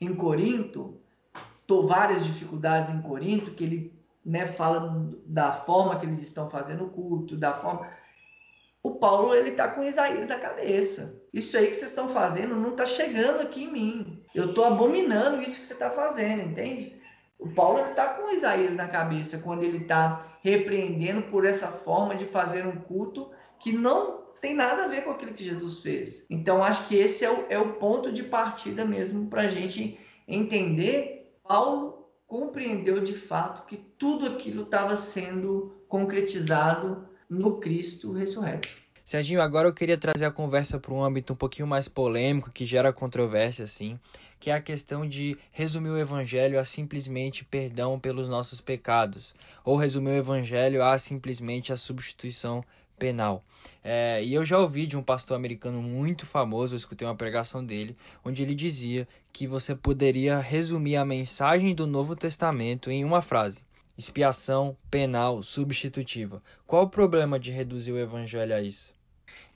em 0.00 0.14
Corinto, 0.14 1.00
tô 1.66 1.86
várias 1.86 2.24
dificuldades 2.24 2.90
em 2.90 3.02
Corinto, 3.02 3.50
que 3.50 3.64
ele 3.64 4.04
né, 4.24 4.46
fala 4.46 5.10
da 5.26 5.52
forma 5.52 5.98
que 5.98 6.06
eles 6.06 6.22
estão 6.22 6.48
fazendo 6.48 6.84
o 6.84 6.90
culto, 6.90 7.36
da 7.36 7.52
forma. 7.52 7.88
O 8.82 8.96
Paulo 8.96 9.34
ele 9.34 9.52
tá 9.52 9.68
com 9.68 9.82
Isaías 9.82 10.28
na 10.28 10.38
cabeça. 10.38 11.22
Isso 11.32 11.56
aí 11.56 11.68
que 11.68 11.74
vocês 11.74 11.90
estão 11.90 12.08
fazendo 12.08 12.54
não 12.54 12.70
está 12.70 12.86
chegando 12.86 13.40
aqui 13.40 13.64
em 13.64 13.72
mim. 13.72 14.22
Eu 14.34 14.50
estou 14.50 14.64
abominando 14.64 15.42
isso 15.42 15.60
que 15.60 15.66
você 15.66 15.72
está 15.72 15.90
fazendo, 15.90 16.42
entende? 16.42 16.94
O 17.38 17.48
Paulo 17.48 17.80
está 17.90 18.14
com 18.14 18.30
Isaías 18.30 18.74
na 18.74 18.88
cabeça 18.88 19.38
quando 19.38 19.62
ele 19.62 19.78
está 19.78 20.38
repreendendo 20.42 21.22
por 21.22 21.44
essa 21.44 21.68
forma 21.68 22.14
de 22.14 22.26
fazer 22.26 22.66
um 22.66 22.76
culto 22.76 23.30
que 23.64 23.72
não 23.72 24.24
tem 24.42 24.54
nada 24.54 24.84
a 24.84 24.88
ver 24.88 25.04
com 25.04 25.12
aquilo 25.12 25.32
que 25.32 25.42
Jesus 25.42 25.80
fez. 25.80 26.26
Então 26.28 26.62
acho 26.62 26.86
que 26.86 26.96
esse 26.96 27.24
é 27.24 27.30
o, 27.32 27.46
é 27.48 27.58
o 27.58 27.72
ponto 27.72 28.12
de 28.12 28.22
partida 28.22 28.84
mesmo 28.84 29.26
para 29.26 29.40
a 29.40 29.48
gente 29.48 29.98
entender. 30.28 31.34
Paulo 31.42 32.06
compreendeu 32.26 33.02
de 33.02 33.14
fato 33.14 33.64
que 33.64 33.78
tudo 33.78 34.26
aquilo 34.26 34.64
estava 34.64 34.96
sendo 34.96 35.74
concretizado 35.88 37.08
no 37.26 37.58
Cristo 37.58 38.12
ressurreto. 38.12 38.68
Serginho, 39.02 39.40
agora 39.40 39.66
eu 39.66 39.72
queria 39.72 39.96
trazer 39.96 40.26
a 40.26 40.30
conversa 40.30 40.78
para 40.78 40.92
um 40.92 41.02
âmbito 41.02 41.32
um 41.32 41.36
pouquinho 41.36 41.66
mais 41.66 41.88
polêmico, 41.88 42.50
que 42.50 42.66
gera 42.66 42.92
controvérsia, 42.92 43.64
assim, 43.64 43.98
que 44.38 44.50
é 44.50 44.54
a 44.54 44.60
questão 44.60 45.08
de 45.08 45.38
resumir 45.52 45.88
o 45.88 45.98
evangelho 45.98 46.60
a 46.60 46.64
simplesmente 46.64 47.46
perdão 47.46 47.98
pelos 47.98 48.28
nossos 48.28 48.60
pecados, 48.60 49.34
ou 49.64 49.76
resumir 49.76 50.10
o 50.10 50.16
evangelho 50.16 50.82
a 50.82 50.98
simplesmente 50.98 51.72
a 51.72 51.76
substituição 51.76 52.62
penal. 52.98 53.44
É, 53.82 54.22
e 54.22 54.34
eu 54.34 54.44
já 54.44 54.58
ouvi 54.58 54.86
de 54.86 54.96
um 54.96 55.02
pastor 55.02 55.36
americano 55.36 55.82
muito 55.82 56.26
famoso, 56.26 56.74
eu 56.74 56.78
escutei 56.78 57.06
uma 57.06 57.14
pregação 57.14 57.64
dele, 57.64 57.96
onde 58.24 58.42
ele 58.42 58.54
dizia 58.54 59.08
que 59.32 59.46
você 59.46 59.74
poderia 59.74 60.38
resumir 60.38 60.96
a 60.96 61.04
mensagem 61.04 61.74
do 61.74 61.86
Novo 61.86 62.14
Testamento 62.14 62.90
em 62.90 63.04
uma 63.04 63.22
frase: 63.22 63.60
expiação 63.96 64.76
penal 64.90 65.42
substitutiva. 65.42 66.42
Qual 66.66 66.84
o 66.84 66.90
problema 66.90 67.38
de 67.38 67.50
reduzir 67.50 67.92
o 67.92 67.98
evangelho 67.98 68.54
a 68.54 68.60
isso? 68.60 68.92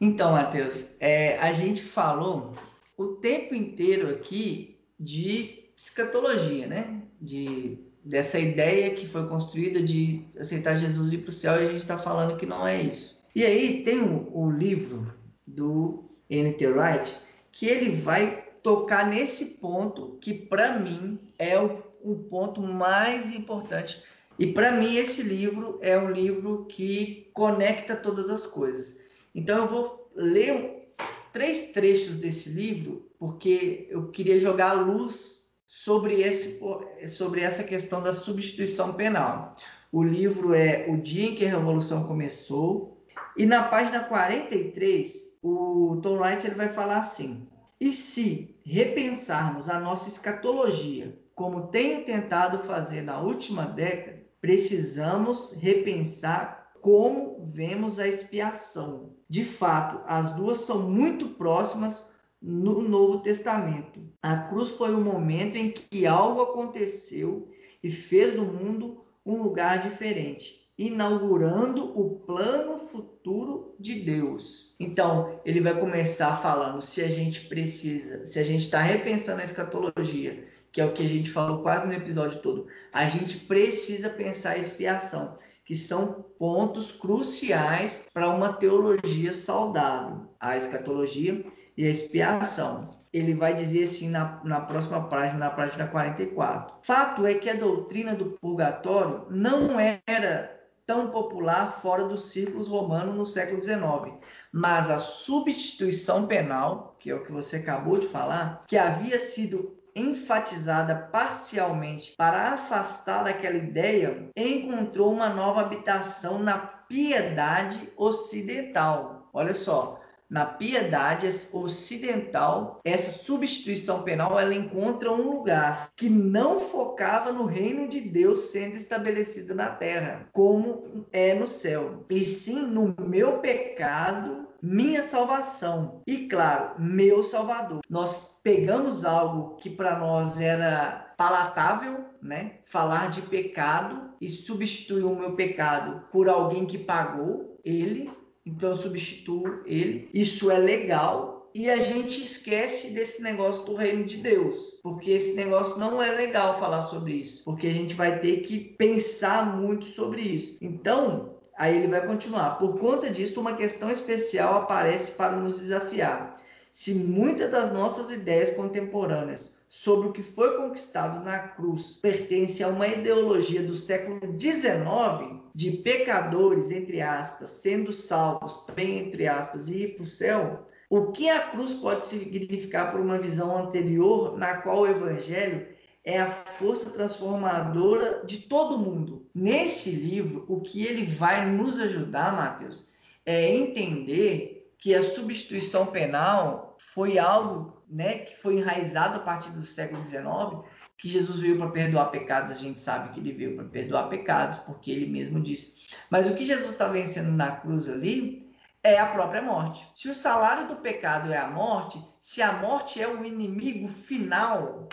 Então, 0.00 0.32
Matheus, 0.32 0.96
é, 1.00 1.38
a 1.38 1.52
gente 1.52 1.82
falou 1.82 2.54
o 2.96 3.06
tempo 3.06 3.54
inteiro 3.54 4.10
aqui 4.10 4.78
de 4.98 5.70
escatologia, 5.76 6.66
né? 6.66 7.02
De, 7.20 7.78
dessa 8.04 8.38
ideia 8.38 8.94
que 8.94 9.06
foi 9.06 9.26
construída 9.28 9.80
de 9.80 10.24
aceitar 10.38 10.76
Jesus 10.76 11.12
e 11.12 11.16
ir 11.16 11.18
para 11.18 11.30
o 11.30 11.32
céu 11.32 11.54
e 11.54 11.66
a 11.66 11.70
gente 11.72 11.82
está 11.82 11.98
falando 11.98 12.36
que 12.36 12.46
não 12.46 12.66
é 12.66 12.80
isso. 12.80 13.17
E 13.34 13.44
aí 13.44 13.82
tem 13.82 14.00
o, 14.00 14.50
livro 14.50 15.12
do 15.46 16.04
N.T. 16.28 16.66
Wright 16.66 17.16
que 17.52 17.66
ele 17.66 17.90
vai 17.90 18.44
tocar 18.62 19.06
nesse 19.06 19.58
ponto 19.58 20.18
que 20.20 20.34
para 20.34 20.78
mim 20.78 21.18
é 21.38 21.58
o, 21.58 21.82
o 22.02 22.16
ponto 22.16 22.60
mais 22.60 23.34
importante. 23.34 24.02
E 24.38 24.52
para 24.52 24.72
mim 24.72 24.96
esse 24.96 25.22
livro 25.22 25.78
é 25.82 25.98
um 25.98 26.10
livro 26.10 26.66
que 26.66 27.30
conecta 27.32 27.96
todas 27.96 28.30
as 28.30 28.46
coisas. 28.46 28.98
Então 29.34 29.58
eu 29.58 29.68
vou 29.68 30.10
ler 30.14 30.92
três 31.32 31.70
trechos 31.72 32.16
desse 32.16 32.50
livro, 32.50 33.08
porque 33.18 33.86
eu 33.90 34.08
queria 34.08 34.38
jogar 34.38 34.72
luz 34.72 35.48
sobre, 35.66 36.22
esse, 36.22 36.60
sobre 37.06 37.42
essa 37.42 37.62
questão 37.62 38.02
da 38.02 38.12
substituição 38.12 38.94
penal. 38.94 39.54
O 39.92 40.02
livro 40.02 40.54
é 40.54 40.86
O 40.88 40.96
Dia 40.96 41.30
em 41.30 41.34
que 41.34 41.44
a 41.44 41.50
Revolução 41.50 42.06
Começou, 42.06 42.97
e 43.36 43.46
na 43.46 43.64
página 43.64 44.00
43, 44.00 45.38
o 45.42 45.98
Tom 46.02 46.18
Wright 46.18 46.46
ele 46.46 46.56
vai 46.56 46.68
falar 46.68 46.98
assim: 46.98 47.48
E 47.80 47.92
se 47.92 48.56
repensarmos 48.64 49.68
a 49.68 49.78
nossa 49.78 50.08
escatologia, 50.08 51.18
como 51.34 51.68
tenho 51.68 52.04
tentado 52.04 52.58
fazer 52.64 53.02
na 53.02 53.20
última 53.20 53.64
década, 53.64 54.18
precisamos 54.40 55.52
repensar 55.52 56.72
como 56.80 57.40
vemos 57.44 57.98
a 57.98 58.08
expiação. 58.08 59.14
De 59.28 59.44
fato, 59.44 60.02
as 60.06 60.34
duas 60.34 60.58
são 60.58 60.88
muito 60.88 61.28
próximas 61.30 62.10
no 62.40 62.80
Novo 62.80 63.18
Testamento. 63.18 64.00
A 64.22 64.36
cruz 64.48 64.70
foi 64.70 64.94
o 64.94 65.00
momento 65.00 65.56
em 65.56 65.70
que 65.70 66.06
algo 66.06 66.42
aconteceu 66.42 67.48
e 67.82 67.90
fez 67.90 68.32
do 68.34 68.44
mundo 68.44 69.04
um 69.24 69.42
lugar 69.42 69.82
diferente, 69.82 70.57
inaugurando 70.78 71.98
o 71.98 72.20
plano 72.20 72.78
futuro 72.78 73.74
de 73.80 73.96
Deus. 73.96 74.76
Então, 74.78 75.40
ele 75.44 75.60
vai 75.60 75.78
começar 75.78 76.36
falando 76.36 76.80
se 76.80 77.02
a 77.02 77.08
gente 77.08 77.46
precisa, 77.46 78.24
se 78.24 78.38
a 78.38 78.44
gente 78.44 78.64
está 78.66 78.80
repensando 78.80 79.40
a 79.40 79.44
escatologia, 79.44 80.46
que 80.70 80.80
é 80.80 80.84
o 80.84 80.92
que 80.92 81.02
a 81.02 81.08
gente 81.08 81.30
falou 81.30 81.62
quase 81.62 81.86
no 81.86 81.92
episódio 81.92 82.40
todo, 82.40 82.68
a 82.92 83.08
gente 83.08 83.38
precisa 83.38 84.08
pensar 84.08 84.52
a 84.52 84.58
expiação 84.58 85.34
que 85.64 85.74
são 85.74 86.24
pontos 86.38 86.92
cruciais 86.92 88.08
para 88.14 88.30
uma 88.30 88.54
teologia 88.54 89.32
saudável, 89.32 90.26
a 90.40 90.56
escatologia 90.56 91.44
e 91.76 91.84
a 91.84 91.90
expiação. 91.90 92.96
Ele 93.12 93.34
vai 93.34 93.52
dizer 93.52 93.82
assim 93.82 94.08
na, 94.08 94.40
na 94.44 94.60
próxima 94.60 95.08
página, 95.08 95.38
na 95.38 95.50
página 95.50 95.86
44. 95.86 96.76
Fato 96.82 97.26
é 97.26 97.34
que 97.34 97.50
a 97.50 97.54
doutrina 97.54 98.14
do 98.14 98.30
purgatório 98.40 99.26
não 99.28 99.78
era 100.06 100.57
tão 100.88 101.10
popular 101.10 101.82
fora 101.82 102.04
dos 102.04 102.30
círculos 102.30 102.66
romanos 102.66 103.14
no 103.14 103.26
século 103.26 103.62
XIX, 103.62 104.16
mas 104.50 104.88
a 104.88 104.98
substituição 104.98 106.26
penal, 106.26 106.96
que 106.98 107.10
é 107.10 107.14
o 107.14 107.22
que 107.22 107.30
você 107.30 107.56
acabou 107.56 107.98
de 107.98 108.08
falar, 108.08 108.62
que 108.66 108.78
havia 108.78 109.18
sido 109.18 109.76
enfatizada 109.94 110.96
parcialmente 111.12 112.14
para 112.16 112.54
afastar 112.54 113.24
daquela 113.24 113.56
ideia, 113.56 114.30
encontrou 114.34 115.12
uma 115.12 115.28
nova 115.28 115.60
habitação 115.60 116.38
na 116.38 116.56
piedade 116.56 117.92
ocidental. 117.94 119.28
Olha 119.34 119.54
só, 119.54 119.97
na 120.28 120.44
piedade 120.44 121.26
ocidental, 121.52 122.80
essa 122.84 123.10
substituição 123.10 124.02
penal 124.02 124.38
ela 124.38 124.54
encontra 124.54 125.10
um 125.10 125.30
lugar 125.30 125.90
que 125.96 126.10
não 126.10 126.60
focava 126.60 127.32
no 127.32 127.46
reino 127.46 127.88
de 127.88 128.00
Deus 128.00 128.50
sendo 128.50 128.76
estabelecido 128.76 129.54
na 129.54 129.70
terra, 129.70 130.28
como 130.32 131.06
é 131.12 131.34
no 131.34 131.46
céu, 131.46 132.04
e 132.10 132.24
sim 132.24 132.60
no 132.60 132.94
meu 132.98 133.38
pecado 133.38 134.48
minha 134.60 135.04
salvação 135.04 136.02
e, 136.06 136.28
claro, 136.28 136.80
meu 136.80 137.22
Salvador. 137.22 137.80
Nós 137.88 138.40
pegamos 138.42 139.04
algo 139.04 139.56
que 139.56 139.70
para 139.70 139.98
nós 139.98 140.40
era 140.40 141.14
palatável, 141.16 142.04
né? 142.20 142.58
Falar 142.64 143.10
de 143.10 143.22
pecado 143.22 144.10
e 144.20 144.28
substituir 144.28 145.04
o 145.04 145.14
meu 145.14 145.32
pecado 145.32 146.02
por 146.10 146.28
alguém 146.28 146.66
que 146.66 146.78
pagou 146.78 147.56
ele, 147.64 148.10
então 148.48 148.70
eu 148.70 148.76
substituo 148.76 149.62
ele. 149.66 150.08
Isso 150.12 150.50
é 150.50 150.58
legal, 150.58 151.50
e 151.54 151.68
a 151.70 151.78
gente 151.78 152.22
esquece 152.22 152.90
desse 152.90 153.22
negócio 153.22 153.64
do 153.64 153.74
reino 153.74 154.04
de 154.04 154.18
Deus, 154.18 154.78
porque 154.82 155.10
esse 155.10 155.34
negócio 155.34 155.78
não 155.78 156.02
é 156.02 156.12
legal 156.12 156.58
falar 156.58 156.82
sobre 156.82 157.12
isso, 157.12 157.42
porque 157.44 157.66
a 157.66 157.72
gente 157.72 157.94
vai 157.94 158.18
ter 158.18 158.42
que 158.42 158.58
pensar 158.58 159.56
muito 159.56 159.86
sobre 159.86 160.22
isso. 160.22 160.56
Então, 160.60 161.36
Aí 161.58 161.76
ele 161.76 161.88
vai 161.88 162.06
continuar. 162.06 162.50
Por 162.50 162.78
conta 162.78 163.10
disso, 163.10 163.40
uma 163.40 163.56
questão 163.56 163.90
especial 163.90 164.62
aparece 164.62 165.10
para 165.12 165.32
nos 165.32 165.58
desafiar. 165.58 166.40
Se 166.70 166.94
muitas 166.94 167.50
das 167.50 167.72
nossas 167.72 168.12
ideias 168.12 168.52
contemporâneas 168.52 169.57
sobre 169.68 170.08
o 170.08 170.12
que 170.12 170.22
foi 170.22 170.56
conquistado 170.56 171.22
na 171.24 171.38
cruz 171.38 171.96
pertence 171.96 172.62
a 172.64 172.68
uma 172.68 172.88
ideologia 172.88 173.62
do 173.62 173.74
século 173.74 174.20
XIX 174.40 175.42
de 175.54 175.72
pecadores, 175.72 176.70
entre 176.70 177.00
aspas, 177.00 177.50
sendo 177.50 177.92
salvos, 177.92 178.64
também 178.66 178.98
entre 178.98 179.26
aspas, 179.26 179.68
e 179.68 179.82
ir 179.82 179.94
para 179.94 180.04
o 180.04 180.06
céu, 180.06 180.66
o 180.88 181.12
que 181.12 181.28
a 181.28 181.40
cruz 181.40 181.72
pode 181.74 182.04
significar 182.04 182.90
por 182.90 183.00
uma 183.00 183.18
visão 183.18 183.58
anterior 183.58 184.38
na 184.38 184.56
qual 184.58 184.80
o 184.80 184.86
evangelho 184.86 185.66
é 186.02 186.18
a 186.18 186.30
força 186.30 186.88
transformadora 186.90 188.24
de 188.24 188.38
todo 188.38 188.78
mundo. 188.78 189.26
Neste 189.34 189.90
livro, 189.90 190.46
o 190.48 190.60
que 190.60 190.86
ele 190.86 191.04
vai 191.04 191.50
nos 191.50 191.78
ajudar, 191.78 192.34
Mateus, 192.34 192.88
é 193.26 193.54
entender 193.54 194.72
que 194.78 194.94
a 194.94 195.02
substituição 195.02 195.86
penal 195.86 196.76
foi 196.78 197.18
algo 197.18 197.77
né, 197.90 198.18
que 198.18 198.36
foi 198.36 198.58
enraizado 198.58 199.16
a 199.16 199.20
partir 199.20 199.50
do 199.50 199.64
século 199.64 200.04
XIX, 200.06 200.68
que 200.96 201.08
Jesus 201.08 201.40
veio 201.40 201.58
para 201.58 201.70
perdoar 201.70 202.06
pecados, 202.06 202.52
a 202.52 202.58
gente 202.58 202.78
sabe 202.78 203.10
que 203.10 203.20
ele 203.20 203.32
veio 203.32 203.56
para 203.56 203.64
perdoar 203.64 204.08
pecados, 204.08 204.58
porque 204.58 204.90
ele 204.90 205.06
mesmo 205.06 205.40
disse. 205.40 205.88
Mas 206.10 206.28
o 206.28 206.34
que 206.34 206.46
Jesus 206.46 206.72
está 206.72 206.88
vencendo 206.88 207.30
na 207.30 207.52
cruz 207.52 207.88
ali 207.88 208.52
é 208.82 208.98
a 208.98 209.06
própria 209.06 209.42
morte. 209.42 209.86
Se 209.94 210.08
o 210.08 210.14
salário 210.14 210.68
do 210.68 210.76
pecado 210.76 211.32
é 211.32 211.38
a 211.38 211.48
morte, 211.48 212.02
se 212.20 212.42
a 212.42 212.52
morte 212.52 213.00
é 213.00 213.08
o 213.08 213.24
inimigo 213.24 213.88
final, 213.88 214.88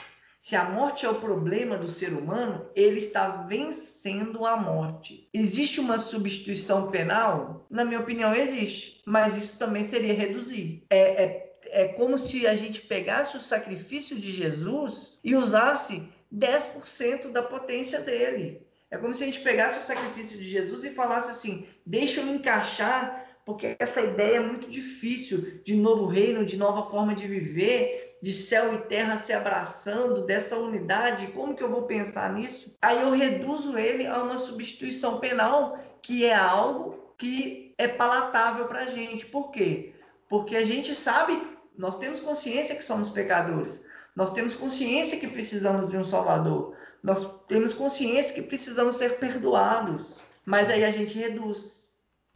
se 0.45 0.55
a 0.55 0.65
morte 0.65 1.07
é 1.07 1.09
o 1.09 1.15
problema 1.15 1.75
do 1.75 1.87
ser 1.87 2.13
humano, 2.13 2.69
ele 2.75 2.99
está 2.99 3.29
vencendo 3.47 4.45
a 4.45 4.55
morte. 4.55 5.27
Existe 5.33 5.79
uma 5.79 5.97
substituição 5.97 6.91
penal? 6.91 7.65
Na 7.67 7.83
minha 7.83 7.99
opinião, 7.99 8.31
existe. 8.31 9.01
Mas 9.07 9.35
isso 9.35 9.57
também 9.57 9.83
seria 9.83 10.13
reduzir. 10.13 10.85
É, 10.87 11.23
é, 11.23 11.44
é 11.71 11.87
como 11.87 12.17
se 12.17 12.47
a 12.47 12.55
gente 12.55 12.81
pegasse 12.81 13.35
o 13.37 13.39
sacrifício 13.39 14.15
de 14.15 14.33
Jesus 14.33 15.19
e 15.23 15.35
usasse 15.35 16.07
10% 16.33 17.31
da 17.31 17.43
potência 17.43 18.01
dele. 18.01 18.65
É 18.89 18.97
como 18.97 19.13
se 19.13 19.23
a 19.23 19.25
gente 19.25 19.41
pegasse 19.41 19.79
o 19.79 19.87
sacrifício 19.87 20.37
de 20.37 20.45
Jesus 20.45 20.83
e 20.83 20.89
falasse 20.89 21.31
assim: 21.31 21.67
deixa 21.85 22.21
eu 22.21 22.27
encaixar 22.27 23.25
porque 23.45 23.75
essa 23.77 24.01
ideia 24.01 24.37
é 24.37 24.39
muito 24.39 24.67
difícil 24.67 25.61
de 25.63 25.75
novo 25.75 26.07
reino, 26.07 26.43
de 26.43 26.57
nova 26.57 26.89
forma 26.89 27.13
de 27.13 27.27
viver, 27.27 28.17
de 28.21 28.33
céu 28.33 28.73
e 28.73 28.79
terra 28.87 29.17
se 29.17 29.31
abraçando, 29.31 30.25
dessa 30.25 30.57
unidade. 30.57 31.27
Como 31.27 31.55
que 31.55 31.63
eu 31.63 31.69
vou 31.69 31.83
pensar 31.83 32.33
nisso? 32.33 32.75
Aí 32.81 33.01
eu 33.01 33.11
reduzo 33.11 33.77
ele 33.77 34.07
a 34.07 34.23
uma 34.23 34.39
substituição 34.39 35.19
penal, 35.19 35.77
que 36.01 36.25
é 36.25 36.33
algo 36.33 37.13
que 37.19 37.75
é 37.77 37.87
palatável 37.87 38.65
para 38.65 38.81
a 38.81 38.87
gente. 38.87 39.27
Por 39.27 39.51
quê? 39.51 39.93
Porque 40.27 40.55
a 40.55 40.65
gente 40.65 40.95
sabe, 40.95 41.39
nós 41.77 41.97
temos 41.97 42.19
consciência 42.19 42.75
que 42.75 42.83
somos 42.83 43.09
pecadores. 43.09 43.83
Nós 44.15 44.31
temos 44.31 44.55
consciência 44.55 45.19
que 45.19 45.27
precisamos 45.27 45.89
de 45.89 45.97
um 45.97 46.03
Salvador. 46.03 46.75
Nós 47.03 47.27
temos 47.47 47.73
consciência 47.73 48.33
que 48.33 48.43
precisamos 48.43 48.95
ser 48.95 49.19
perdoados. 49.19 50.19
Mas 50.45 50.69
aí 50.69 50.85
a 50.85 50.91
gente 50.91 51.17
reduz. 51.17 51.84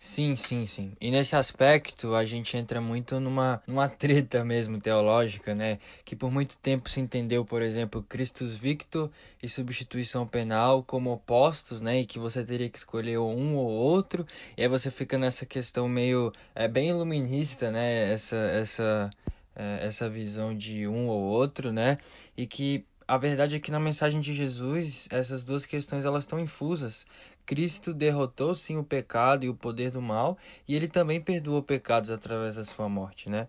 Sim, 0.01 0.33
sim, 0.37 0.65
sim. 0.65 0.93
E 1.01 1.11
nesse 1.11 1.35
aspecto 1.35 2.15
a 2.15 2.23
gente 2.23 2.55
entra 2.55 2.79
muito 2.79 3.19
numa, 3.19 3.61
numa 3.67 3.89
treta 3.89 4.45
mesmo 4.45 4.79
teológica, 4.79 5.53
né? 5.53 5.77
Que 6.05 6.15
por 6.15 6.31
muito 6.31 6.57
tempo 6.57 6.89
se 6.89 7.01
entendeu, 7.01 7.43
por 7.43 7.61
exemplo, 7.61 8.01
Christus 8.07 8.53
Victor 8.53 9.11
e 9.43 9.49
substituição 9.49 10.25
penal 10.25 10.83
como 10.83 11.11
opostos, 11.11 11.81
né? 11.81 11.99
E 11.99 12.05
que 12.05 12.17
você 12.17 12.45
teria 12.45 12.69
que 12.69 12.77
escolher 12.77 13.17
um 13.19 13.57
ou 13.57 13.67
outro. 13.69 14.25
E 14.55 14.61
aí 14.61 14.69
você 14.69 14.89
fica 14.89 15.17
nessa 15.17 15.45
questão 15.45 15.87
meio 15.89 16.31
é 16.55 16.65
bem 16.67 16.89
iluminista, 16.89 17.69
né? 17.69 18.13
Essa 18.13 18.37
essa 18.37 19.09
é, 19.53 19.85
essa 19.85 20.09
visão 20.09 20.55
de 20.55 20.87
um 20.87 21.07
ou 21.09 21.21
outro, 21.23 21.73
né? 21.73 21.97
E 22.37 22.47
que 22.47 22.85
a 23.09 23.17
verdade 23.17 23.55
é 23.55 23.59
que 23.59 23.71
na 23.71 23.79
mensagem 23.79 24.21
de 24.21 24.35
Jesus, 24.35 25.07
essas 25.09 25.43
duas 25.43 25.65
questões 25.65 26.05
elas 26.05 26.25
estão 26.25 26.39
infusas. 26.39 27.07
Cristo 27.43 27.91
derrotou 27.91 28.53
sim 28.53 28.77
o 28.77 28.83
pecado 28.83 29.43
e 29.43 29.49
o 29.49 29.55
poder 29.55 29.89
do 29.89 29.99
mal, 29.99 30.37
e 30.67 30.75
ele 30.75 30.87
também 30.87 31.19
perdoou 31.19 31.63
pecados 31.63 32.11
através 32.11 32.57
da 32.57 32.63
sua 32.63 32.87
morte, 32.87 33.27
né? 33.27 33.47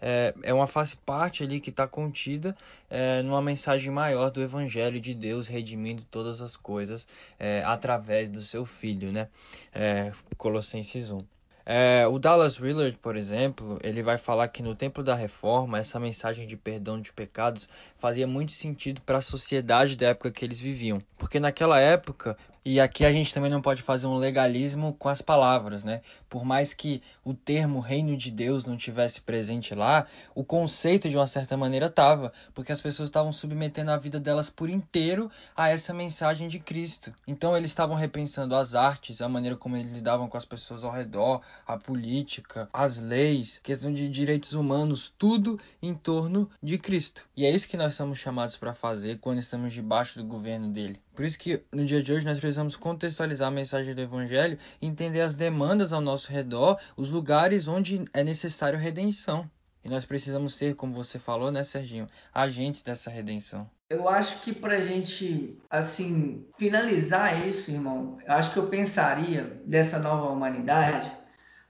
É, 0.00 0.34
é 0.42 0.52
uma 0.52 0.66
face 0.66 0.96
parte 0.96 1.44
ali 1.44 1.60
que 1.60 1.70
está 1.70 1.86
contida 1.86 2.56
é, 2.90 3.22
numa 3.22 3.40
mensagem 3.40 3.92
maior 3.92 4.28
do 4.28 4.42
Evangelho 4.42 5.00
de 5.00 5.14
Deus 5.14 5.46
redimindo 5.46 6.02
todas 6.10 6.42
as 6.42 6.56
coisas 6.56 7.06
é, 7.38 7.62
através 7.64 8.28
do 8.28 8.42
seu 8.42 8.66
Filho, 8.66 9.12
né? 9.12 9.28
É, 9.72 10.12
Colossenses 10.36 11.12
1. 11.12 11.24
É, 11.68 12.06
o 12.06 12.16
Dallas 12.16 12.60
Willard, 12.60 12.96
por 12.98 13.16
exemplo, 13.16 13.76
ele 13.82 14.00
vai 14.00 14.16
falar 14.16 14.46
que 14.46 14.62
no 14.62 14.76
tempo 14.76 15.02
da 15.02 15.16
reforma, 15.16 15.80
essa 15.80 15.98
mensagem 15.98 16.46
de 16.46 16.56
perdão 16.56 17.00
de 17.00 17.12
pecados 17.12 17.68
fazia 17.98 18.26
muito 18.26 18.52
sentido 18.52 19.00
para 19.00 19.18
a 19.18 19.22
sociedade 19.22 19.96
da 19.96 20.08
época 20.08 20.30
que 20.30 20.44
eles 20.44 20.60
viviam. 20.60 21.02
Porque 21.16 21.40
naquela 21.40 21.80
época, 21.80 22.36
e 22.68 22.80
aqui 22.80 23.04
a 23.04 23.12
gente 23.12 23.32
também 23.32 23.48
não 23.48 23.62
pode 23.62 23.80
fazer 23.80 24.08
um 24.08 24.16
legalismo 24.16 24.92
com 24.98 25.08
as 25.08 25.22
palavras, 25.22 25.84
né? 25.84 26.00
Por 26.28 26.44
mais 26.44 26.74
que 26.74 27.00
o 27.24 27.32
termo 27.32 27.78
reino 27.78 28.16
de 28.16 28.28
Deus 28.28 28.66
não 28.66 28.76
tivesse 28.76 29.20
presente 29.20 29.72
lá, 29.72 30.08
o 30.34 30.42
conceito 30.42 31.08
de 31.08 31.16
uma 31.16 31.28
certa 31.28 31.56
maneira 31.56 31.86
estava, 31.86 32.32
porque 32.52 32.72
as 32.72 32.80
pessoas 32.80 33.08
estavam 33.08 33.32
submetendo 33.32 33.92
a 33.92 33.96
vida 33.96 34.18
delas 34.18 34.50
por 34.50 34.68
inteiro 34.68 35.30
a 35.54 35.68
essa 35.68 35.94
mensagem 35.94 36.48
de 36.48 36.58
Cristo. 36.58 37.14
Então 37.24 37.56
eles 37.56 37.70
estavam 37.70 37.94
repensando 37.94 38.56
as 38.56 38.74
artes, 38.74 39.22
a 39.22 39.28
maneira 39.28 39.56
como 39.56 39.76
eles 39.76 39.92
lidavam 39.92 40.28
com 40.28 40.36
as 40.36 40.44
pessoas 40.44 40.82
ao 40.82 40.90
redor, 40.90 41.42
a 41.64 41.76
política, 41.76 42.68
as 42.72 42.98
leis, 42.98 43.60
questão 43.60 43.92
de 43.92 44.08
direitos 44.08 44.54
humanos, 44.54 45.14
tudo 45.16 45.56
em 45.80 45.94
torno 45.94 46.50
de 46.60 46.78
Cristo. 46.78 47.22
E 47.36 47.46
é 47.46 47.50
isso 47.52 47.68
que 47.68 47.76
nós 47.76 47.94
somos 47.96 48.18
chamados 48.18 48.56
para 48.56 48.74
fazer 48.74 49.18
quando 49.18 49.38
estamos 49.38 49.72
debaixo 49.72 50.18
do 50.18 50.24
governo 50.24 50.70
dele. 50.70 51.00
Por 51.14 51.24
isso 51.24 51.38
que 51.38 51.62
no 51.72 51.84
dia 51.84 52.02
de 52.02 52.12
hoje 52.12 52.26
nós 52.26 52.38
precisamos 52.38 52.76
contextualizar 52.76 53.48
a 53.48 53.50
mensagem 53.50 53.94
do 53.94 54.00
Evangelho, 54.00 54.58
entender 54.80 55.22
as 55.22 55.34
demandas 55.34 55.92
ao 55.92 56.00
nosso 56.00 56.30
redor, 56.30 56.78
os 56.96 57.10
lugares 57.10 57.66
onde 57.66 58.04
é 58.12 58.22
necessário 58.22 58.78
redenção. 58.78 59.50
E 59.82 59.88
nós 59.88 60.04
precisamos 60.04 60.54
ser, 60.54 60.74
como 60.74 60.92
você 60.92 61.18
falou, 61.18 61.50
né, 61.50 61.62
Serginho, 61.62 62.08
agentes 62.34 62.82
dessa 62.82 63.08
redenção. 63.08 63.70
Eu 63.88 64.08
acho 64.08 64.40
que 64.40 64.52
para 64.52 64.78
a 64.78 64.80
gente, 64.80 65.56
assim, 65.70 66.44
finalizar 66.58 67.46
isso, 67.46 67.70
irmão, 67.70 68.18
eu 68.26 68.32
acho 68.32 68.52
que 68.52 68.58
eu 68.58 68.66
pensaria 68.66 69.62
dessa 69.64 70.00
nova 70.00 70.28
humanidade 70.28 71.12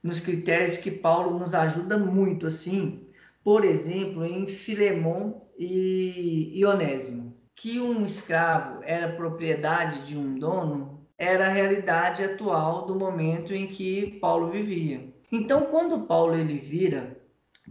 nos 0.03 0.19
critérios 0.19 0.79
que 0.79 0.91
Paulo 0.91 1.39
nos 1.39 1.53
ajuda 1.53 1.99
muito, 1.99 2.47
assim, 2.47 3.07
por 3.45 3.65
exemplo, 3.65 4.25
em 4.25 4.47
Filemon 4.47 5.46
e 5.59 6.65
Onésimo 6.65 7.37
que 7.57 7.81
um 7.81 8.05
escravo 8.05 8.83
era 8.85 9.17
propriedade 9.17 10.07
de 10.07 10.17
um 10.17 10.39
dono 10.39 10.97
era 11.19 11.47
a 11.47 11.51
realidade 11.51 12.23
atual 12.23 12.85
do 12.85 12.95
momento 12.95 13.55
em 13.55 13.67
que 13.67 14.19
Paulo 14.21 14.51
vivia. 14.51 15.09
Então, 15.33 15.63
quando 15.63 16.07
Paulo 16.07 16.37
ele 16.37 16.59
vira 16.59 17.19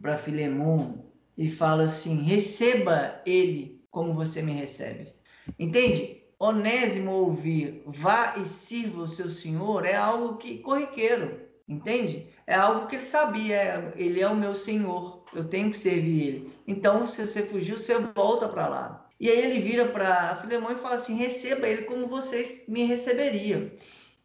para 0.01 0.17
Filemon 0.17 0.95
e 1.37 1.49
fala 1.49 1.83
assim: 1.83 2.23
receba 2.23 3.21
ele 3.25 3.83
como 3.91 4.13
você 4.13 4.41
me 4.41 4.51
recebe. 4.51 5.13
Entende? 5.59 6.23
Onésimo 6.39 7.11
ouvir, 7.11 7.83
vá 7.85 8.35
e 8.37 8.45
sirva 8.45 9.03
o 9.03 9.07
seu 9.07 9.29
senhor, 9.29 9.85
é 9.85 9.95
algo 9.95 10.35
que 10.35 10.57
corriqueiro, 10.57 11.39
entende? 11.67 12.27
É 12.45 12.55
algo 12.55 12.87
que 12.87 12.97
ele 12.97 13.05
sabia, 13.05 13.93
ele 13.95 14.19
é 14.19 14.27
o 14.27 14.35
meu 14.35 14.53
senhor, 14.53 15.23
eu 15.33 15.45
tenho 15.45 15.71
que 15.71 15.77
servir 15.77 16.27
ele. 16.27 16.54
Então, 16.67 17.05
se 17.05 17.25
você 17.25 17.43
fugiu, 17.43 17.77
você 17.77 17.97
volta 17.99 18.47
para 18.47 18.67
lá. 18.67 19.07
E 19.19 19.29
aí 19.29 19.39
ele 19.39 19.59
vira 19.59 19.87
para 19.87 20.37
Filemão 20.37 20.71
e 20.71 20.77
fala 20.77 20.95
assim: 20.95 21.15
receba 21.15 21.67
ele 21.67 21.83
como 21.83 22.07
vocês 22.07 22.63
me 22.67 22.83
receberiam. 22.83 23.71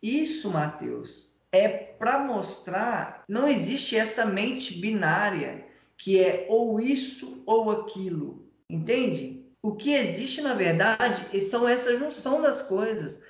Isso, 0.03 0.51
Mateus, 0.51 1.31
é 1.53 1.69
para 1.69 2.21
mostrar 2.21 3.25
não 3.29 3.47
existe 3.47 3.97
essa 3.97 4.25
mente 4.25 4.79
binária 4.79 5.67
que 5.97 6.19
é 6.19 6.47
ou 6.49 6.81
isso 6.81 7.43
ou 7.45 7.71
aquilo, 7.71 8.49
entende? 8.69 9.45
O 9.63 9.73
que 9.73 9.93
existe 9.93 10.41
na 10.41 10.55
verdade 10.55 11.41
são 11.43 11.69
essa 11.69 11.99
junção 11.99 12.41
das 12.41 12.63
coisas. 12.63 13.23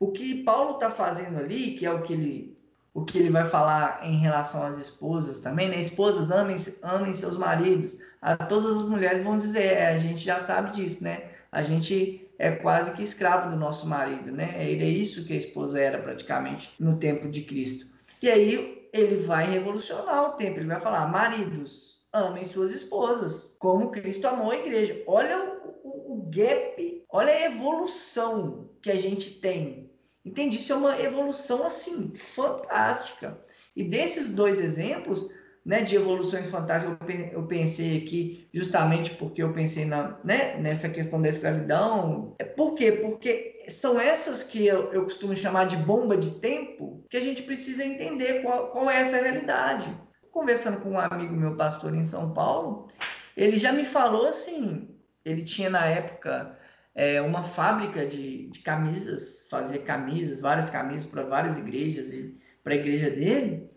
O 0.00 0.10
que 0.10 0.42
Paulo 0.42 0.76
está 0.76 0.90
fazendo 0.90 1.38
ali, 1.38 1.72
que 1.72 1.84
é 1.84 1.92
o 1.92 2.02
que 2.02 2.14
ele 2.14 2.54
o 2.94 3.04
que 3.04 3.18
ele 3.18 3.28
vai 3.28 3.44
falar 3.44 4.06
em 4.06 4.16
relação 4.16 4.64
às 4.64 4.78
esposas 4.78 5.40
também, 5.40 5.68
né? 5.68 5.80
Esposas, 5.80 6.30
amem, 6.30 6.56
amem 6.80 7.12
seus 7.12 7.36
maridos. 7.36 7.98
A 8.24 8.36
todas 8.36 8.74
as 8.76 8.88
mulheres 8.88 9.22
vão 9.22 9.38
dizer, 9.38 9.64
é, 9.64 9.88
a 9.88 9.98
gente 9.98 10.24
já 10.24 10.40
sabe 10.40 10.74
disso, 10.74 11.04
né? 11.04 11.28
A 11.52 11.62
gente 11.62 12.26
é 12.38 12.50
quase 12.52 12.92
que 12.92 13.02
escravo 13.02 13.50
do 13.50 13.56
nosso 13.56 13.86
marido, 13.86 14.32
né? 14.32 14.54
Ele 14.66 14.82
é 14.82 14.88
isso 14.88 15.26
que 15.26 15.34
a 15.34 15.36
esposa 15.36 15.78
era 15.78 15.98
praticamente 15.98 16.70
no 16.80 16.96
tempo 16.96 17.28
de 17.28 17.42
Cristo. 17.42 17.86
E 18.22 18.30
aí 18.30 18.88
ele 18.94 19.16
vai 19.16 19.44
revolucionar 19.44 20.30
o 20.30 20.32
tempo, 20.32 20.58
ele 20.58 20.68
vai 20.68 20.80
falar, 20.80 21.06
maridos, 21.08 21.98
amem 22.10 22.46
suas 22.46 22.72
esposas, 22.72 23.56
como 23.58 23.90
Cristo 23.90 24.26
amou 24.26 24.52
a 24.52 24.56
igreja. 24.56 25.02
Olha 25.06 25.60
o, 25.62 25.88
o, 25.88 26.14
o 26.14 26.30
gap, 26.30 27.04
olha 27.10 27.30
a 27.30 27.44
evolução 27.44 28.70
que 28.80 28.90
a 28.90 28.96
gente 28.96 29.32
tem 29.32 29.84
Entende? 30.24 30.56
Isso 30.56 30.72
é 30.72 30.76
uma 30.76 30.98
evolução 30.98 31.64
assim 31.64 32.14
fantástica. 32.16 33.38
E 33.76 33.84
desses 33.84 34.30
dois 34.30 34.58
exemplos, 34.58 35.28
né, 35.64 35.82
de 35.82 35.96
evoluções 35.96 36.50
fantásticas, 36.50 36.98
eu 37.32 37.46
pensei 37.46 37.98
aqui 37.98 38.48
justamente 38.52 39.12
porque 39.12 39.42
eu 39.42 39.52
pensei 39.52 39.86
na, 39.86 40.18
né, 40.22 40.58
nessa 40.58 40.88
questão 40.90 41.22
da 41.22 41.28
escravidão. 41.28 42.34
É 42.38 42.44
por 42.44 42.74
quê? 42.74 42.92
Porque 42.92 43.64
são 43.70 43.98
essas 43.98 44.42
que 44.44 44.66
eu, 44.66 44.92
eu 44.92 45.04
costumo 45.04 45.34
chamar 45.34 45.66
de 45.66 45.76
bomba 45.76 46.16
de 46.16 46.32
tempo 46.32 47.02
que 47.08 47.16
a 47.16 47.20
gente 47.20 47.42
precisa 47.42 47.82
entender 47.82 48.42
qual, 48.42 48.68
qual 48.68 48.90
é 48.90 49.00
essa 49.00 49.16
realidade. 49.16 49.90
Conversando 50.30 50.80
com 50.80 50.90
um 50.90 50.98
amigo 50.98 51.34
meu, 51.34 51.56
pastor 51.56 51.94
em 51.94 52.04
São 52.04 52.34
Paulo, 52.34 52.88
ele 53.36 53.56
já 53.56 53.72
me 53.72 53.84
falou 53.84 54.26
assim, 54.26 54.88
ele 55.24 55.44
tinha 55.44 55.70
na 55.70 55.86
época 55.86 56.58
é, 56.94 57.22
uma 57.22 57.42
fábrica 57.42 58.04
de, 58.04 58.48
de 58.50 58.60
camisas, 58.60 59.46
fazia 59.48 59.78
camisas, 59.78 60.40
várias 60.40 60.68
camisas 60.68 61.08
para 61.08 61.22
várias 61.22 61.56
igrejas 61.56 62.12
e 62.12 62.36
para 62.62 62.74
a 62.74 62.76
igreja 62.76 63.08
dele. 63.08 63.70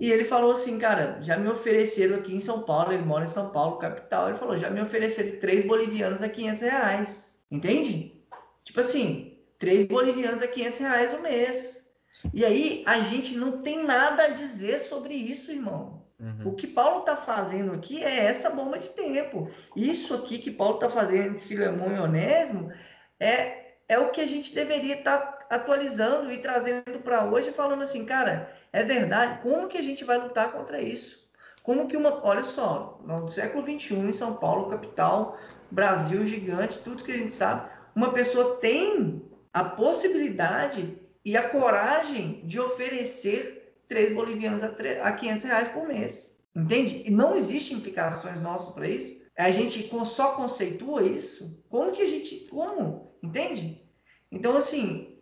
E 0.00 0.12
ele 0.12 0.24
falou 0.24 0.52
assim, 0.52 0.78
cara, 0.78 1.18
já 1.20 1.36
me 1.36 1.48
ofereceram 1.48 2.16
aqui 2.16 2.34
em 2.34 2.40
São 2.40 2.62
Paulo, 2.62 2.92
ele 2.92 3.02
mora 3.02 3.24
em 3.24 3.28
São 3.28 3.50
Paulo, 3.50 3.78
capital, 3.78 4.28
ele 4.28 4.38
falou, 4.38 4.56
já 4.56 4.70
me 4.70 4.80
ofereceram 4.80 5.40
três 5.40 5.66
bolivianos 5.66 6.22
a 6.22 6.28
500 6.28 6.60
reais, 6.62 7.38
entende? 7.50 8.22
Tipo 8.62 8.80
assim, 8.80 9.38
três 9.58 9.88
bolivianos 9.88 10.42
a 10.42 10.46
500 10.46 10.78
reais 10.78 11.14
o 11.14 11.22
mês. 11.22 11.88
E 12.32 12.44
aí 12.44 12.84
a 12.86 13.00
gente 13.00 13.36
não 13.36 13.62
tem 13.62 13.82
nada 13.84 14.24
a 14.24 14.28
dizer 14.28 14.80
sobre 14.80 15.14
isso, 15.14 15.50
irmão. 15.50 16.06
Uhum. 16.20 16.48
O 16.48 16.54
que 16.54 16.66
Paulo 16.66 17.00
está 17.00 17.16
fazendo 17.16 17.72
aqui 17.72 18.02
é 18.02 18.24
essa 18.24 18.50
bomba 18.50 18.78
de 18.78 18.90
tempo. 18.90 19.50
Isso 19.76 20.14
aqui 20.14 20.38
que 20.38 20.50
Paulo 20.50 20.76
está 20.76 20.88
fazendo 20.88 21.30
entre 21.30 21.44
Filemão 21.44 21.94
e 21.94 21.98
Onésimo 21.98 22.72
é, 23.20 23.74
é 23.88 23.98
o 23.98 24.10
que 24.10 24.20
a 24.20 24.26
gente 24.26 24.54
deveria 24.54 24.98
estar 24.98 25.18
tá 25.18 25.46
atualizando 25.50 26.32
e 26.32 26.38
trazendo 26.38 27.00
para 27.02 27.24
hoje, 27.24 27.52
falando 27.52 27.82
assim, 27.82 28.04
cara, 28.04 28.52
é 28.78 28.84
verdade, 28.84 29.42
como 29.42 29.68
que 29.68 29.76
a 29.76 29.82
gente 29.82 30.04
vai 30.04 30.18
lutar 30.18 30.52
contra 30.52 30.80
isso? 30.80 31.28
Como 31.62 31.88
que 31.88 31.96
uma, 31.96 32.24
olha 32.24 32.42
só, 32.42 33.00
no 33.04 33.28
século 33.28 33.64
XXI, 33.64 33.94
em 33.94 34.12
São 34.12 34.36
Paulo, 34.36 34.70
capital, 34.70 35.36
Brasil 35.70 36.24
gigante, 36.24 36.78
tudo 36.78 37.02
que 37.02 37.12
a 37.12 37.16
gente 37.16 37.34
sabe, 37.34 37.68
uma 37.94 38.12
pessoa 38.12 38.56
tem 38.56 39.22
a 39.52 39.64
possibilidade 39.64 40.96
e 41.24 41.36
a 41.36 41.48
coragem 41.48 42.40
de 42.44 42.60
oferecer 42.60 43.74
três 43.88 44.14
bolivianos 44.14 44.62
a, 44.62 44.68
3, 44.68 45.00
a 45.00 45.12
500 45.12 45.44
reais 45.44 45.68
por 45.68 45.86
mês. 45.88 46.38
Entende? 46.54 47.02
E 47.04 47.10
não 47.10 47.36
existem 47.36 47.76
implicações 47.76 48.40
nossas 48.40 48.72
para 48.74 48.88
isso. 48.88 49.20
A 49.36 49.50
gente 49.50 49.90
só 50.04 50.32
conceitua 50.32 51.02
isso. 51.02 51.62
Como 51.68 51.92
que 51.92 52.02
a 52.02 52.06
gente. 52.06 52.48
Como? 52.48 53.14
Entende? 53.22 53.82
Então, 54.30 54.56
assim, 54.56 55.18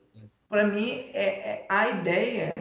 para 0.49 0.67
mim, 0.67 1.11
é, 1.13 1.25
é, 1.25 1.67
a 1.69 1.89
ideia 1.89 2.53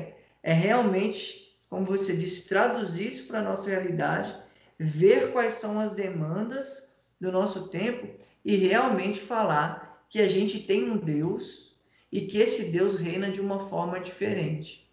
é 0.46 0.54
realmente, 0.54 1.58
como 1.68 1.84
você 1.84 2.16
disse, 2.16 2.48
traduzir 2.48 3.08
isso 3.08 3.26
para 3.26 3.40
a 3.40 3.42
nossa 3.42 3.68
realidade, 3.68 4.38
ver 4.78 5.32
quais 5.32 5.54
são 5.54 5.80
as 5.80 5.94
demandas 5.94 6.96
do 7.20 7.32
nosso 7.32 7.68
tempo 7.70 8.08
e 8.46 8.56
realmente 8.56 9.20
falar 9.20 10.06
que 10.08 10.22
a 10.22 10.28
gente 10.28 10.60
tem 10.60 10.88
um 10.88 10.98
Deus 10.98 11.76
e 12.12 12.22
que 12.22 12.38
esse 12.38 12.72
Deus 12.72 12.96
reina 12.96 13.32
de 13.32 13.42
uma 13.42 13.58
forma 13.58 14.00
diferente. 14.00 14.88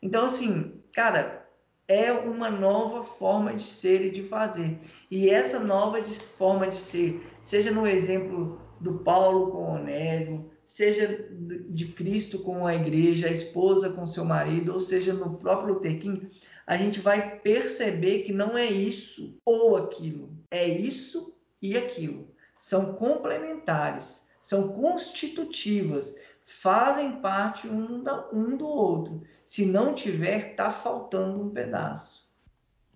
Então, 0.00 0.24
assim, 0.24 0.80
cara, 0.94 1.46
é 1.86 2.10
uma 2.10 2.50
nova 2.50 3.04
forma 3.04 3.52
de 3.52 3.64
ser 3.64 4.00
e 4.00 4.10
de 4.10 4.22
fazer. 4.22 4.78
E 5.10 5.28
essa 5.28 5.60
nova 5.60 6.02
forma 6.06 6.68
de 6.68 6.74
ser, 6.74 7.22
seja 7.42 7.70
no 7.70 7.86
exemplo 7.86 8.58
do 8.80 9.00
Paulo 9.00 9.50
com 9.50 9.74
Onésimo, 9.74 10.35
seja 10.76 11.26
de 11.70 11.86
Cristo 11.86 12.40
com 12.40 12.66
a 12.66 12.74
igreja, 12.74 13.28
a 13.28 13.32
esposa 13.32 13.94
com 13.94 14.04
seu 14.04 14.26
marido, 14.26 14.74
ou 14.74 14.78
seja 14.78 15.14
no 15.14 15.38
próprio 15.38 15.72
Luther 15.72 16.28
a 16.66 16.76
gente 16.76 17.00
vai 17.00 17.38
perceber 17.38 18.24
que 18.24 18.32
não 18.34 18.58
é 18.58 18.66
isso 18.66 19.38
ou 19.42 19.78
aquilo, 19.78 20.36
é 20.50 20.68
isso 20.68 21.34
e 21.62 21.78
aquilo. 21.78 22.28
São 22.58 22.92
complementares, 22.92 24.26
são 24.38 24.68
constitutivas, 24.68 26.14
fazem 26.44 27.22
parte 27.22 27.66
um, 27.66 28.02
da, 28.02 28.28
um 28.30 28.54
do 28.54 28.68
outro. 28.68 29.22
Se 29.46 29.64
não 29.64 29.94
tiver, 29.94 30.56
tá 30.56 30.70
faltando 30.70 31.42
um 31.42 31.48
pedaço. 31.48 32.28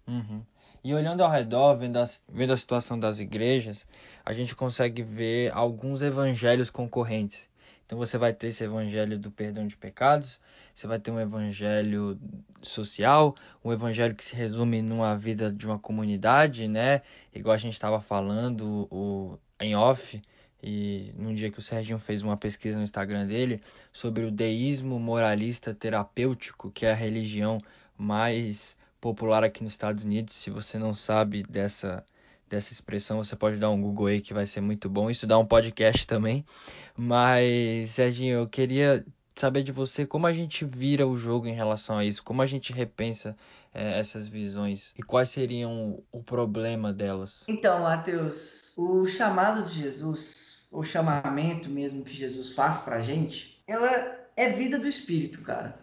Uhum. 0.06 0.42
E 0.84 0.92
olhando 0.92 1.22
ao 1.22 1.30
redor, 1.30 1.76
vendo, 1.76 1.96
as, 1.96 2.22
vendo 2.28 2.52
a 2.52 2.58
situação 2.58 3.00
das 3.00 3.20
igrejas, 3.20 3.86
a 4.22 4.34
gente 4.34 4.54
consegue 4.54 5.02
ver 5.02 5.50
alguns 5.54 6.02
evangelhos 6.02 6.68
concorrentes. 6.68 7.49
Então 7.90 7.98
você 7.98 8.16
vai 8.16 8.32
ter 8.32 8.46
esse 8.46 8.62
evangelho 8.62 9.18
do 9.18 9.32
perdão 9.32 9.66
de 9.66 9.76
pecados, 9.76 10.38
você 10.72 10.86
vai 10.86 11.00
ter 11.00 11.10
um 11.10 11.18
evangelho 11.18 12.16
social, 12.62 13.34
um 13.64 13.72
evangelho 13.72 14.14
que 14.14 14.24
se 14.24 14.36
resume 14.36 14.80
numa 14.80 15.18
vida 15.18 15.52
de 15.52 15.66
uma 15.66 15.76
comunidade, 15.76 16.68
né? 16.68 17.02
Igual 17.34 17.52
a 17.52 17.58
gente 17.58 17.72
estava 17.72 18.00
falando 18.00 18.86
o, 18.92 19.36
em 19.60 19.74
off, 19.74 20.22
e 20.62 21.12
num 21.16 21.34
dia 21.34 21.50
que 21.50 21.58
o 21.58 21.62
Serginho 21.62 21.98
fez 21.98 22.22
uma 22.22 22.36
pesquisa 22.36 22.78
no 22.78 22.84
Instagram 22.84 23.26
dele 23.26 23.60
sobre 23.92 24.22
o 24.22 24.30
deísmo 24.30 25.00
moralista 25.00 25.74
terapêutico, 25.74 26.70
que 26.70 26.86
é 26.86 26.92
a 26.92 26.94
religião 26.94 27.60
mais 27.98 28.76
popular 29.00 29.42
aqui 29.42 29.64
nos 29.64 29.72
Estados 29.72 30.04
Unidos. 30.04 30.36
Se 30.36 30.48
você 30.48 30.78
não 30.78 30.94
sabe 30.94 31.42
dessa 31.42 32.04
dessa 32.50 32.72
expressão, 32.72 33.22
você 33.22 33.34
pode 33.34 33.56
dar 33.56 33.70
um 33.70 33.80
Google 33.80 34.06
aí 34.06 34.20
que 34.20 34.34
vai 34.34 34.46
ser 34.46 34.60
muito 34.60 34.90
bom. 34.90 35.08
Isso 35.08 35.26
dá 35.26 35.38
um 35.38 35.46
podcast 35.46 36.06
também. 36.06 36.44
Mas, 36.94 37.90
Serginho, 37.90 38.40
eu 38.40 38.48
queria 38.48 39.06
saber 39.34 39.62
de 39.62 39.72
você 39.72 40.04
como 40.04 40.26
a 40.26 40.32
gente 40.32 40.66
vira 40.66 41.06
o 41.06 41.16
jogo 41.16 41.46
em 41.46 41.54
relação 41.54 41.96
a 41.96 42.04
isso, 42.04 42.22
como 42.22 42.42
a 42.42 42.46
gente 42.46 42.72
repensa 42.72 43.34
é, 43.72 43.98
essas 43.98 44.28
visões 44.28 44.92
e 44.98 45.02
quais 45.02 45.30
seriam 45.30 46.02
o 46.12 46.22
problema 46.22 46.92
delas. 46.92 47.44
Então, 47.48 47.80
Matheus, 47.80 48.74
o 48.76 49.06
chamado 49.06 49.62
de 49.62 49.78
Jesus 49.78 50.50
o 50.70 50.82
chamamento 50.82 51.68
mesmo 51.68 52.04
que 52.04 52.14
Jesus 52.14 52.54
faz 52.54 52.78
para 52.78 52.96
a 52.96 53.02
gente, 53.02 53.60
ela 53.66 54.18
é 54.36 54.50
vida 54.50 54.78
do 54.78 54.86
Espírito, 54.86 55.42
cara. 55.42 55.78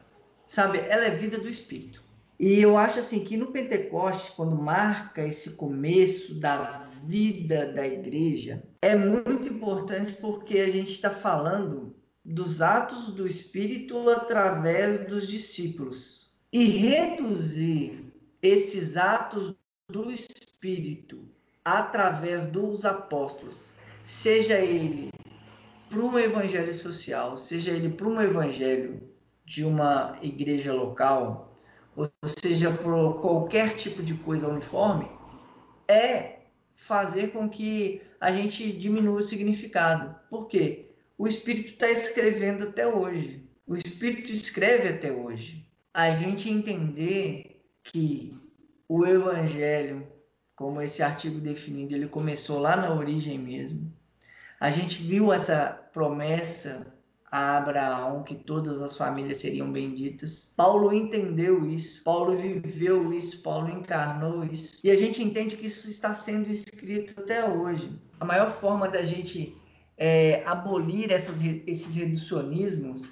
Sabe? 0.48 0.80
Ela 0.80 1.06
é 1.06 1.10
vida 1.10 1.38
do 1.38 1.50
Espírito. 1.50 2.02
E 2.40 2.62
eu 2.62 2.78
acho 2.78 3.00
assim 3.00 3.24
que 3.24 3.36
no 3.36 3.48
Pentecoste, 3.48 4.32
quando 4.34 4.56
marca 4.56 5.26
esse 5.26 5.52
começo 5.52 6.36
da 6.36 6.86
vida 7.04 7.74
da 7.74 7.88
igreja, 7.88 8.64
é 8.82 8.96
muito 8.96 9.48
importante 9.48 10.14
porque 10.14 10.60
a 10.60 10.70
gente 10.70 10.92
está 10.92 11.10
falando 11.10 11.96
dos 12.24 12.62
atos 12.62 13.14
do 13.14 13.26
Espírito 13.26 14.10
através 14.10 15.08
dos 15.08 15.28
discípulos. 15.28 16.30
E 16.54 16.66
reduzir 16.66 18.14
esses 18.42 18.98
atos 18.98 19.56
do 19.90 20.12
Espírito 20.12 21.28
através 21.66 22.46
dos 22.46 22.86
apóstolos 22.86 23.72
seja 24.06 24.60
ele 24.60 25.10
para 25.90 26.00
um 26.00 26.18
evangelho 26.20 26.74
social, 26.74 27.38
seja 27.38 27.72
ele 27.72 27.90
para 27.90 28.08
um 28.08 28.22
evangelho 28.22 29.02
de 29.46 29.64
uma 29.64 30.18
igreja 30.22 30.74
local, 30.74 31.47
ou 31.98 32.12
seja 32.44 32.72
por 32.72 33.20
qualquer 33.22 33.76
tipo 33.76 34.04
de 34.04 34.14
coisa 34.14 34.48
uniforme, 34.48 35.10
é 35.88 36.42
fazer 36.76 37.32
com 37.32 37.50
que 37.50 38.04
a 38.22 38.32
gente 38.32 38.72
diminua 38.72 39.18
o 39.18 39.24
significado. 39.24 40.16
Por 40.30 40.48
quê? 40.48 40.92
O 41.18 41.28
Espírito 41.28 41.70
está 41.70 41.90
escrevendo 41.90 42.66
até 42.66 42.86
hoje. 42.86 43.50
O 43.66 43.74
Espírito 43.74 44.32
escreve 44.32 44.90
até 44.90 45.12
hoje. 45.12 45.68
A 45.92 46.12
gente 46.12 46.52
entender 46.52 47.64
que 47.84 48.40
o 48.88 49.04
Evangelho, 49.04 50.08
como 50.56 50.80
esse 50.80 51.02
artigo 51.02 51.40
definido, 51.40 51.96
ele 51.96 52.08
começou 52.08 52.60
lá 52.60 52.78
na 52.78 52.94
origem 52.94 53.40
mesmo. 53.40 53.92
A 54.60 54.70
gente 54.70 55.02
viu 55.02 55.34
essa 55.34 55.72
promessa 55.92 56.94
a 57.32 57.58
Abraão 57.58 58.24
que 58.24 58.36
todas 58.36 58.82
as 58.82 58.96
famílias 58.96 59.38
seriam 59.38 59.72
benditas. 59.72 60.54
Paulo 60.56 60.94
entendeu 60.94 61.70
isso, 61.70 62.02
Paulo 62.04 62.38
viveu 62.38 63.14
isso, 63.14 63.42
Paulo 63.42 63.70
encarnou 63.70 64.46
isso. 64.46 64.80
E 64.84 64.90
a 64.90 64.96
gente 64.96 65.22
entende 65.22 65.58
que 65.58 65.66
isso 65.66 65.90
está 65.90 66.14
sendo 66.14 66.50
escrito 66.50 67.20
até 67.20 67.48
hoje. 67.48 68.00
A 68.20 68.26
maior 68.26 68.50
forma 68.50 68.88
da 68.88 69.04
gente 69.04 69.56
é, 69.98 70.44
abolir 70.46 71.12
essas, 71.12 71.42
esses 71.66 71.96
reducionismos 71.96 73.10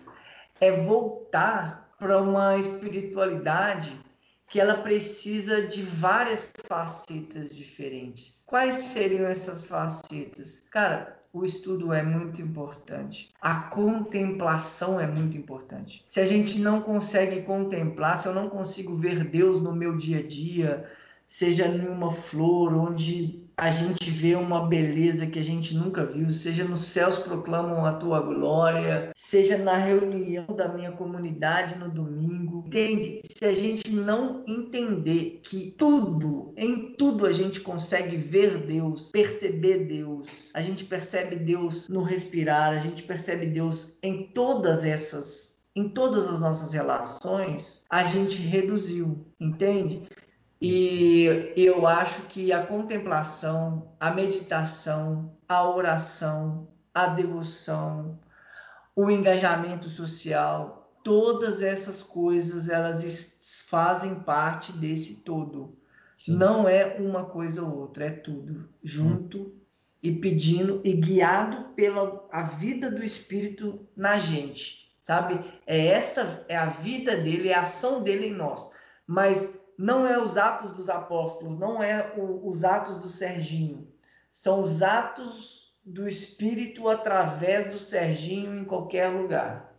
é 0.62 0.72
voltar 0.72 1.94
para 2.00 2.22
uma 2.22 2.58
espiritualidade 2.58 4.06
que 4.48 4.60
ela 4.60 4.76
precisa 4.76 5.68
de 5.68 5.82
várias 5.82 6.52
facetas 6.68 7.54
diferentes. 7.54 8.44
Quais 8.46 8.76
seriam 8.76 9.28
essas 9.28 9.66
facetas? 9.66 10.62
Cara, 10.72 11.20
o 11.36 11.44
estudo 11.44 11.92
é 11.92 12.02
muito 12.02 12.42
importante. 12.42 13.30
A 13.42 13.56
contemplação 13.56 14.98
é 14.98 15.06
muito 15.06 15.36
importante. 15.36 16.06
Se 16.08 16.22
a 16.22 16.26
gente 16.26 16.58
não 16.60 16.82
consegue 16.82 17.42
contemplar, 17.42 18.18
se 18.18 18.26
eu 18.26 18.34
não 18.34 18.50
consigo 18.50 18.96
ver 18.96 19.26
Deus 19.26 19.62
no 19.62 19.76
meu 19.76 19.98
dia 19.98 20.20
a 20.20 20.24
dia, 20.26 20.90
seja 21.28 21.68
numa 21.68 22.10
flor, 22.10 22.74
onde 22.74 23.45
a 23.58 23.70
gente 23.70 24.10
vê 24.10 24.36
uma 24.36 24.68
beleza 24.68 25.28
que 25.28 25.40
a 25.40 25.44
gente 25.44 25.76
nunca 25.76 26.06
viu, 26.06 26.30
seja 26.30 26.64
nos 26.64 26.82
céus 26.82 27.18
proclamam 27.18 27.86
a 27.86 27.94
tua 27.94 28.20
glória, 28.20 29.12
seja 29.16 29.58
na 29.58 29.78
reunião 29.78 30.46
da 30.56 30.68
minha 30.68 30.92
comunidade 30.92 31.78
no 31.78 31.90
domingo. 31.90 32.64
Entende? 32.68 33.22
Se 33.24 33.46
a 33.46 33.54
gente 33.54 33.92
não 33.92 34.44
entender 34.48 35.42
que 35.44 35.74
tudo, 35.78 36.54
em 36.58 36.94
tudo 36.96 37.26
a 37.26 37.32
gente 37.32 37.60
consegue 37.60 38.18
ver 38.18 38.66
Deus, 38.66 39.10
perceber 39.12 39.86
Deus, 39.86 40.28
a 40.54 40.62
gente 40.62 40.84
percebe 40.84 41.36
Deus 41.38 41.88
no 41.88 42.02
respirar, 42.02 42.72
a 42.72 42.80
gente 42.80 43.04
percebe 43.04 43.46
Deus 43.46 43.94
em 44.04 44.28
todas 44.34 44.84
essas 44.84 45.56
em 45.76 45.90
todas 45.90 46.30
as 46.30 46.40
nossas 46.40 46.72
relações, 46.72 47.84
a 47.90 48.06
gente 48.06 48.38
reduziu, 48.38 49.26
entende? 49.38 50.04
E 50.62 51.54
eu 51.56 51.86
acho 51.86 52.24
que 52.24 52.54
a 52.54 52.66
contemplação, 52.66 53.92
a 54.00 54.12
meditação, 54.12 55.36
a 55.48 55.68
oração, 55.68 56.68
a 56.94 57.08
devoção, 57.08 58.18
o 58.96 59.12
engajamento 59.12 59.90
social, 59.90 60.98
todas 61.04 61.62
essas 61.62 62.02
coisas 62.02 62.70
elas 62.70 63.66
fazem 63.68 64.16
parte 64.16 64.72
desse 64.72 65.18
todo. 65.24 65.78
Sim. 66.18 66.36
Não 66.38 66.68
é 66.68 66.96
uma 67.00 67.26
coisa 67.26 67.62
ou 67.62 67.78
outra, 67.78 68.06
é 68.06 68.10
tudo 68.10 68.70
junto 68.82 69.40
hum. 69.40 69.60
e 70.02 70.14
pedindo 70.14 70.82
e 70.84 70.94
guiado 70.94 71.74
pela 71.76 72.26
a 72.32 72.44
vida 72.44 72.90
do 72.90 73.04
Espírito 73.04 73.86
na 73.96 74.18
gente, 74.18 74.96
sabe? 75.02 75.40
É 75.68 75.88
essa 75.88 76.46
é 76.48 76.56
a 76.56 76.68
vida 76.68 77.18
dele, 77.18 77.50
é 77.50 77.54
a 77.54 77.62
ação 77.62 78.02
dele 78.02 78.28
em 78.28 78.34
nós. 78.34 78.72
Mas 79.06 79.60
não 79.78 80.08
é 80.08 80.22
os 80.22 80.38
atos 80.38 80.72
dos 80.74 80.90
apóstolos, 80.90 81.58
não 81.58 81.82
é 81.84 82.14
o, 82.18 82.48
os 82.48 82.64
atos 82.64 82.98
do 82.98 83.08
Serginho, 83.08 83.88
são 84.32 84.60
os 84.62 84.82
atos 84.82 85.74
do 85.86 86.08
Espírito 86.08 86.88
através 86.90 87.72
do 87.72 87.78
Serginho 87.78 88.60
em 88.60 88.66
qualquer 88.66 89.08
lugar. 89.10 89.74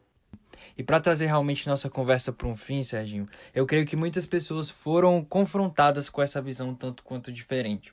E 0.78 0.82
para 0.82 1.00
trazer 1.00 1.26
realmente 1.26 1.66
nossa 1.66 1.88
conversa 1.88 2.32
para 2.32 2.46
um 2.46 2.54
fim, 2.54 2.82
Serginho, 2.82 3.28
eu 3.54 3.66
creio 3.66 3.86
que 3.86 3.96
muitas 3.96 4.26
pessoas 4.26 4.70
foram 4.70 5.24
confrontadas 5.24 6.08
com 6.08 6.20
essa 6.22 6.40
visão 6.40 6.74
tanto 6.74 7.02
quanto 7.02 7.32
diferente 7.32 7.92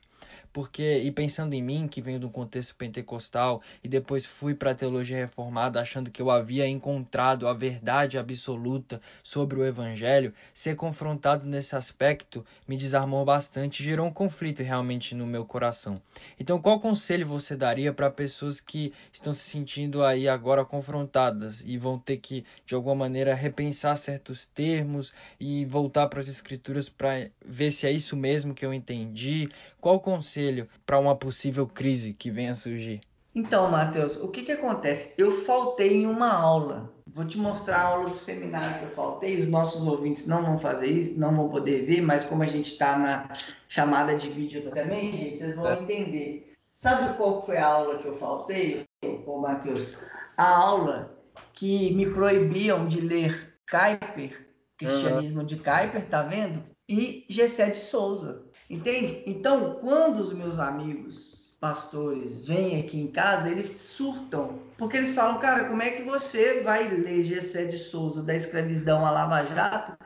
porque 0.54 0.98
e 0.98 1.10
pensando 1.10 1.52
em 1.52 1.62
mim 1.62 1.88
que 1.88 2.00
venho 2.00 2.20
de 2.20 2.26
um 2.26 2.30
contexto 2.30 2.76
pentecostal 2.76 3.60
e 3.82 3.88
depois 3.88 4.24
fui 4.24 4.54
para 4.54 4.70
a 4.70 4.74
teologia 4.74 5.16
reformada 5.16 5.80
achando 5.80 6.12
que 6.12 6.22
eu 6.22 6.30
havia 6.30 6.64
encontrado 6.68 7.48
a 7.48 7.52
verdade 7.52 8.16
absoluta 8.16 9.00
sobre 9.20 9.58
o 9.58 9.66
evangelho, 9.66 10.32
ser 10.54 10.76
confrontado 10.76 11.44
nesse 11.48 11.74
aspecto 11.74 12.46
me 12.68 12.76
desarmou 12.76 13.24
bastante, 13.24 13.82
gerou 13.82 14.06
um 14.06 14.12
conflito 14.12 14.62
realmente 14.62 15.12
no 15.12 15.26
meu 15.26 15.44
coração. 15.44 16.00
Então, 16.38 16.60
qual 16.60 16.78
conselho 16.78 17.26
você 17.26 17.56
daria 17.56 17.92
para 17.92 18.08
pessoas 18.08 18.60
que 18.60 18.92
estão 19.12 19.34
se 19.34 19.40
sentindo 19.40 20.04
aí 20.04 20.28
agora 20.28 20.64
confrontadas 20.64 21.64
e 21.66 21.76
vão 21.76 21.98
ter 21.98 22.18
que 22.18 22.44
de 22.64 22.76
alguma 22.76 22.94
maneira 22.94 23.34
repensar 23.34 23.96
certos 23.96 24.46
termos 24.46 25.12
e 25.40 25.64
voltar 25.64 26.06
para 26.06 26.20
as 26.20 26.28
escrituras 26.28 26.88
para 26.88 27.28
ver 27.44 27.72
se 27.72 27.88
é 27.88 27.90
isso 27.90 28.16
mesmo 28.16 28.54
que 28.54 28.64
eu 28.64 28.72
entendi? 28.72 29.48
Qual 29.80 29.98
conselho 29.98 30.43
conselho 30.44 30.68
para 30.84 30.98
uma 30.98 31.16
possível 31.16 31.66
crise 31.66 32.12
que 32.12 32.30
venha 32.30 32.50
a 32.50 32.54
surgir? 32.54 33.00
Então, 33.34 33.70
Matheus, 33.70 34.16
o 34.16 34.28
que, 34.28 34.42
que 34.42 34.52
acontece? 34.52 35.14
Eu 35.18 35.30
faltei 35.30 36.02
em 36.02 36.06
uma 36.06 36.32
aula. 36.32 36.92
Vou 37.06 37.24
te 37.24 37.36
mostrar 37.36 37.78
a 37.78 37.82
aula 37.82 38.10
do 38.10 38.16
seminário 38.16 38.78
que 38.78 38.84
eu 38.84 38.90
faltei. 38.90 39.36
Os 39.36 39.48
nossos 39.48 39.86
ouvintes 39.86 40.26
não 40.26 40.44
vão 40.44 40.58
fazer 40.58 40.86
isso, 40.86 41.18
não 41.18 41.34
vão 41.34 41.48
poder 41.48 41.84
ver, 41.84 42.00
mas 42.00 42.24
como 42.24 42.42
a 42.42 42.46
gente 42.46 42.70
está 42.70 42.96
na 42.96 43.28
chamada 43.68 44.16
de 44.16 44.30
vídeo 44.30 44.70
também, 44.70 45.16
gente, 45.16 45.38
vocês 45.38 45.56
vão 45.56 45.72
é. 45.72 45.80
entender. 45.80 46.52
Sabe 46.72 47.16
qual 47.16 47.44
foi 47.44 47.56
a 47.56 47.66
aula 47.66 47.98
que 47.98 48.06
eu 48.06 48.16
faltei, 48.16 48.84
ô 49.26 49.38
Matheus? 49.38 49.98
A 50.36 50.48
aula 50.48 51.16
que 51.52 51.92
me 51.94 52.06
proibiam 52.10 52.86
de 52.86 53.00
ler 53.00 53.56
Kuyper, 53.68 54.46
Cristianismo 54.76 55.40
uhum. 55.40 55.46
de 55.46 55.56
Kuyper, 55.56 56.06
tá 56.08 56.22
vendo? 56.22 56.62
E 56.88 57.24
Gessé 57.28 57.70
de 57.70 57.78
Souza. 57.78 58.43
Entende? 58.68 59.22
Então, 59.26 59.74
quando 59.80 60.20
os 60.20 60.32
meus 60.32 60.58
amigos 60.58 61.56
pastores 61.60 62.46
vêm 62.46 62.80
aqui 62.80 63.00
em 63.00 63.06
casa, 63.06 63.48
eles 63.48 63.66
surtam. 63.66 64.60
Porque 64.76 64.96
eles 64.96 65.12
falam, 65.12 65.38
cara, 65.38 65.64
como 65.64 65.82
é 65.82 65.90
que 65.90 66.02
você 66.02 66.62
vai 66.62 66.88
ler 66.88 67.24
Gessé 67.24 67.64
de 67.66 67.78
Souza 67.78 68.22
da 68.22 68.34
escravidão 68.34 69.04
a 69.04 69.10
Lava 69.10 69.44
Jato 69.44 69.96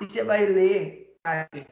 e 0.00 0.08
você 0.08 0.22
vai 0.22 0.46
ler 0.46 1.16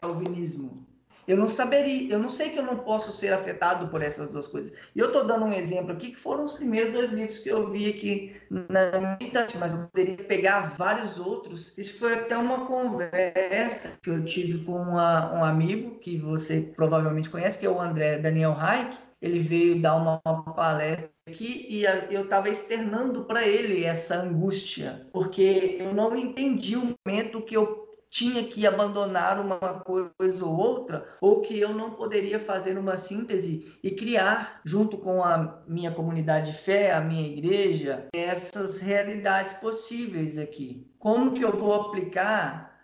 Calvinismo? 0.01 0.87
Eu 1.27 1.37
não 1.37 1.49
saberia, 1.49 2.13
eu 2.13 2.19
não 2.19 2.29
sei 2.29 2.51
que 2.51 2.59
eu 2.59 2.63
não 2.63 2.77
posso 2.77 3.13
ser 3.13 3.33
afetado 3.33 3.89
por 3.89 4.03
essas 4.03 4.31
duas 4.31 4.47
coisas. 4.47 4.73
E 4.95 4.99
eu 4.99 5.07
estou 5.07 5.25
dando 5.25 5.47
um 5.47 5.53
exemplo 5.53 5.93
aqui 5.93 6.11
que 6.11 6.17
foram 6.17 6.45
os 6.45 6.53
primeiros 6.53 6.93
dois 6.93 7.13
livros 7.13 7.39
que 7.39 7.49
eu 7.49 7.69
vi 7.71 7.89
aqui 7.89 8.37
na 8.51 8.99
minha 8.99 9.19
estante, 9.21 9.59
mas 9.59 9.73
eu 9.73 9.89
poderia 9.89 10.17
pegar 10.25 10.75
vários 10.77 11.19
outros. 11.19 11.73
Isso 11.77 11.99
foi 11.99 12.15
até 12.15 12.37
uma 12.37 12.67
conversa 12.67 13.93
que 14.03 14.11
eu 14.11 14.25
tive 14.25 14.65
com 14.65 14.77
uma, 14.77 15.35
um 15.35 15.45
amigo 15.45 15.99
que 15.99 16.17
você 16.17 16.73
provavelmente 16.77 17.31
conhece, 17.31 17.59
que 17.59 17.67
é 17.67 17.71
o 17.71 17.81
André 17.81 18.19
Daniel 18.19 18.55
Reich. 18.55 18.97
Ele 19.21 19.41
veio 19.41 19.81
dar 19.81 19.97
uma, 19.97 20.21
uma 20.25 20.53
palestra 20.53 21.11
aqui 21.27 21.67
e 21.69 21.85
eu 22.15 22.25
estava 22.25 22.49
externando 22.49 23.25
para 23.25 23.47
ele 23.47 23.85
essa 23.85 24.17
angústia, 24.17 25.07
porque 25.13 25.79
eu 25.81 25.93
não 25.93 26.17
entendi 26.17 26.77
o 26.77 26.95
momento 27.05 27.43
que 27.43 27.57
eu 27.57 27.86
tinha 28.17 28.43
que 28.45 28.67
abandonar 28.67 29.39
uma 29.39 29.59
coisa 29.59 30.43
ou 30.43 30.57
outra, 30.57 31.07
ou 31.21 31.43
que 31.43 31.61
eu 31.61 31.75
não 31.75 31.91
poderia 31.91 32.41
fazer 32.41 32.79
uma 32.79 32.97
síntese 32.97 33.77
e 33.83 33.91
criar, 33.91 34.63
junto 34.65 34.97
com 34.97 35.23
a 35.23 35.63
minha 35.69 35.91
comunidade 35.91 36.53
de 36.53 36.57
fé, 36.57 36.93
a 36.93 37.01
minha 37.01 37.29
igreja, 37.29 38.07
essas 38.15 38.81
realidades 38.81 39.53
possíveis 39.59 40.39
aqui. 40.39 40.91
Como 40.99 41.33
que 41.33 41.43
eu 41.43 41.59
vou 41.59 41.75
aplicar 41.75 42.75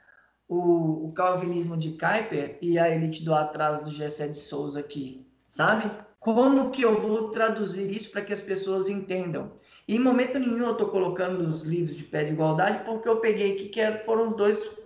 o, 0.47 1.07
o 1.07 1.13
calvinismo 1.15 1.79
de 1.79 1.93
Kuyper 1.93 2.59
e 2.61 2.79
a 2.79 2.95
elite 2.95 3.25
do 3.25 3.35
atraso 3.35 3.85
do 3.85 3.91
Gessé 3.91 4.29
de 4.29 4.37
Souza 4.37 4.81
aqui, 4.81 5.27
sabe? 5.49 5.91
Como 6.21 6.71
que 6.71 6.83
eu 6.83 7.01
vou 7.01 7.31
traduzir 7.31 7.91
isso 7.91 8.11
para 8.11 8.21
que 8.21 8.35
as 8.35 8.41
pessoas 8.41 8.87
entendam? 8.87 9.51
E 9.89 9.97
em 9.97 9.99
momento 9.99 10.39
nenhum 10.39 10.59
eu 10.59 10.73
estou 10.73 10.89
colocando 10.89 11.41
os 11.41 11.63
livros 11.63 11.97
de 11.97 12.05
pé 12.05 12.25
de 12.25 12.33
igualdade, 12.33 12.85
porque 12.85 13.09
eu 13.09 13.17
peguei 13.17 13.55
aqui 13.55 13.71
que 13.71 13.93
foram 14.05 14.27
os 14.27 14.37
dois 14.37 14.82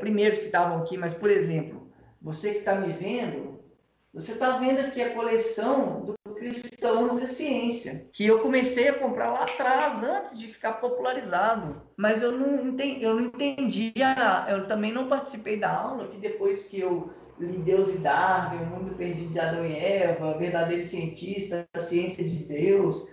primeiros 0.00 0.38
que 0.38 0.46
estavam 0.46 0.82
aqui, 0.82 0.96
mas, 0.96 1.14
por 1.14 1.30
exemplo, 1.30 1.88
você 2.20 2.52
que 2.52 2.58
está 2.58 2.74
me 2.74 2.92
vendo, 2.92 3.58
você 4.12 4.32
está 4.32 4.58
vendo 4.58 4.80
aqui 4.80 5.02
a 5.02 5.14
coleção 5.14 6.00
do 6.00 6.34
Cristãos 6.34 7.22
e 7.22 7.26
Ciência, 7.26 8.06
que 8.12 8.26
eu 8.26 8.38
comecei 8.40 8.88
a 8.88 8.94
comprar 8.94 9.30
lá 9.30 9.42
atrás, 9.42 10.02
antes 10.02 10.38
de 10.38 10.46
ficar 10.46 10.74
popularizado. 10.74 11.82
Mas 11.96 12.22
eu 12.22 12.32
não 12.32 12.66
entendi, 12.66 13.04
eu 13.04 13.14
não 13.14 13.30
eu 14.48 14.66
também 14.66 14.92
não 14.92 15.08
participei 15.08 15.58
da 15.58 15.70
aula, 15.70 16.08
que 16.08 16.16
depois 16.16 16.64
que 16.64 16.80
eu 16.80 17.10
li 17.38 17.58
Deus 17.58 17.90
e 17.90 17.98
Darwin, 17.98 18.62
O 18.62 18.66
Mundo 18.66 18.96
Perdido 18.96 19.32
de 19.32 19.38
Adão 19.38 19.64
e 19.66 19.76
Eva, 19.76 20.38
Verdadeiro 20.38 20.84
Cientista, 20.84 21.68
A 21.72 21.78
Ciência 21.78 22.24
de 22.24 22.44
Deus, 22.44 23.08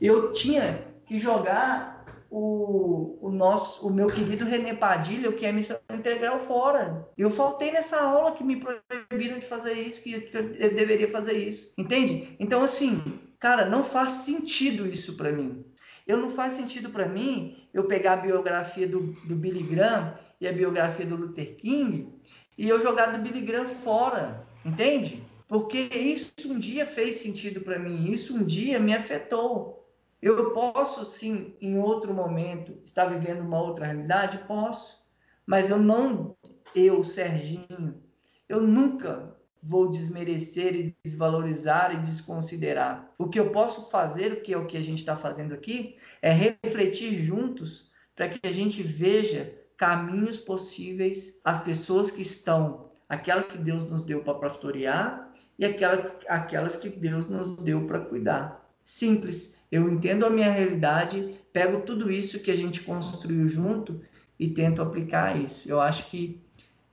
eu 0.00 0.32
tinha 0.32 0.84
que 1.06 1.18
jogar 1.18 1.99
o, 2.30 3.18
o, 3.20 3.30
nosso, 3.30 3.86
o 3.86 3.92
meu 3.92 4.06
querido 4.06 4.44
René 4.44 4.72
Padilha, 4.72 5.28
o 5.28 5.32
que 5.32 5.44
é 5.44 5.50
missão 5.50 5.78
integral, 5.92 6.38
fora. 6.38 7.08
Eu 7.18 7.28
faltei 7.28 7.72
nessa 7.72 8.00
aula 8.00 8.32
que 8.32 8.44
me 8.44 8.56
proibiram 8.60 9.38
de 9.38 9.46
fazer 9.46 9.72
isso, 9.72 10.02
que, 10.02 10.30
eu 10.32 10.74
deveria 10.74 11.08
fazer 11.08 11.36
isso. 11.36 11.72
Entende? 11.76 12.36
Então, 12.38 12.62
assim, 12.62 13.02
cara, 13.38 13.66
não 13.66 13.82
faz 13.82 14.12
sentido 14.12 14.86
isso 14.86 15.16
para 15.16 15.32
mim. 15.32 15.64
Eu 16.06 16.16
não 16.16 16.30
faz 16.30 16.52
sentido 16.52 16.90
para 16.90 17.08
mim 17.08 17.68
eu 17.74 17.84
pegar 17.84 18.14
a 18.14 18.16
biografia 18.16 18.86
do, 18.86 19.12
do 19.24 19.34
Billy 19.34 19.62
Graham 19.62 20.14
e 20.40 20.46
a 20.46 20.52
biografia 20.52 21.06
do 21.06 21.16
Luther 21.16 21.56
King 21.56 22.12
e 22.56 22.68
eu 22.68 22.80
jogar 22.80 23.06
do 23.06 23.18
Billy 23.18 23.40
Graham 23.40 23.66
fora, 23.66 24.46
entende? 24.64 25.22
Porque 25.48 25.78
isso 25.78 26.32
um 26.46 26.58
dia 26.58 26.86
fez 26.86 27.16
sentido 27.16 27.60
para 27.60 27.78
mim, 27.78 28.08
isso 28.10 28.36
um 28.36 28.44
dia 28.44 28.78
me 28.78 28.94
afetou. 28.94 29.79
Eu 30.22 30.52
posso 30.52 31.04
sim, 31.04 31.56
em 31.60 31.78
outro 31.78 32.12
momento, 32.12 32.78
estar 32.84 33.06
vivendo 33.06 33.40
uma 33.40 33.60
outra 33.60 33.86
realidade? 33.86 34.38
Posso. 34.46 35.00
Mas 35.46 35.70
eu 35.70 35.78
não, 35.78 36.36
eu, 36.74 37.02
Serginho, 37.02 38.02
eu 38.48 38.60
nunca 38.60 39.34
vou 39.62 39.90
desmerecer 39.90 40.74
e 40.74 40.96
desvalorizar 41.04 41.94
e 41.94 42.00
desconsiderar. 42.00 43.12
O 43.18 43.28
que 43.28 43.40
eu 43.40 43.50
posso 43.50 43.90
fazer, 43.90 44.32
o 44.32 44.40
que 44.42 44.52
é 44.52 44.58
o 44.58 44.66
que 44.66 44.76
a 44.76 44.82
gente 44.82 44.98
está 44.98 45.16
fazendo 45.16 45.54
aqui, 45.54 45.96
é 46.22 46.30
refletir 46.30 47.22
juntos 47.22 47.90
para 48.14 48.28
que 48.28 48.46
a 48.46 48.52
gente 48.52 48.82
veja 48.82 49.54
caminhos 49.76 50.36
possíveis 50.36 51.40
às 51.42 51.62
pessoas 51.62 52.10
que 52.10 52.22
estão, 52.22 52.90
aquelas 53.08 53.46
que 53.46 53.58
Deus 53.58 53.88
nos 53.90 54.02
deu 54.02 54.22
para 54.22 54.34
pastorear 54.34 55.32
e 55.58 55.64
aquelas, 55.64 56.16
aquelas 56.28 56.76
que 56.76 56.90
Deus 56.90 57.28
nos 57.28 57.56
deu 57.56 57.86
para 57.86 58.00
cuidar. 58.00 58.70
Simples 58.84 59.56
eu 59.70 59.88
entendo 59.90 60.26
a 60.26 60.30
minha 60.30 60.50
realidade, 60.50 61.36
pego 61.52 61.82
tudo 61.82 62.10
isso 62.10 62.40
que 62.40 62.50
a 62.50 62.56
gente 62.56 62.80
construiu 62.80 63.46
junto 63.46 64.00
e 64.38 64.48
tento 64.48 64.82
aplicar 64.82 65.40
isso. 65.40 65.70
Eu 65.70 65.80
acho 65.80 66.10
que 66.10 66.40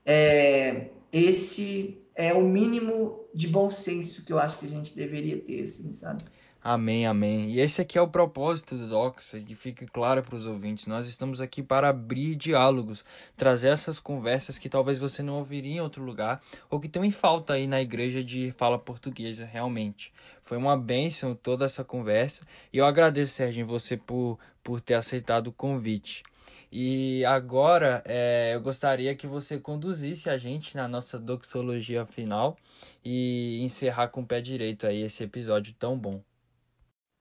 é, 0.05 0.89
esse 1.11 1.97
é 2.15 2.33
o 2.33 2.43
mínimo 2.43 3.25
de 3.33 3.47
bom 3.47 3.69
senso 3.69 4.23
que 4.25 4.33
eu 4.33 4.39
acho 4.39 4.59
que 4.59 4.65
a 4.65 4.69
gente 4.69 4.95
deveria 4.95 5.37
ter, 5.39 5.61
assim, 5.61 5.93
sabe? 5.93 6.23
Amém, 6.69 7.05
amém. 7.05 7.51
E 7.51 7.61
esse 7.61 7.81
aqui 7.81 7.97
é 7.97 8.01
o 8.01 8.09
propósito 8.09 8.75
do 8.75 8.89
Doxa, 8.89 9.39
que 9.39 9.55
fique 9.55 9.85
claro 9.85 10.21
para 10.21 10.35
os 10.35 10.45
ouvintes. 10.45 10.85
Nós 10.85 11.07
estamos 11.07 11.39
aqui 11.39 11.63
para 11.63 11.87
abrir 11.87 12.35
diálogos, 12.35 13.05
trazer 13.37 13.69
essas 13.69 13.99
conversas 13.99 14.57
que 14.57 14.67
talvez 14.67 14.99
você 14.99 15.23
não 15.23 15.35
ouviria 15.35 15.77
em 15.77 15.79
outro 15.79 16.03
lugar, 16.03 16.41
ou 16.69 16.77
que 16.77 16.87
estão 16.87 17.05
em 17.05 17.09
falta 17.09 17.53
aí 17.53 17.67
na 17.67 17.81
igreja 17.81 18.21
de 18.21 18.51
fala 18.57 18.77
portuguesa, 18.77 19.45
realmente. 19.45 20.11
Foi 20.43 20.57
uma 20.57 20.75
bênção 20.75 21.33
toda 21.33 21.63
essa 21.63 21.85
conversa, 21.85 22.45
e 22.73 22.79
eu 22.79 22.85
agradeço, 22.85 23.35
Serginho, 23.35 23.65
você 23.65 23.95
por, 23.95 24.37
por 24.61 24.81
ter 24.81 24.95
aceitado 24.95 25.47
o 25.47 25.53
convite. 25.53 26.21
E 26.69 27.23
agora 27.23 28.03
é, 28.03 28.53
eu 28.53 28.59
gostaria 28.59 29.15
que 29.15 29.25
você 29.25 29.57
conduzisse 29.57 30.29
a 30.29 30.37
gente 30.37 30.75
na 30.75 30.85
nossa 30.85 31.17
doxologia 31.17 32.05
final 32.05 32.57
e 33.05 33.57
encerrar 33.63 34.09
com 34.09 34.19
o 34.19 34.25
pé 34.25 34.41
direito 34.41 34.85
aí 34.85 35.01
esse 35.01 35.23
episódio 35.23 35.73
tão 35.79 35.97
bom. 35.97 36.21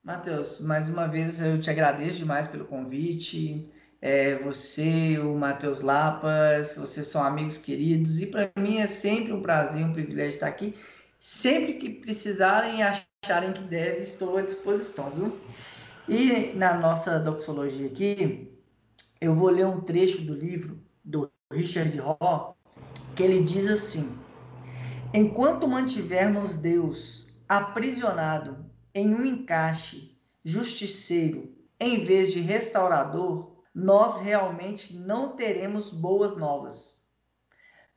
Matheus, 0.07 0.61
mais 0.61 0.89
uma 0.89 1.09
vez 1.09 1.43
eu 1.43 1.61
te 1.61 1.69
agradeço 1.69 2.19
demais 2.19 2.47
pelo 2.47 2.65
convite. 2.65 3.69
é, 4.01 4.37
você, 4.39 5.19
o 5.19 5.35
Matheus 5.35 5.81
Lapas, 5.81 6.77
vocês 6.77 7.09
são 7.09 7.25
amigos 7.25 7.59
queridos 7.59 8.21
e 8.21 8.27
para 8.27 8.53
mim 8.57 8.79
é 8.79 8.87
sempre 8.87 9.33
um 9.33 9.43
prazer, 9.43 9.85
um 9.85 9.93
privilégio 9.93 10.35
estar 10.35 10.47
aqui. 10.47 10.77
Sempre 11.19 11.73
que 11.73 11.91
precisarem 11.91 12.79
e 12.79 12.83
acharem 12.83 13.53
que 13.53 13.65
deve, 13.65 14.03
estou 14.03 14.37
à 14.37 14.43
disposição, 14.43 15.11
viu? 15.11 15.37
E 16.09 16.53
na 16.57 16.79
nossa 16.79 17.19
doxologia 17.19 17.89
aqui, 17.89 18.49
eu 19.21 19.35
vou 19.35 19.49
ler 19.49 19.67
um 19.67 19.81
trecho 19.81 20.23
do 20.23 20.35
livro 20.35 20.79
do 21.05 21.29
Richard 21.53 21.99
Rohr, 21.99 22.55
que 23.17 23.25
ele 23.25 23.43
diz 23.43 23.67
assim: 23.67 24.17
Enquanto 25.13 25.67
mantivermos 25.67 26.55
Deus 26.55 27.27
aprisionado 27.49 28.66
em 28.97 29.15
um 29.15 29.27
encaixe 29.27 30.17
justiceiro 30.43 31.55
em 31.79 32.03
vez 32.03 32.33
de 32.33 32.41
restaurador, 32.41 33.53
nós 33.75 34.23
realmente 34.23 34.97
não 34.97 35.37
teremos 35.37 35.91
boas 35.91 36.35
novas. 36.35 37.07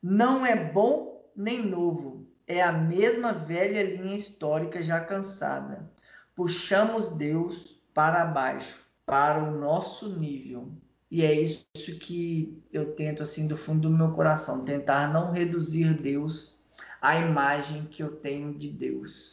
Não 0.02 0.44
é 0.44 0.54
bom 0.54 1.26
nem 1.34 1.64
novo, 1.64 2.28
é 2.46 2.60
a 2.60 2.70
mesma 2.70 3.32
velha 3.32 3.82
linha 3.82 4.14
histórica 4.14 4.82
já 4.82 5.00
cansada. 5.00 5.90
Puxamos 6.36 7.08
Deus 7.08 7.80
para 7.94 8.26
baixo, 8.26 8.84
para 9.06 9.42
o 9.42 9.58
nosso 9.58 10.18
nível. 10.18 10.70
E 11.10 11.24
é 11.24 11.32
isso 11.32 11.64
que 11.98 12.62
eu 12.70 12.92
tento, 12.92 13.22
assim, 13.22 13.48
do 13.48 13.56
fundo 13.56 13.88
do 13.88 13.96
meu 13.96 14.12
coração, 14.12 14.66
tentar 14.66 15.10
não 15.10 15.32
reduzir 15.32 15.94
Deus 15.94 16.62
à 17.00 17.16
imagem 17.16 17.86
que 17.86 18.02
eu 18.02 18.16
tenho 18.16 18.52
de 18.52 18.68
Deus. 18.68 19.32